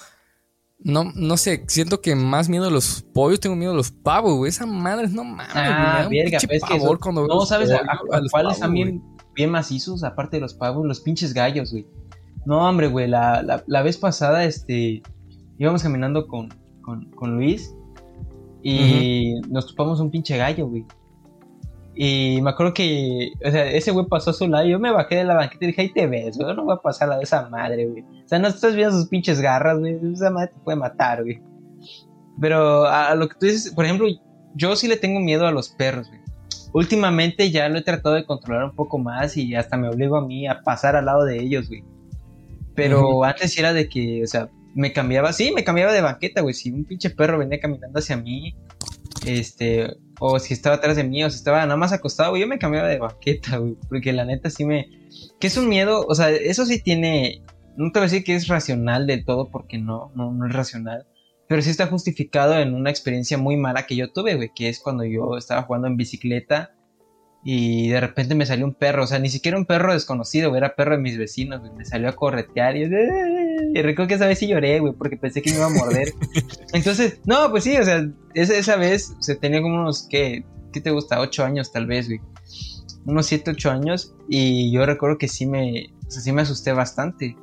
no, 0.83 1.11
no 1.15 1.37
sé, 1.37 1.63
siento 1.67 2.01
que 2.01 2.15
más 2.15 2.49
miedo 2.49 2.65
a 2.65 2.71
los 2.71 3.03
pollos, 3.13 3.39
tengo 3.39 3.55
miedo 3.55 3.71
a 3.71 3.75
los 3.75 3.91
pavos, 3.91 4.35
güey. 4.35 4.49
Esa 4.49 4.65
madre, 4.65 5.07
no 5.09 5.23
mames, 5.23 5.47
ah, 5.53 6.05
güey. 6.07 6.23
verga, 6.23 6.39
pues 6.47 6.63
que 6.63 6.79
cuando 6.99 7.27
No, 7.27 7.45
¿sabes 7.45 7.71
a, 7.71 7.83
cuáles 8.31 8.53
están 8.53 8.73
bien, 8.73 9.01
macizos? 9.49 10.03
Aparte 10.03 10.37
de 10.37 10.41
los 10.41 10.53
pavos, 10.53 10.85
los 10.85 10.99
pinches 10.99 11.33
gallos, 11.33 11.71
güey. 11.71 11.85
No, 12.45 12.67
hombre, 12.67 12.87
güey, 12.87 13.07
la, 13.07 13.43
la, 13.43 13.63
la, 13.67 13.81
vez 13.83 13.97
pasada, 13.97 14.43
este, 14.45 15.03
íbamos 15.59 15.83
caminando 15.83 16.27
con, 16.27 16.49
con, 16.81 17.11
con 17.11 17.35
Luis 17.35 17.75
y 18.63 19.35
nos 19.49 19.67
topamos 19.67 19.99
un 19.99 20.09
pinche 20.09 20.37
gallo, 20.37 20.67
güey. 20.67 20.85
Y 21.93 22.39
me 22.41 22.51
acuerdo 22.51 22.73
que, 22.73 23.33
o 23.45 23.51
sea, 23.51 23.65
ese 23.65 23.91
güey 23.91 24.05
pasó 24.05 24.31
a 24.31 24.33
su 24.33 24.47
lado. 24.47 24.65
Y 24.65 24.71
yo 24.71 24.79
me 24.79 24.91
bajé 24.91 25.15
de 25.15 25.23
la 25.23 25.35
banqueta 25.35 25.65
y 25.65 25.67
dije, 25.67 25.81
ahí 25.81 25.93
te 25.93 26.07
ves, 26.07 26.37
güey. 26.37 26.55
No 26.55 26.63
voy 26.63 26.75
a 26.75 26.81
pasar 26.81 27.09
la 27.09 27.17
de 27.17 27.23
esa 27.23 27.49
madre, 27.49 27.85
güey. 27.85 28.03
O 28.03 28.27
sea, 28.27 28.39
no 28.39 28.47
estás 28.47 28.75
viendo 28.75 28.95
sus 28.95 29.07
pinches 29.07 29.41
garras, 29.41 29.79
güey. 29.79 29.99
Esa 30.13 30.29
madre 30.29 30.51
te 30.53 30.59
puede 30.59 30.77
matar, 30.77 31.23
güey. 31.23 31.41
Pero 32.39 32.85
a, 32.85 33.13
lo 33.15 33.27
que 33.27 33.35
tú 33.39 33.45
dices, 33.45 33.73
por 33.73 33.85
ejemplo, 33.85 34.07
yo 34.55 34.75
sí 34.75 34.87
le 34.87 34.97
tengo 34.97 35.19
miedo 35.19 35.45
a 35.45 35.51
los 35.51 35.69
perros, 35.69 36.07
güey. 36.07 36.21
Últimamente 36.73 37.51
ya 37.51 37.67
lo 37.67 37.77
he 37.77 37.83
tratado 37.83 38.15
de 38.15 38.25
controlar 38.25 38.65
un 38.65 38.75
poco 38.75 38.97
más 38.97 39.35
y 39.35 39.55
hasta 39.55 39.75
me 39.75 39.89
obligo 39.89 40.15
a 40.15 40.25
mí 40.25 40.47
a 40.47 40.61
pasar 40.61 40.95
al 40.95 41.05
lado 41.05 41.25
de 41.25 41.37
ellos, 41.37 41.67
güey. 41.67 41.83
Pero 42.73 43.25
antes 43.25 43.57
era 43.57 43.73
de 43.73 43.89
que, 43.89 44.23
o 44.23 44.27
sea, 44.27 44.49
me 44.73 44.93
cambiaba, 44.93 45.33
sí, 45.33 45.51
me 45.53 45.65
cambiaba 45.65 45.91
de 45.91 46.01
banqueta, 46.01 46.41
güey. 46.41 46.53
Si 46.53 46.71
un 46.71 46.85
pinche 46.85 47.09
perro 47.09 47.37
venía 47.37 47.59
caminando 47.59 47.99
hacia 47.99 48.15
mí, 48.15 48.55
este, 49.25 49.97
o 50.19 50.39
si 50.39 50.53
estaba 50.53 50.75
atrás 50.75 50.95
de 50.95 51.03
mí, 51.03 51.23
o 51.23 51.29
si 51.29 51.37
estaba 51.37 51.61
nada 51.61 51.77
más 51.77 51.93
acostado, 51.93 52.37
yo 52.37 52.47
me 52.47 52.59
cambiaba 52.59 52.87
de 52.87 52.99
baqueta, 52.99 53.57
güey, 53.57 53.75
porque 53.89 54.13
la 54.13 54.25
neta 54.25 54.49
sí 54.49 54.65
me... 54.65 54.89
Que 55.39 55.47
es 55.47 55.57
un 55.57 55.67
miedo, 55.67 56.05
o 56.07 56.15
sea, 56.15 56.29
eso 56.29 56.65
sí 56.65 56.81
tiene... 56.81 57.43
No 57.77 57.91
te 57.91 57.99
voy 57.99 58.07
a 58.07 58.09
decir 58.09 58.23
que 58.23 58.35
es 58.35 58.47
racional 58.47 59.07
del 59.07 59.25
todo, 59.25 59.49
porque 59.49 59.77
no, 59.77 60.11
no, 60.15 60.31
no 60.31 60.45
es 60.45 60.53
racional, 60.53 61.07
pero 61.47 61.61
sí 61.61 61.69
está 61.69 61.87
justificado 61.87 62.57
en 62.59 62.73
una 62.73 62.89
experiencia 62.89 63.37
muy 63.37 63.57
mala 63.57 63.85
que 63.85 63.95
yo 63.95 64.11
tuve, 64.11 64.35
güey, 64.35 64.51
que 64.53 64.69
es 64.69 64.79
cuando 64.79 65.03
yo 65.03 65.37
estaba 65.37 65.63
jugando 65.63 65.87
en 65.87 65.97
bicicleta 65.97 66.75
y 67.43 67.89
de 67.89 67.99
repente 67.99 68.35
me 68.35 68.45
salió 68.45 68.65
un 68.65 68.73
perro, 68.73 69.03
o 69.03 69.07
sea, 69.07 69.19
ni 69.19 69.29
siquiera 69.29 69.57
un 69.57 69.65
perro 69.65 69.93
desconocido, 69.93 70.49
güey, 70.49 70.59
era 70.59 70.75
perro 70.75 70.95
de 70.95 71.01
mis 71.01 71.17
vecinos, 71.17 71.59
güey, 71.61 71.73
me 71.73 71.85
salió 71.85 72.07
a 72.07 72.13
corretear 72.13 72.77
y, 72.77 72.85
y 73.73 73.81
recuerdo 73.81 74.09
que 74.09 74.15
esa 74.15 74.27
vez 74.27 74.39
sí 74.39 74.47
lloré, 74.47 74.79
güey, 74.79 74.93
porque 74.93 75.17
pensé 75.17 75.41
que 75.41 75.51
me 75.51 75.57
iba 75.57 75.65
a 75.65 75.69
morder. 75.69 76.13
Entonces, 76.73 77.19
no, 77.25 77.49
pues 77.51 77.63
sí, 77.63 77.77
o 77.77 77.83
sea, 77.83 78.07
esa, 78.33 78.55
esa 78.55 78.75
vez, 78.75 79.15
o 79.17 79.21
sea, 79.21 79.35
tenía 79.35 79.61
como 79.61 79.81
unos, 79.81 80.07
¿qué? 80.09 80.45
¿Qué 80.71 80.81
te 80.81 80.91
gusta? 80.91 81.19
Ocho 81.19 81.43
años 81.43 81.71
tal 81.71 81.85
vez, 81.85 82.07
güey. 82.07 82.21
Unos 83.05 83.25
siete, 83.25 83.51
ocho 83.51 83.71
años 83.71 84.13
y 84.29 84.71
yo 84.71 84.85
recuerdo 84.85 85.17
que 85.17 85.27
sí 85.27 85.45
me, 85.45 85.91
o 86.07 86.11
sea, 86.11 86.21
sí 86.21 86.31
me 86.31 86.43
asusté 86.43 86.71
bastante. 86.71 87.35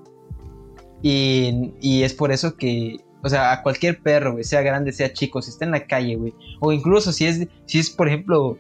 Y, 1.03 1.73
y 1.81 2.03
es 2.03 2.15
por 2.15 2.33
eso 2.33 2.57
que, 2.57 2.97
o 3.23 3.29
sea, 3.29 3.53
a 3.53 3.63
cualquier 3.63 4.01
perro, 4.01 4.33
güey, 4.33 4.45
sea 4.45 4.63
grande, 4.63 4.93
sea 4.93 5.13
chico, 5.13 5.43
si 5.43 5.51
está 5.51 5.65
en 5.65 5.73
la 5.73 5.87
calle, 5.87 6.17
güey, 6.17 6.35
o 6.61 6.73
incluso 6.73 7.13
si 7.13 7.27
es, 7.27 7.47
si 7.67 7.79
es 7.79 7.91
por 7.91 8.09
ejemplo, 8.09 8.57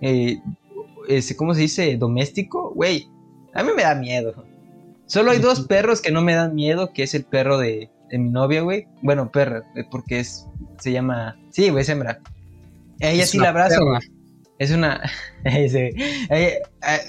eh, 0.00 0.38
ese, 1.08 1.36
¿cómo 1.36 1.54
se 1.54 1.62
dice? 1.62 1.96
Doméstico, 1.96 2.72
güey, 2.74 3.08
a 3.54 3.62
mí 3.62 3.70
me 3.74 3.82
da 3.82 3.94
miedo. 3.94 4.44
Solo 5.12 5.32
hay 5.32 5.40
dos 5.40 5.66
perros 5.66 6.00
que 6.00 6.10
no 6.10 6.22
me 6.22 6.34
dan 6.34 6.54
miedo, 6.54 6.94
que 6.94 7.02
es 7.02 7.12
el 7.12 7.24
perro 7.24 7.58
de, 7.58 7.90
de 8.08 8.16
mi 8.16 8.30
novia, 8.30 8.62
güey. 8.62 8.86
Bueno, 9.02 9.30
perra, 9.30 9.62
eh, 9.76 9.84
porque 9.90 10.20
es, 10.20 10.46
se 10.78 10.90
llama, 10.90 11.38
sí, 11.50 11.68
güey, 11.68 11.82
es 11.82 11.90
hembra. 11.90 12.18
Ella 12.98 13.26
sí 13.26 13.36
la 13.36 13.50
abrazo, 13.50 13.84
güey. 13.84 14.00
Es 14.58 14.70
una, 14.70 15.02
eh, 15.44 16.62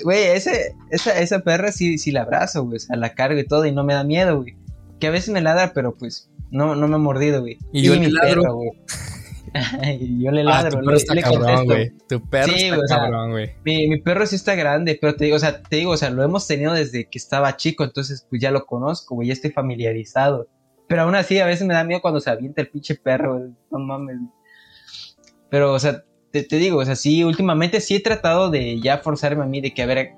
güey, 0.04 0.22
ese, 0.22 0.76
esa, 0.92 1.18
esa 1.18 1.40
perra 1.40 1.72
sí, 1.72 1.98
sí 1.98 2.12
la 2.12 2.24
abrazo, 2.24 2.66
güey, 2.66 2.76
o 2.76 2.80
sea, 2.80 2.98
la 2.98 3.14
cargo 3.14 3.40
y 3.40 3.48
todo 3.48 3.66
y 3.66 3.72
no 3.72 3.86
me 3.86 3.94
da 3.94 4.04
miedo, 4.04 4.42
güey. 4.42 4.58
Que 5.00 5.08
a 5.08 5.12
veces 5.12 5.30
me 5.30 5.40
ladra, 5.40 5.72
pero 5.74 5.94
pues 5.94 6.30
no, 6.52 6.76
no 6.76 6.90
me 6.90 6.96
ha 6.96 7.00
mordido, 7.00 7.40
güey. 7.40 7.58
Y, 7.72 7.84
yo 7.84 7.98
mi 7.98 8.12
ladro. 8.12 8.54
güey. 8.54 8.72
yo 10.20 10.32
le 10.32 10.42
ah, 10.42 10.44
ladro, 10.44 10.80
tu 10.80 10.86
perro 10.86 10.98
está 10.98 11.22
cabrón, 11.22 11.66
güey. 11.66 11.92
Tu 12.08 12.30
perro 12.30 12.52
está 12.54 12.98
cabrón, 12.98 13.32
güey. 13.32 13.52
Mi, 13.64 13.88
mi, 13.88 14.00
perro 14.00 14.26
sí 14.26 14.36
está 14.36 14.56
grande, 14.56 14.98
pero 15.00 15.16
te 15.16 15.26
digo, 15.26 15.36
o 15.36 15.40
sea, 15.40 15.62
te 15.62 15.76
digo, 15.76 15.92
o 15.92 15.98
sea, 15.98 16.10
lo 16.10 16.24
hemos 16.24 16.48
tenido 16.48 16.74
desde 16.74 17.06
que 17.06 17.18
estaba 17.18 17.56
chico, 17.56 17.84
entonces 17.84 18.26
pues 18.30 18.42
ya 18.42 18.52
lo 18.52 18.66
conozco, 18.66 19.16
güey, 19.16 19.28
ya 19.28 19.34
estoy 19.34 19.52
familiarizado. 19.52 20.48
Pero 20.88 21.04
aún 21.04 21.16
así, 21.16 21.40
a 21.40 21.46
veces 21.46 21.68
me 21.68 21.74
da 21.74 21.84
miedo 21.84 22.02
cuando 22.02 22.20
se 22.20 22.30
avienta 22.30 22.62
el 22.62 22.70
pinche 22.70 22.96
perro. 22.96 23.50
No 23.72 23.80
mames. 23.80 24.18
Pero, 25.50 25.74
o 25.74 25.80
sea, 25.80 26.04
te, 26.32 26.44
te, 26.44 26.58
digo, 26.58 26.80
o 26.80 26.86
sea, 26.86 26.96
sí, 26.96 27.24
últimamente 27.24 27.80
sí 27.80 27.96
he 27.96 28.00
tratado 28.00 28.50
de 28.50 28.80
ya 28.82 28.98
forzarme 29.00 29.44
a 29.44 29.48
mí 29.48 29.62
de 29.62 29.74
que, 29.74 29.84
a 29.84 29.86
ver, 29.86 30.14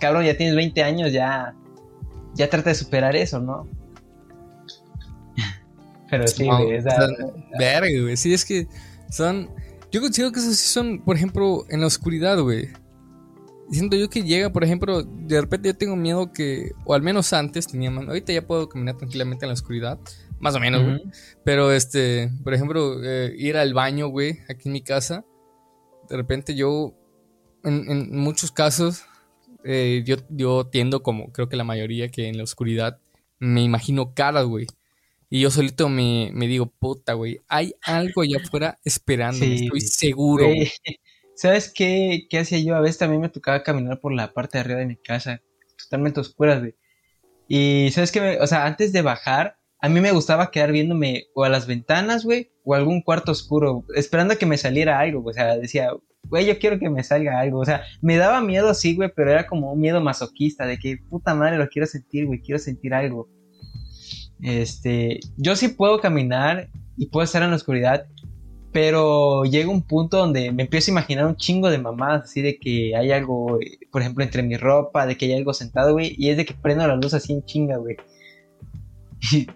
cabrón, 0.00 0.24
ya 0.24 0.36
tienes 0.36 0.56
20 0.56 0.82
años, 0.82 1.12
ya, 1.12 1.54
ya 2.34 2.50
trata 2.50 2.70
de 2.70 2.74
superar 2.74 3.14
eso, 3.14 3.40
¿no? 3.40 3.68
Pero 6.12 6.26
sí, 6.26 6.46
güey, 6.46 6.72
esa... 6.72 7.08
Verga, 7.58 8.02
güey, 8.02 8.18
sí, 8.18 8.34
es 8.34 8.44
que 8.44 8.68
son... 9.10 9.48
Yo 9.90 10.02
considero 10.02 10.30
que 10.30 10.40
esos 10.40 10.56
sí 10.56 10.68
son, 10.68 11.02
por 11.02 11.16
ejemplo, 11.16 11.64
en 11.70 11.80
la 11.80 11.86
oscuridad, 11.86 12.38
güey. 12.38 12.68
Siento 13.70 13.96
yo 13.96 14.10
que 14.10 14.22
llega, 14.22 14.52
por 14.52 14.62
ejemplo, 14.62 15.04
de 15.04 15.40
repente 15.40 15.70
yo 15.70 15.74
tengo 15.74 15.96
miedo 15.96 16.30
que, 16.30 16.72
o 16.84 16.92
al 16.92 17.00
menos 17.00 17.32
antes 17.32 17.66
tenía 17.66 17.90
más, 17.90 18.06
ahorita 18.06 18.30
ya 18.30 18.46
puedo 18.46 18.68
caminar 18.68 18.98
tranquilamente 18.98 19.46
en 19.46 19.48
la 19.48 19.54
oscuridad, 19.54 19.98
más 20.38 20.54
o 20.54 20.60
menos, 20.60 20.82
güey. 20.84 21.02
Pero 21.44 21.72
este, 21.72 22.30
por 22.44 22.52
ejemplo, 22.52 23.02
eh, 23.02 23.34
ir 23.38 23.56
al 23.56 23.72
baño, 23.72 24.08
güey, 24.08 24.40
aquí 24.50 24.68
en 24.68 24.72
mi 24.74 24.82
casa, 24.82 25.24
de 26.10 26.16
repente 26.18 26.54
yo, 26.54 26.92
en, 27.64 27.90
en 27.90 28.18
muchos 28.18 28.52
casos, 28.52 29.06
eh, 29.64 30.02
yo, 30.04 30.16
yo 30.28 30.66
tiendo 30.66 31.02
como 31.02 31.32
creo 31.32 31.48
que 31.48 31.56
la 31.56 31.64
mayoría 31.64 32.10
que 32.10 32.28
en 32.28 32.36
la 32.36 32.44
oscuridad 32.44 32.98
me 33.38 33.62
imagino 33.62 34.12
caras, 34.12 34.44
güey. 34.44 34.66
Y 35.34 35.40
yo 35.40 35.50
solito 35.50 35.88
me, 35.88 36.28
me 36.34 36.46
digo, 36.46 36.66
puta, 36.66 37.14
güey, 37.14 37.40
hay 37.48 37.72
algo 37.86 38.20
allá 38.20 38.36
afuera 38.36 38.78
esperando, 38.84 39.42
estoy 39.42 39.80
seguro. 39.80 40.46
¿Sabes 41.36 41.72
qué, 41.74 42.26
qué 42.28 42.40
hacía 42.40 42.58
yo? 42.58 42.76
A 42.76 42.82
veces 42.82 42.98
también 42.98 43.22
me 43.22 43.30
tocaba 43.30 43.62
caminar 43.62 43.98
por 43.98 44.12
la 44.12 44.34
parte 44.34 44.58
de 44.58 44.60
arriba 44.60 44.80
de 44.80 44.86
mi 44.88 44.96
casa, 44.96 45.40
totalmente 45.78 46.20
oscura, 46.20 46.58
güey. 46.58 46.74
Y 47.48 47.88
¿sabes 47.92 48.12
qué? 48.12 48.36
O 48.42 48.46
sea, 48.46 48.66
antes 48.66 48.92
de 48.92 49.00
bajar, 49.00 49.56
a 49.80 49.88
mí 49.88 50.02
me 50.02 50.12
gustaba 50.12 50.50
quedar 50.50 50.70
viéndome 50.70 51.24
o 51.34 51.44
a 51.44 51.48
las 51.48 51.66
ventanas, 51.66 52.26
güey, 52.26 52.52
o 52.62 52.74
a 52.74 52.76
algún 52.76 53.00
cuarto 53.00 53.32
oscuro, 53.32 53.86
esperando 53.96 54.34
a 54.34 54.36
que 54.36 54.44
me 54.44 54.58
saliera 54.58 55.00
algo, 55.00 55.24
o 55.24 55.32
sea, 55.32 55.56
decía, 55.56 55.92
güey, 56.24 56.44
yo 56.44 56.58
quiero 56.58 56.78
que 56.78 56.90
me 56.90 57.02
salga 57.02 57.40
algo. 57.40 57.60
O 57.60 57.64
sea, 57.64 57.84
me 58.02 58.18
daba 58.18 58.42
miedo, 58.42 58.74
sí, 58.74 58.94
güey, 58.94 59.10
pero 59.16 59.30
era 59.30 59.46
como 59.46 59.72
un 59.72 59.80
miedo 59.80 60.02
masoquista, 60.02 60.66
de 60.66 60.78
que 60.78 60.98
puta 61.08 61.34
madre 61.34 61.56
lo 61.56 61.68
quiero 61.70 61.86
sentir, 61.86 62.26
güey, 62.26 62.42
quiero 62.42 62.58
sentir 62.58 62.92
algo. 62.92 63.30
Este, 64.42 65.20
yo 65.36 65.54
sí 65.56 65.68
puedo 65.68 66.00
caminar 66.00 66.68
y 66.96 67.06
puedo 67.06 67.24
estar 67.24 67.42
en 67.42 67.50
la 67.50 67.56
oscuridad, 67.56 68.06
pero 68.72 69.44
llega 69.44 69.70
un 69.70 69.82
punto 69.82 70.16
donde 70.16 70.50
me 70.50 70.64
empiezo 70.64 70.90
a 70.90 70.94
imaginar 70.94 71.26
un 71.26 71.36
chingo 71.36 71.70
de 71.70 71.78
mamadas, 71.78 72.24
así 72.24 72.42
de 72.42 72.58
que 72.58 72.96
hay 72.96 73.12
algo, 73.12 73.58
por 73.90 74.02
ejemplo, 74.02 74.24
entre 74.24 74.42
mi 74.42 74.56
ropa, 74.56 75.06
de 75.06 75.16
que 75.16 75.26
hay 75.26 75.34
algo 75.34 75.52
sentado, 75.52 75.92
güey, 75.92 76.14
y 76.18 76.30
es 76.30 76.36
de 76.36 76.44
que 76.44 76.54
prendo 76.54 76.86
la 76.86 76.96
luz 76.96 77.14
así 77.14 77.32
en 77.32 77.44
chinga, 77.44 77.76
güey. 77.76 77.96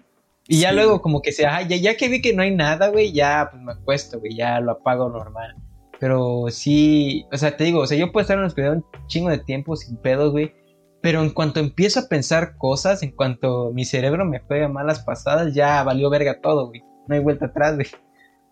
Y, 0.49 0.61
ya 0.61 0.71
luego 0.71 1.01
como 1.01 1.21
que 1.21 1.33
se, 1.33 1.43
ya, 1.43 1.61
ya 1.67 1.97
que 1.97 2.07
vi 2.07 2.21
que 2.21 2.33
no 2.33 2.41
hay 2.41 2.55
nada, 2.55 2.87
güey, 2.87 3.11
ya 3.11 3.49
pues 3.51 3.61
me 3.61 3.73
acuesto, 3.73 4.17
güey, 4.21 4.33
ya 4.33 4.61
lo 4.61 4.71
apago 4.71 5.09
normal. 5.09 5.57
Pero 5.99 6.45
sí, 6.49 7.25
o 7.33 7.37
sea, 7.37 7.57
te 7.57 7.65
digo, 7.65 7.81
o 7.81 7.85
sea, 7.85 7.97
yo 7.97 8.13
puedo 8.13 8.21
estar 8.21 8.35
en 8.35 8.43
la 8.43 8.47
oscuridad 8.47 8.75
un 8.75 8.85
chingo 9.07 9.29
de 9.29 9.39
tiempo 9.39 9.75
sin 9.75 9.97
pedos, 9.97 10.31
güey. 10.31 10.53
Pero 11.01 11.21
en 11.21 11.29
cuanto 11.29 11.59
empiezo 11.59 11.99
a 11.99 12.07
pensar 12.07 12.57
cosas, 12.57 13.03
en 13.03 13.11
cuanto 13.11 13.71
mi 13.73 13.85
cerebro 13.85 14.25
me 14.25 14.39
juega 14.39 14.67
malas 14.67 15.01
pasadas, 15.01 15.53
ya 15.53 15.83
valió 15.83 16.09
verga 16.09 16.41
todo, 16.41 16.67
güey. 16.67 16.81
No 17.07 17.15
hay 17.15 17.21
vuelta 17.21 17.45
atrás, 17.45 17.75
güey. 17.75 17.87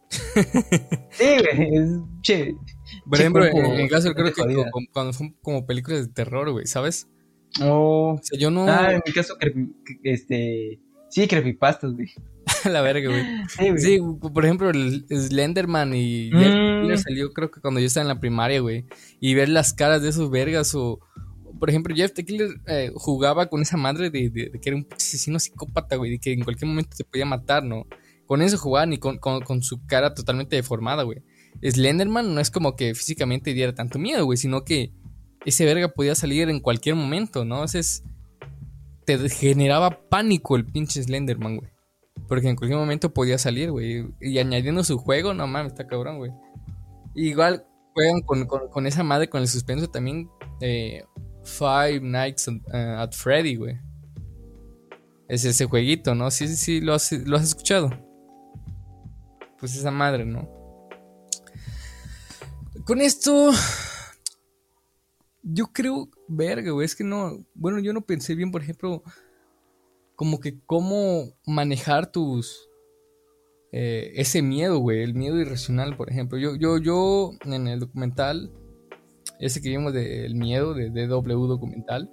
sí, 1.12 1.26
güey. 1.26 1.76
Es 1.76 1.90
che. 2.22 2.56
Por 3.10 3.20
ejemplo, 3.20 3.46
en 3.46 3.80
el 3.80 3.90
caso 3.90 4.14
creo 4.14 4.32
que 4.32 4.64
cuando 4.94 5.14
son 5.14 5.36
como 5.42 5.66
películas 5.66 6.08
de 6.08 6.14
terror, 6.14 6.52
güey, 6.52 6.68
¿sabes? 6.68 7.10
Oh. 7.62 8.16
O 8.20 8.24
sea, 8.24 8.38
yo 8.40 8.52
no. 8.52 8.68
Ah, 8.68 8.94
en 8.94 9.02
mi 9.06 9.14
caso, 9.14 9.36
este. 10.04 10.80
Sí, 11.10 11.28
creepypastas, 11.28 11.94
güey. 11.94 12.10
la 12.72 12.82
verga, 12.82 13.10
güey. 13.10 13.80
Sí, 13.80 14.00
por 14.34 14.46
ejemplo, 14.46 14.70
el 14.70 15.06
Slenderman 15.10 15.94
y 15.96 16.30
mm. 16.32 16.98
salió 16.98 17.32
creo 17.32 17.52
que 17.52 17.62
cuando 17.62 17.80
yo 17.80 17.88
estaba 17.88 18.04
en 18.04 18.10
la 18.10 18.20
primaria, 18.20 18.60
güey. 18.60 18.86
Y 19.20 19.34
ver 19.34 19.50
las 19.50 19.74
caras 19.74 20.02
de 20.02 20.10
esos 20.10 20.30
vergas 20.30 20.76
o... 20.76 21.00
Por 21.60 21.70
ejemplo, 21.70 21.96
Jeff 21.96 22.12
Killer 22.14 22.50
eh, 22.68 22.92
jugaba 22.96 23.48
con 23.48 23.62
esa 23.62 23.78
madre 23.78 24.10
de, 24.10 24.32
que 24.32 24.70
era 24.70 24.76
un 24.76 24.88
asesino 24.94 25.40
psicópata, 25.40 25.96
güey, 25.96 26.12
de 26.12 26.20
que 26.20 26.34
en 26.34 26.44
cualquier 26.44 26.68
momento 26.68 26.96
se 26.96 27.04
podía 27.04 27.26
matar, 27.26 27.64
¿no? 27.64 27.86
Con 28.26 28.42
eso 28.42 28.58
jugaban 28.58 28.94
y 28.94 28.98
con, 28.98 29.18
con, 29.20 29.62
su 29.62 29.86
cara 29.86 30.14
totalmente 30.14 30.56
deformada, 30.56 31.04
güey. 31.04 31.24
Slenderman 31.62 32.34
no 32.34 32.42
es 32.42 32.50
como 32.52 32.76
que 32.76 32.96
físicamente 32.96 33.54
diera 33.54 33.74
tanto 33.74 34.00
miedo, 34.00 34.26
güey, 34.26 34.38
sino 34.38 34.64
que 34.64 34.92
ese 35.46 35.66
verga 35.66 35.90
podía 35.90 36.16
salir 36.16 36.50
en 36.50 36.60
cualquier 36.60 36.96
momento, 36.96 37.46
¿no? 37.46 37.56
Entonces, 37.56 38.04
te 39.06 39.30
generaba 39.30 40.02
pánico 40.10 40.56
el 40.56 40.66
pinche 40.66 41.02
Slenderman, 41.02 41.58
güey. 41.58 41.72
Porque 42.28 42.50
en 42.50 42.56
cualquier 42.56 42.80
momento 42.80 43.14
podía 43.14 43.38
salir, 43.38 43.72
güey. 43.72 44.08
Y 44.20 44.40
añadiendo 44.40 44.84
su 44.84 44.98
juego, 44.98 45.34
no 45.34 45.46
mames, 45.46 45.74
está 45.74 45.86
cabrón, 45.86 46.18
güey. 46.18 46.32
Igual 47.14 47.66
juegan 47.94 48.22
con, 48.22 48.88
esa 48.88 49.04
madre, 49.04 49.30
con 49.30 49.42
el 49.42 49.48
suspenso 49.48 49.88
también. 49.88 50.30
Eh, 50.62 51.04
Five 51.46 52.02
Nights 52.02 52.48
uh, 52.48 52.62
at 52.74 53.14
Freddy, 53.14 53.56
güey. 53.56 53.80
Es 55.28 55.46
ese 55.46 55.66
jueguito, 55.66 56.14
¿no? 56.14 56.30
Sí, 56.30 56.48
sí, 56.48 56.56
sí, 56.56 56.82
lo 56.82 56.94
has, 56.94 57.12
lo 57.12 57.38
has 57.38 57.44
escuchado. 57.44 57.90
Pues 59.60 59.76
esa 59.76 59.92
madre, 59.92 60.26
¿no? 60.26 60.50
Con 62.86 63.02
esto. 63.02 63.52
Yo 65.42 65.68
creo, 65.68 66.10
verga, 66.28 66.72
güey, 66.72 66.86
es 66.86 66.96
que 66.96 67.04
no. 67.04 67.38
Bueno, 67.54 67.80
yo 67.80 67.94
no 67.94 68.02
pensé 68.02 68.36
bien, 68.36 68.52
por 68.52 68.62
ejemplo 68.62 69.04
como 70.16 70.40
que 70.40 70.60
cómo 70.66 71.34
manejar 71.46 72.12
tus... 72.12 72.70
Eh, 73.72 74.14
ese 74.16 74.42
miedo, 74.42 74.78
güey, 74.80 75.04
el 75.04 75.16
miedo 75.16 75.38
irracional, 75.38 75.98
por 75.98 76.10
ejemplo. 76.10 76.38
Yo, 76.38 76.56
yo, 76.56 76.78
yo, 76.78 77.32
en 77.44 77.68
el 77.68 77.82
documental, 77.82 78.50
ese 79.40 79.62
que 79.62 79.70
vimos 79.70 79.94
del 79.94 80.36
miedo, 80.36 80.74
de 80.74 80.90
DW 80.90 81.48
documental, 81.48 82.10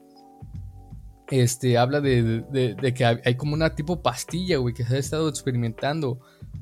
este, 1.31 1.79
habla 1.79 2.01
de, 2.01 2.43
de, 2.51 2.95
que 2.95 3.05
hay 3.05 3.35
como 3.37 3.55
una 3.55 3.75
tipo 3.75 4.03
pastilla, 4.03 4.59
güey, 4.59 4.75
que 4.75 4.85
se 4.85 4.97
ha 4.97 4.99
estado 4.99 5.29
experimentando 5.29 6.21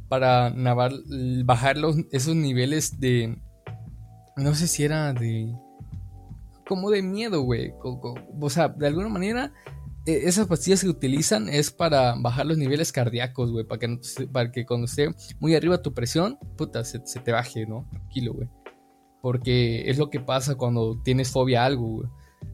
para 0.08 0.54
bajar 1.44 1.76
los, 1.76 1.96
esos 2.12 2.36
niveles 2.36 3.00
de... 3.00 3.36
No 4.36 4.54
sé 4.54 4.68
si 4.68 4.84
era 4.84 5.12
de... 5.12 5.52
Como 6.68 6.90
de 6.90 7.02
miedo, 7.02 7.42
güey. 7.42 7.72
O 7.82 8.48
sea, 8.48 8.68
de 8.68 8.86
alguna 8.86 9.08
manera 9.08 9.52
e, 10.06 10.28
esas 10.28 10.46
pastillas 10.46 10.82
que 10.82 10.88
utilizan 10.88 11.48
es 11.48 11.70
para 11.70 12.14
bajar 12.14 12.46
los 12.46 12.56
niveles 12.56 12.92
cardíacos, 12.92 13.50
güey, 13.50 13.64
para 13.64 13.78
que, 13.78 13.98
para 14.32 14.52
que 14.52 14.64
cuando 14.64 14.86
esté 14.86 15.08
muy 15.38 15.54
arriba 15.54 15.82
tu 15.82 15.92
presión, 15.92 16.38
puta, 16.56 16.84
se, 16.84 16.98
te 16.98 17.32
baje, 17.32 17.66
¿no? 17.66 17.86
Tranquilo, 17.90 18.34
güey. 18.34 18.48
Porque 19.22 19.90
es 19.90 19.98
lo 19.98 20.10
que 20.10 20.20
pasa 20.20 20.54
cuando 20.54 21.00
tienes 21.02 21.30
fobia 21.30 21.62
a 21.62 21.66
algo, 21.66 21.86
güey. 21.86 22.08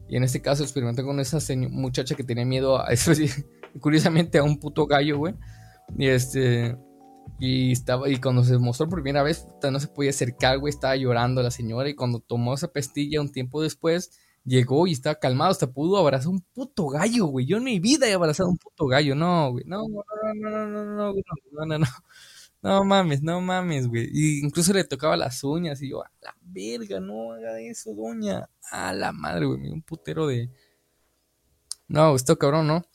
Y 0.09 0.17
en 0.17 0.23
este 0.23 0.41
caso 0.41 0.63
experimenté 0.63 1.03
con 1.03 1.19
esa 1.19 1.39
muchacha 1.69 2.15
que 2.15 2.23
tenía 2.23 2.45
miedo 2.45 2.77
a 2.77 2.87
curiosamente 3.81 4.37
a 4.37 4.43
un 4.43 4.59
puto 4.59 4.85
gallo, 4.85 5.17
güey. 5.17 5.35
Y 5.97 6.07
este... 6.07 6.77
Y 7.39 7.71
estaba, 7.73 8.09
y 8.09 8.17
cuando 8.17 8.43
se 8.43 8.57
mostró 8.57 8.89
por 8.89 9.03
primera 9.03 9.21
vez, 9.21 9.45
no 9.69 9.79
se 9.79 9.87
podía 9.89 10.09
acercar, 10.09 10.57
güey, 10.57 10.71
estaba 10.71 10.95
llorando 10.95 11.43
la 11.43 11.51
señora. 11.51 11.87
Y 11.87 11.93
cuando 11.93 12.19
tomó 12.19 12.55
esa 12.55 12.69
pastilla 12.69 13.21
un 13.21 13.31
tiempo 13.31 13.61
después, 13.61 14.17
llegó 14.43 14.87
y 14.87 14.93
estaba 14.93 15.15
calmado, 15.15 15.51
hasta 15.51 15.71
pudo 15.71 15.97
abrazar 15.97 16.29
un 16.29 16.41
puto 16.41 16.87
gallo, 16.87 17.25
güey. 17.25 17.45
Yo 17.45 17.57
en 17.57 17.65
mi 17.65 17.79
vida 17.79 18.07
he 18.07 18.13
abrazado 18.13 18.49
un 18.49 18.57
puto 18.57 18.87
gallo, 18.87 19.13
no, 19.13 19.51
güey. 19.51 19.65
No, 19.67 19.83
no, 19.87 20.03
no, 20.33 20.49
no, 20.49 20.67
no, 20.67 20.85
no, 20.95 21.13
no, 21.13 21.65
no, 21.65 21.65
no. 21.65 21.77
No 21.79 21.87
mames, 22.61 23.21
no 23.21 23.39
mames, 23.41 23.87
güey. 23.87 24.09
Y 24.11 24.39
incluso 24.43 24.73
le 24.73 24.83
tocaba 24.83 25.15
las 25.15 25.43
uñas 25.43 25.81
y 25.81 25.89
yo, 25.89 26.03
a 26.03 26.11
la 26.21 26.35
verga, 26.41 26.99
no 26.99 27.33
haga 27.33 27.59
eso, 27.59 27.93
doña. 27.93 28.49
A 28.71 28.93
la 28.93 29.11
madre, 29.11 29.45
güey, 29.45 29.69
un 29.69 29.81
putero 29.81 30.27
de... 30.27 30.49
No, 31.87 32.15
esto 32.15 32.37
cabrón, 32.37 32.67
¿no? 32.67 32.85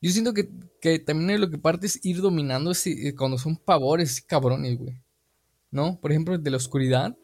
Yo 0.00 0.10
siento 0.10 0.32
que, 0.32 0.48
que 0.80 0.98
también 0.98 1.40
lo 1.40 1.50
que 1.50 1.58
parte 1.58 1.86
es 1.86 2.04
ir 2.04 2.20
dominando 2.20 2.70
ese, 2.70 3.14
cuando 3.14 3.36
son 3.36 3.56
pavores 3.56 4.20
cabrones, 4.22 4.78
güey. 4.78 5.02
¿No? 5.70 6.00
Por 6.00 6.10
ejemplo, 6.10 6.36
de 6.38 6.50
la 6.50 6.56
oscuridad 6.56 7.16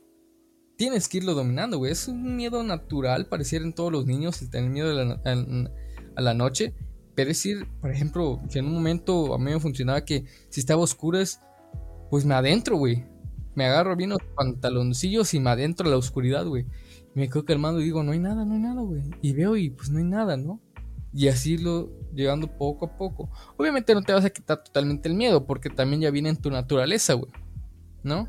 tienes 0.76 1.09
que 1.09 1.18
irlo 1.18 1.34
dominando, 1.34 1.78
güey. 1.78 1.93
Es 1.93 2.09
un 2.09 2.37
miedo 2.37 2.62
natural, 2.62 3.26
pareciera 3.26 3.64
en 3.64 3.74
todos 3.74 3.91
los 3.91 4.07
niños, 4.07 4.41
el 4.43 4.51
tener 4.51 4.70
miedo 4.70 4.91
a 4.91 6.20
la, 6.20 6.34
noche. 6.34 6.74
Pero 7.17 7.31
es 7.31 7.39
decir, 7.39 7.67
por 7.81 7.91
ejemplo, 7.91 8.41
que 8.53 8.59
en 8.59 8.67
un 8.67 8.75
momento 8.75 9.35
a 9.35 9.39
mí 9.39 9.51
me 9.51 9.59
funcionaba 9.59 10.05
que 10.05 10.27
si 10.51 10.61
estaba 10.61 10.83
oscuro 10.83 11.19
es, 11.19 11.41
pues 12.11 12.27
me 12.27 12.35
adentro, 12.35 12.77
güey. 12.77 13.07
Me 13.55 13.64
agarro 13.64 13.97
bien 13.97 14.11
los 14.11 14.19
pantaloncillos 14.37 15.33
y 15.33 15.41
me 15.41 15.49
adentro 15.49 15.89
a 15.89 15.91
la 15.91 15.97
oscuridad, 15.97 16.47
güey. 16.47 16.67
Y 17.14 17.19
me 17.19 17.29
quedo 17.29 17.47
calmando 17.47 17.81
y 17.81 17.85
digo, 17.85 18.03
no 18.03 18.12
hay 18.12 18.19
nada, 18.19 18.45
no 18.45 18.53
hay 18.53 18.61
nada, 18.61 18.83
güey. 18.83 19.03
Y 19.23 19.33
veo 19.33 19.57
y 19.57 19.71
pues 19.71 19.89
no 19.89 19.99
hay 19.99 20.05
nada, 20.05 20.37
¿no? 20.37 20.61
Y 21.14 21.29
así 21.29 21.57
lo 21.57 21.91
llegando 22.12 22.49
poco 22.59 22.85
a 22.85 22.99
poco. 22.99 23.31
Obviamente 23.57 23.95
no 23.95 24.03
te 24.03 24.12
vas 24.12 24.27
a 24.27 24.31
quitar 24.31 24.62
totalmente 24.62 25.09
el 25.09 25.14
miedo, 25.14 25.47
porque 25.47 25.71
también 25.71 26.03
ya 26.03 26.11
viene 26.11 26.29
en 26.29 26.37
tu 26.37 26.51
naturaleza, 26.51 27.14
güey. 27.14 27.33
¿No? 28.03 28.29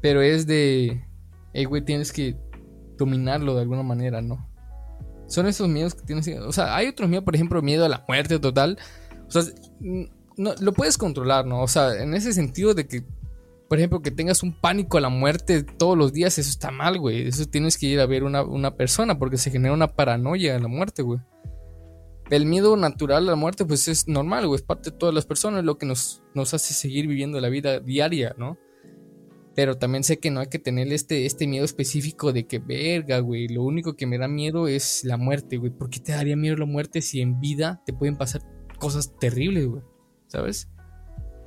Pero 0.00 0.22
es 0.22 0.46
de, 0.46 1.04
hey, 1.52 1.64
güey, 1.64 1.84
tienes 1.84 2.12
que 2.12 2.36
dominarlo 2.96 3.56
de 3.56 3.62
alguna 3.62 3.82
manera, 3.82 4.22
¿no? 4.22 4.48
Son 5.32 5.46
esos 5.46 5.66
miedos 5.66 5.94
que 5.94 6.02
tienes. 6.02 6.28
O 6.40 6.52
sea, 6.52 6.76
hay 6.76 6.88
otros 6.88 7.08
miedos, 7.08 7.24
por 7.24 7.34
ejemplo, 7.34 7.62
miedo 7.62 7.86
a 7.86 7.88
la 7.88 8.04
muerte 8.06 8.38
total. 8.38 8.78
O 9.26 9.30
sea, 9.30 9.42
no, 9.80 10.54
lo 10.60 10.72
puedes 10.74 10.98
controlar, 10.98 11.46
¿no? 11.46 11.62
O 11.62 11.68
sea, 11.68 12.02
en 12.02 12.12
ese 12.12 12.34
sentido 12.34 12.74
de 12.74 12.86
que, 12.86 13.02
por 13.66 13.78
ejemplo, 13.78 14.02
que 14.02 14.10
tengas 14.10 14.42
un 14.42 14.52
pánico 14.52 14.98
a 14.98 15.00
la 15.00 15.08
muerte 15.08 15.62
todos 15.62 15.96
los 15.96 16.12
días, 16.12 16.38
eso 16.38 16.50
está 16.50 16.70
mal, 16.70 16.98
güey. 16.98 17.28
Eso 17.28 17.46
tienes 17.46 17.78
que 17.78 17.86
ir 17.86 18.00
a 18.00 18.04
ver 18.04 18.24
una, 18.24 18.42
una 18.42 18.76
persona 18.76 19.18
porque 19.18 19.38
se 19.38 19.50
genera 19.50 19.72
una 19.72 19.88
paranoia 19.88 20.54
a 20.54 20.58
la 20.58 20.68
muerte, 20.68 21.00
güey. 21.00 21.18
El 22.28 22.44
miedo 22.44 22.76
natural 22.76 23.26
a 23.26 23.30
la 23.30 23.36
muerte, 23.36 23.64
pues 23.64 23.88
es 23.88 24.08
normal, 24.08 24.46
güey. 24.46 24.56
Es 24.56 24.62
parte 24.62 24.90
de 24.90 24.98
todas 24.98 25.14
las 25.14 25.24
personas, 25.24 25.64
lo 25.64 25.78
que 25.78 25.86
nos, 25.86 26.22
nos 26.34 26.52
hace 26.52 26.74
seguir 26.74 27.06
viviendo 27.06 27.40
la 27.40 27.48
vida 27.48 27.80
diaria, 27.80 28.34
¿no? 28.36 28.58
Pero 29.54 29.76
también 29.76 30.02
sé 30.02 30.18
que 30.18 30.30
no 30.30 30.40
hay 30.40 30.46
que 30.46 30.58
tener 30.58 30.90
este, 30.92 31.26
este 31.26 31.46
miedo 31.46 31.64
específico 31.64 32.32
de 32.32 32.46
que, 32.46 32.58
verga, 32.58 33.18
güey, 33.18 33.48
lo 33.48 33.62
único 33.62 33.94
que 33.96 34.06
me 34.06 34.18
da 34.18 34.28
miedo 34.28 34.66
es 34.66 35.04
la 35.04 35.18
muerte, 35.18 35.58
güey. 35.58 35.70
¿Por 35.70 35.90
qué 35.90 36.00
te 36.00 36.12
daría 36.12 36.36
miedo 36.36 36.56
la 36.56 36.66
muerte 36.66 37.02
si 37.02 37.20
en 37.20 37.38
vida 37.40 37.82
te 37.84 37.92
pueden 37.92 38.16
pasar 38.16 38.42
cosas 38.78 39.14
terribles, 39.18 39.66
güey? 39.66 39.82
¿Sabes? 40.28 40.68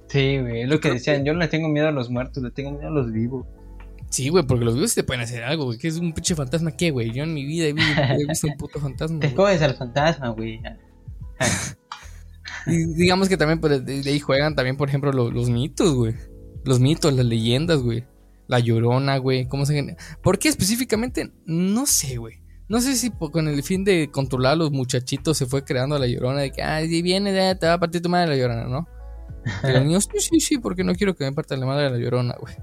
Sí, 0.08 0.38
güey, 0.38 0.62
es 0.62 0.70
lo 0.70 0.80
que 0.80 0.91
decían. 0.91 1.26
Yo 1.26 1.34
no 1.34 1.39
le 1.39 1.47
tengo 1.47 1.68
miedo 1.68 1.88
a 1.88 1.91
los 1.91 2.12
muertos, 2.12 2.43
le 2.43 2.51
tengo 2.51 2.72
miedo 2.72 2.88
a 2.88 2.91
los 2.91 3.12
vivos. 3.12 3.47
Sí, 4.10 4.30
güey, 4.30 4.45
porque 4.45 4.66
los 4.66 4.76
vivos 4.76 4.93
te 4.93 5.03
pueden 5.03 5.24
hacer 5.24 5.43
algo, 5.43 5.66
güey. 5.66 5.80
Que 5.80 5.88
es 5.88 5.97
un 5.97 6.14
pinche 6.14 6.36
fantasma, 6.36 6.78
¿qué, 6.78 6.91
güey? 6.91 7.12
Yo 7.12 7.24
en 7.24 7.34
mi 7.34 7.43
vida 7.43 7.66
he 7.66 7.74
visto, 7.74 8.47
un 8.47 8.58
puto 8.58 8.80
fantasma. 8.80 9.20
Te 9.20 9.34
coges 9.34 9.62
al 9.64 9.76
fantasma, 9.76 10.30
güey. 10.30 10.62
y 12.68 12.86
digamos 12.93 13.28
que 13.28 13.36
también 13.36 13.60
pues, 13.60 13.84
de, 13.84 14.03
ahí 14.06 14.20
juegan 14.20 14.56
también, 14.56 14.78
por 14.78 14.89
ejemplo, 14.89 15.12
los 15.12 15.49
mitos, 15.49 15.95
güey. 15.95 16.14
Los 16.66 16.80
mitos, 16.80 17.13
las 17.13 17.26
leyendas, 17.26 17.80
güey. 17.80 18.05
La 18.47 18.59
llorona, 18.59 19.18
güey. 19.18 19.47
¿Cómo 19.47 19.66
se 19.66 19.76
genera? 19.76 19.97
¿Por 20.22 20.39
qué 20.39 20.49
específicamente? 20.49 21.32
No 21.45 21.86
sé, 21.86 22.18
güey. 22.18 22.45
No 22.68 22.82
sé 22.82 22.95
si 22.95 23.11
con 23.11 23.47
el 23.47 23.61
fin 23.61 23.84
de 23.84 24.09
controlar 24.11 24.53
a 24.53 24.55
los 24.55 24.72
muchachitos 24.72 25.38
se 25.38 25.45
fue 25.45 25.63
creando 25.63 25.99
la 25.99 26.07
llorona 26.07 26.41
de 26.41 26.51
que, 26.51 26.63
ah, 26.63 26.82
si 26.82 27.01
viene, 27.03 27.55
te 27.55 27.68
va 27.68 27.74
a 27.74 27.80
partir 27.80 28.01
tu 28.01 28.09
madre 28.09 28.30
la 28.30 28.36
llorona, 28.38 28.66
¿no? 28.66 28.88
Y 29.63 29.72
los 29.72 29.84
niños, 29.86 30.09
sí, 30.11 30.20
sí, 30.20 30.39
sí, 30.39 30.57
porque 30.57 30.84
no 30.84 30.95
quiero 30.95 31.16
que 31.16 31.26
me 31.26 31.32
parta 31.32 31.55
la 31.55 31.68
madre 31.68 31.91
la 31.91 31.97
llorona, 31.97 32.36
güey. 32.39 32.55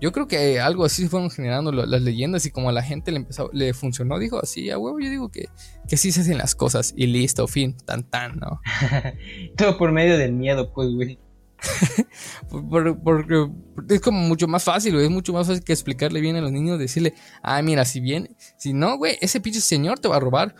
Yo 0.00 0.12
creo 0.12 0.28
que 0.28 0.60
algo 0.60 0.84
así 0.84 1.02
se 1.02 1.08
fueron 1.08 1.30
generando 1.30 1.72
las 1.72 2.02
leyendas 2.02 2.44
y 2.46 2.50
como 2.50 2.68
a 2.68 2.72
la 2.72 2.82
gente 2.82 3.10
le 3.10 3.18
empezó, 3.18 3.48
le 3.52 3.72
funcionó, 3.72 4.18
dijo 4.18 4.38
así, 4.40 4.70
a 4.70 4.78
huevo, 4.78 5.00
yo 5.00 5.08
digo 5.08 5.30
que, 5.30 5.48
que 5.88 5.94
así 5.94 6.12
se 6.12 6.20
hacen 6.20 6.36
las 6.36 6.54
cosas 6.54 6.92
y 6.96 7.06
listo, 7.06 7.46
fin, 7.46 7.76
tan 7.76 8.02
tan, 8.10 8.36
¿no? 8.36 8.60
Todo 9.56 9.78
por 9.78 9.92
medio 9.92 10.18
del 10.18 10.32
miedo, 10.32 10.72
pues, 10.72 10.90
güey. 10.90 11.18
Porque 13.04 13.48
es 13.90 14.00
como 14.00 14.20
mucho 14.20 14.46
más 14.48 14.64
fácil, 14.64 14.94
güey. 14.94 15.06
Es 15.06 15.10
mucho 15.10 15.32
más 15.32 15.46
fácil 15.46 15.64
que 15.64 15.72
explicarle 15.72 16.20
bien 16.20 16.36
a 16.36 16.40
los 16.40 16.52
niños, 16.52 16.78
decirle, 16.78 17.14
ah, 17.42 17.60
mira, 17.62 17.84
si 17.84 18.00
bien, 18.00 18.34
si 18.56 18.72
no, 18.72 18.96
güey, 18.96 19.18
ese 19.20 19.40
pinche 19.40 19.60
señor 19.60 19.98
te 19.98 20.08
va 20.08 20.16
a 20.16 20.20
robar. 20.20 20.54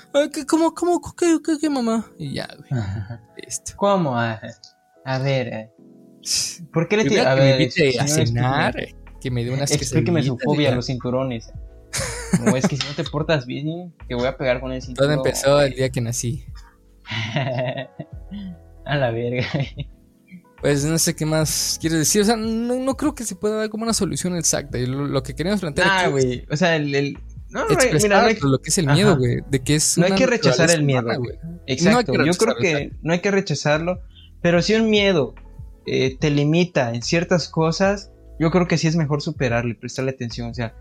¿Cómo, 0.49 0.75
cómo, 0.75 1.01
qué, 1.17 1.39
qué, 1.45 1.59
qué, 1.61 1.71
mamá? 1.71 2.07
Y 2.19 2.35
ya, 2.35 2.49
güey. 2.57 2.83
Listo. 3.45 3.73
¿Cómo? 3.77 4.19
A, 4.19 5.19
ver, 5.19 5.49
eh. 5.49 5.71
¿por 6.73 6.89
qué 6.89 6.97
le 6.97 7.05
tienes 7.05 7.27
a 7.27 7.35
ver, 7.35 7.59
me 7.59 7.99
a 7.99 8.07
cenar? 8.09 8.75
Que 9.21 9.31
me 9.31 9.45
dé 9.45 9.51
unas 9.51 9.71
Explíqueme 9.71 10.23
su 10.23 10.39
fobia 10.39 10.73
a 10.73 10.75
los 10.75 10.87
cinturones. 10.87 11.51
No, 12.45 12.57
es 12.57 12.67
que 12.67 12.77
si 12.77 12.85
no 12.85 12.93
te 12.95 13.05
portas 13.05 13.47
bien, 13.47 13.95
te 14.09 14.17
voy 14.17 14.27
a 14.27 14.37
pegar 14.37 14.61
con 14.61 14.73
el 14.73 14.83
cinturón. 14.83 15.09
Todo 15.09 15.17
empezó 15.19 15.61
el 15.61 15.73
día 15.75 15.89
que 15.91 16.01
nací. 16.01 16.45
a 18.85 18.97
la 18.97 19.11
verga, 19.13 19.47
pues 20.65 20.83
no 20.83 20.99
sé 20.99 21.15
qué 21.15 21.27
más 21.27 21.77
quieres 21.79 21.99
decir. 21.99 22.23
O 22.23 22.25
sea, 22.25 22.37
no, 22.37 22.97
creo 22.97 23.15
que 23.15 23.25
se 23.25 23.35
pueda 23.35 23.57
dar 23.57 23.69
como 23.69 23.85
una 23.85 23.93
solución 23.93 24.35
exacta. 24.35 24.79
Lo, 24.79 25.23
que 25.23 25.35
queremos 25.35 25.61
plantear. 25.61 25.87
Ah, 25.91 26.09
güey. 26.09 26.47
O 26.51 26.57
sea, 26.57 26.75
el. 26.77 27.19
No, 27.51 27.67
mira, 27.69 28.23
no 28.23 28.27
hay... 28.27 28.39
lo 28.41 28.59
que 28.63 28.71
es 28.71 28.79
el 28.79 28.87
miedo, 28.87 29.19
güey. 29.19 29.43
De 29.51 29.63
que 29.63 29.75
es. 29.75 29.99
No 29.99 30.07
hay 30.07 30.15
que 30.15 30.25
rechazar 30.25 30.71
el 30.71 30.83
miedo, 30.83 31.03
güey. 31.19 31.37
Exacto. 31.67 32.15
Yo 32.25 32.33
creo 32.33 32.57
que 32.57 32.93
no 33.03 33.13
hay 33.13 33.19
que 33.19 33.31
rechazarlo. 33.31 34.01
Pero 34.41 34.63
si 34.63 34.73
un 34.73 34.89
miedo 34.89 35.35
eh, 35.87 36.17
te 36.19 36.31
limita 36.31 36.95
en 36.95 37.03
ciertas 37.03 37.51
cosas, 37.51 38.11
yo 38.41 38.51
creo 38.51 38.67
que 38.67 38.79
sí 38.79 38.87
es 38.87 38.97
mejor 38.97 39.21
superarlo 39.21 39.71
y 39.71 39.75
prestarle 39.75 40.13
atención. 40.13 40.49
O 40.49 40.55
sea, 40.55 40.75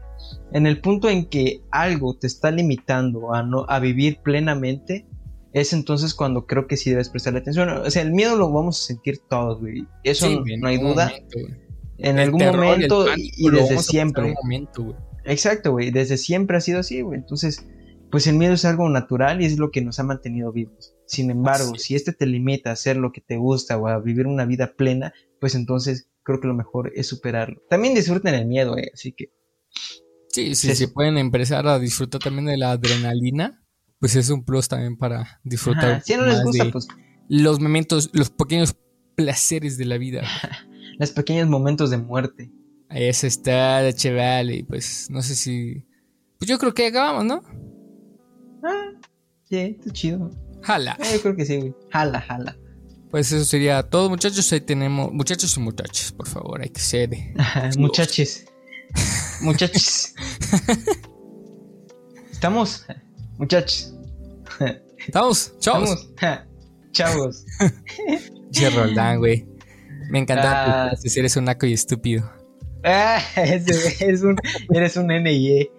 en 0.54 0.66
el 0.66 0.80
punto 0.80 1.10
en 1.10 1.26
que 1.26 1.60
algo 1.72 2.16
te 2.18 2.28
está 2.28 2.52
limitando 2.52 3.34
a, 3.34 3.44
no, 3.44 3.66
a 3.68 3.80
vivir 3.80 4.20
plenamente, 4.24 5.06
es 5.54 5.72
entonces 5.72 6.16
cuando 6.16 6.48
creo 6.48 6.68
que 6.68 6.78
sí 6.78 6.90
debes 6.90 7.10
prestarle 7.10 7.40
atención. 7.40 7.70
O 7.70 7.90
sea, 7.90 8.02
el 8.02 8.12
miedo 8.12 8.36
lo 8.36 8.52
vamos 8.52 8.82
a 8.82 8.88
sentir 8.88 9.20
todos, 9.30 9.60
güey. 9.60 9.86
Eso 10.04 10.28
no, 10.30 10.68
hay 10.68 10.78
duda. 10.80 11.14
en 12.00 12.20
algún 12.20 12.44
momento 12.44 13.06
y, 13.16 13.50
desde 13.50 13.78
siempre. 13.80 14.34
Exacto, 15.26 15.72
güey. 15.74 15.92
Desde 15.92 16.18
siempre 16.18 16.58
ha 16.58 16.62
sido 16.62 16.80
así, 16.80 17.02
güey. 17.02 17.20
Entonces, 17.20 17.68
pues 18.12 18.26
el 18.26 18.36
miedo 18.36 18.54
es 18.54 18.66
algo 18.66 18.90
natural 18.90 19.42
y 19.42 19.46
es 19.46 19.60
lo 19.60 19.70
que 19.70 19.82
nos 19.82 20.00
ha 20.00 20.04
mantenido 20.04 20.52
vivos. 20.52 20.96
Sin 21.06 21.30
embargo, 21.30 21.78
si 21.78 21.94
este 21.96 22.14
te 22.14 22.26
limita 22.26 22.72
a 22.72 22.74
hacer 22.74 22.98
lo 22.98 23.12
que 23.12 23.22
te 23.22 23.38
gusta 23.38 23.78
o 23.78 23.88
a 23.88 24.00
vivir 24.00 24.26
una 24.26 24.46
vida 24.46 24.74
plena, 24.76 25.14
pues 25.40 25.54
entonces 25.54 26.10
creo 26.24 26.42
que 26.42 26.48
lo 26.48 26.56
mejor 26.56 26.92
es 26.96 27.08
superarlo. 27.08 27.62
También 27.70 27.94
disfruten 27.94 28.34
el 28.34 28.48
miedo, 28.48 28.76
eh. 28.76 28.90
Así 28.92 29.12
que. 29.12 29.32
Sí, 30.30 30.56
sí, 30.56 30.74
se 30.74 30.88
pueden 30.88 31.20
empezar 31.20 31.68
a 31.68 31.78
disfrutar 31.78 32.22
también 32.22 32.46
de 32.46 32.58
la 32.58 32.72
adrenalina 32.72 33.63
pues 34.04 34.18
es 34.18 34.30
un 34.30 34.44
plus 34.44 34.68
también 34.68 34.98
para 34.98 35.40
disfrutar. 35.46 36.04
si 36.04 36.18
no 36.18 36.26
les 36.26 36.44
gusta, 36.44 36.70
pues. 36.74 36.90
Los 37.30 37.62
momentos, 37.62 38.10
los 38.12 38.30
pequeños 38.30 38.76
placeres 39.16 39.78
de 39.78 39.86
la 39.86 39.98
vida. 39.98 40.24
los 41.00 41.12
pequeños 41.12 41.48
momentos 41.48 41.90
de 41.90 42.00
muerte. 42.00 42.52
Eso 42.90 43.28
está, 43.28 43.94
chaval, 43.94 44.52
y 44.52 44.64
pues 44.64 45.08
no 45.10 45.22
sé 45.22 45.36
si. 45.36 45.86
Pues 46.38 46.50
yo 46.50 46.60
creo 46.60 46.74
que 46.74 46.88
acabamos, 46.88 47.24
¿no? 47.24 47.44
Ah, 48.62 48.92
sí, 49.46 49.78
está 49.80 49.90
chido. 49.94 50.32
Jala. 50.64 50.98
Eh, 51.00 51.14
yo 51.14 51.22
creo 51.22 51.36
que 51.38 51.46
sí, 51.46 51.58
güey. 51.60 51.74
Jala, 51.90 52.20
jala. 52.20 52.58
Pues 53.10 53.32
eso 53.32 53.46
sería 53.46 53.84
todo, 53.84 54.10
muchachos. 54.10 54.52
Ahí 54.52 54.60
tenemos. 54.60 55.14
Muchachos 55.14 55.56
y 55.56 55.62
muchachos, 55.62 56.12
por 56.12 56.28
favor, 56.28 56.62
hay 56.62 56.72
que 56.72 56.82
ser. 56.82 57.10
muchachos. 57.78 58.44
muchachos. 59.40 60.14
Estamos. 62.34 62.86
Muchachos. 63.44 63.94
Estamos, 65.06 65.54
chavos. 65.60 66.10
Chavos. 66.94 67.44
Che 68.52 68.70
Roldán, 68.70 69.20
güey. 69.20 69.46
Me 70.10 70.20
encanta 70.20 70.92
ah. 70.92 70.96
si 70.96 71.20
eres 71.20 71.36
un 71.36 71.44
naco 71.44 71.66
y 71.66 71.74
estúpido. 71.74 72.32
Ah, 72.86 73.20
eres 73.36 74.22
un, 74.22 74.38
eres 74.74 74.96
un 74.96 75.08
NIE. 75.08 75.70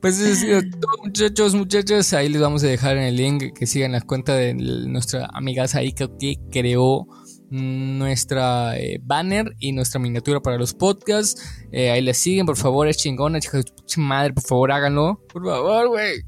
Pues 0.00 0.18
eso 0.18 0.34
sido 0.34 0.62
todo, 0.80 1.04
muchachos, 1.04 1.54
muchachas. 1.54 2.14
Ahí 2.14 2.30
les 2.30 2.40
vamos 2.40 2.64
a 2.64 2.68
dejar 2.68 2.96
en 2.96 3.02
el 3.02 3.16
link 3.16 3.52
que 3.52 3.66
sigan 3.66 3.92
la 3.92 4.00
cuenta 4.00 4.34
de 4.34 4.54
nuestra 4.54 5.26
amiga 5.34 5.68
Saika 5.68 6.08
que 6.18 6.36
creó 6.50 7.06
nuestra 7.52 8.78
eh, 8.78 8.98
banner 9.02 9.54
y 9.58 9.72
nuestra 9.72 10.00
miniatura 10.00 10.40
para 10.40 10.56
los 10.56 10.72
podcasts. 10.72 11.42
Eh, 11.70 11.90
ahí 11.90 12.00
les 12.00 12.16
siguen, 12.16 12.46
por 12.46 12.56
favor, 12.56 12.88
es 12.88 12.96
chingona, 12.96 13.40
chicos, 13.40 13.66
madre, 13.98 14.32
por 14.32 14.42
favor, 14.42 14.72
háganlo. 14.72 15.20
Por 15.30 15.44
favor, 15.44 15.88
güey. 15.88 16.22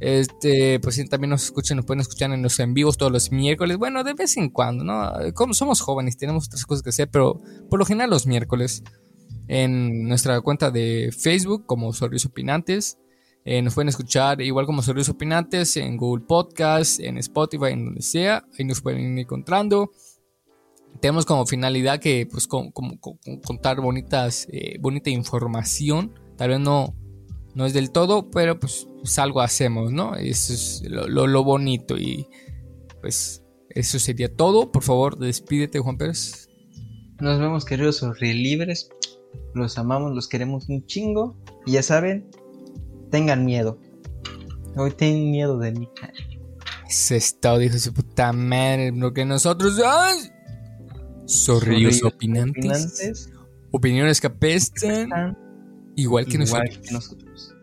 Este, 0.00 0.80
pues 0.80 0.96
también 1.10 1.28
nos 1.28 1.44
escuchan, 1.44 1.76
nos 1.76 1.84
pueden 1.84 2.00
escuchar 2.00 2.32
en 2.32 2.42
los 2.42 2.58
en 2.58 2.72
vivos 2.72 2.96
todos 2.96 3.12
los 3.12 3.30
miércoles. 3.30 3.76
Bueno, 3.76 4.02
de 4.02 4.14
vez 4.14 4.38
en 4.38 4.48
cuando, 4.48 4.82
¿no? 4.82 5.12
Como 5.34 5.52
somos 5.52 5.82
jóvenes, 5.82 6.16
tenemos 6.16 6.46
otras 6.46 6.64
cosas 6.64 6.82
que 6.82 6.88
hacer, 6.88 7.10
pero 7.10 7.42
por 7.68 7.78
lo 7.78 7.84
general 7.84 8.08
los 8.08 8.26
miércoles. 8.26 8.82
En 9.48 10.08
nuestra 10.08 10.40
cuenta 10.40 10.70
de 10.70 11.10
Facebook, 11.12 11.66
como 11.66 11.92
Sorrios 11.92 12.24
Opinantes. 12.24 12.96
Eh, 13.44 13.60
nos 13.62 13.74
pueden 13.74 13.88
escuchar 13.88 14.40
igual 14.40 14.64
como 14.64 14.82
Sorrios 14.82 15.08
Opinantes 15.08 15.76
en 15.76 15.96
Google 15.96 16.24
Podcast, 16.26 17.00
en 17.00 17.18
Spotify, 17.18 17.72
en 17.72 17.84
donde 17.84 18.02
sea. 18.02 18.44
Ahí 18.58 18.64
nos 18.64 18.80
pueden 18.80 19.00
ir 19.00 19.18
encontrando 19.18 19.90
tenemos 21.00 21.24
como 21.26 21.46
finalidad 21.46 22.00
que 22.00 22.26
pues 22.30 22.46
contar 22.46 23.80
bonitas 23.80 24.46
eh, 24.50 24.78
bonita 24.80 25.10
información. 25.10 26.14
Tal 26.36 26.50
vez 26.50 26.60
no 26.60 26.94
no 27.54 27.66
es 27.66 27.72
del 27.72 27.90
todo 27.90 28.30
pero 28.30 28.60
pues, 28.60 28.86
pues 29.00 29.18
algo 29.18 29.40
hacemos 29.40 29.90
no 29.92 30.14
eso 30.14 30.52
es 30.52 30.82
lo, 30.86 31.44
bonito 31.44 31.98
y 31.98 32.26
pues 33.00 33.44
eso 33.70 33.98
sería 33.98 34.34
todo. 34.34 34.72
Por 34.72 34.82
favor 34.82 35.18
despídete 35.18 35.78
Juan 35.78 35.96
Pérez. 35.96 36.48
Nos 37.20 37.38
vemos 37.38 37.64
queridos 37.64 38.02
libres 38.20 38.90
los 39.54 39.78
amamos 39.78 40.14
los 40.14 40.28
queremos 40.28 40.68
un 40.68 40.86
chingo. 40.86 41.36
Y 41.66 41.72
ya 41.72 41.82
saben 41.82 42.30
tengan 43.10 43.44
miedo. 43.44 43.78
Hoy 44.76 44.92
tienen 44.92 45.30
miedo 45.30 45.58
de 45.58 45.72
mí. 45.72 45.88
Ese 46.88 47.16
estado 47.16 47.58
dijo 47.58 47.78
su 47.78 47.92
puta 47.92 48.32
madre 48.32 48.92
lo 48.92 49.12
que 49.12 49.24
nosotros 49.24 49.80
¡ay! 49.84 50.18
Zorrillos 51.30 52.02
opinantes, 52.02 53.30
Opiniones 53.72 54.20
que 54.20 54.26
apestan. 54.26 55.38
Igual 55.94 56.26
que 56.26 56.38
igual 56.38 56.64
nosotros. 56.68 56.78
Que 56.78 56.92
nosotros. 56.92 57.54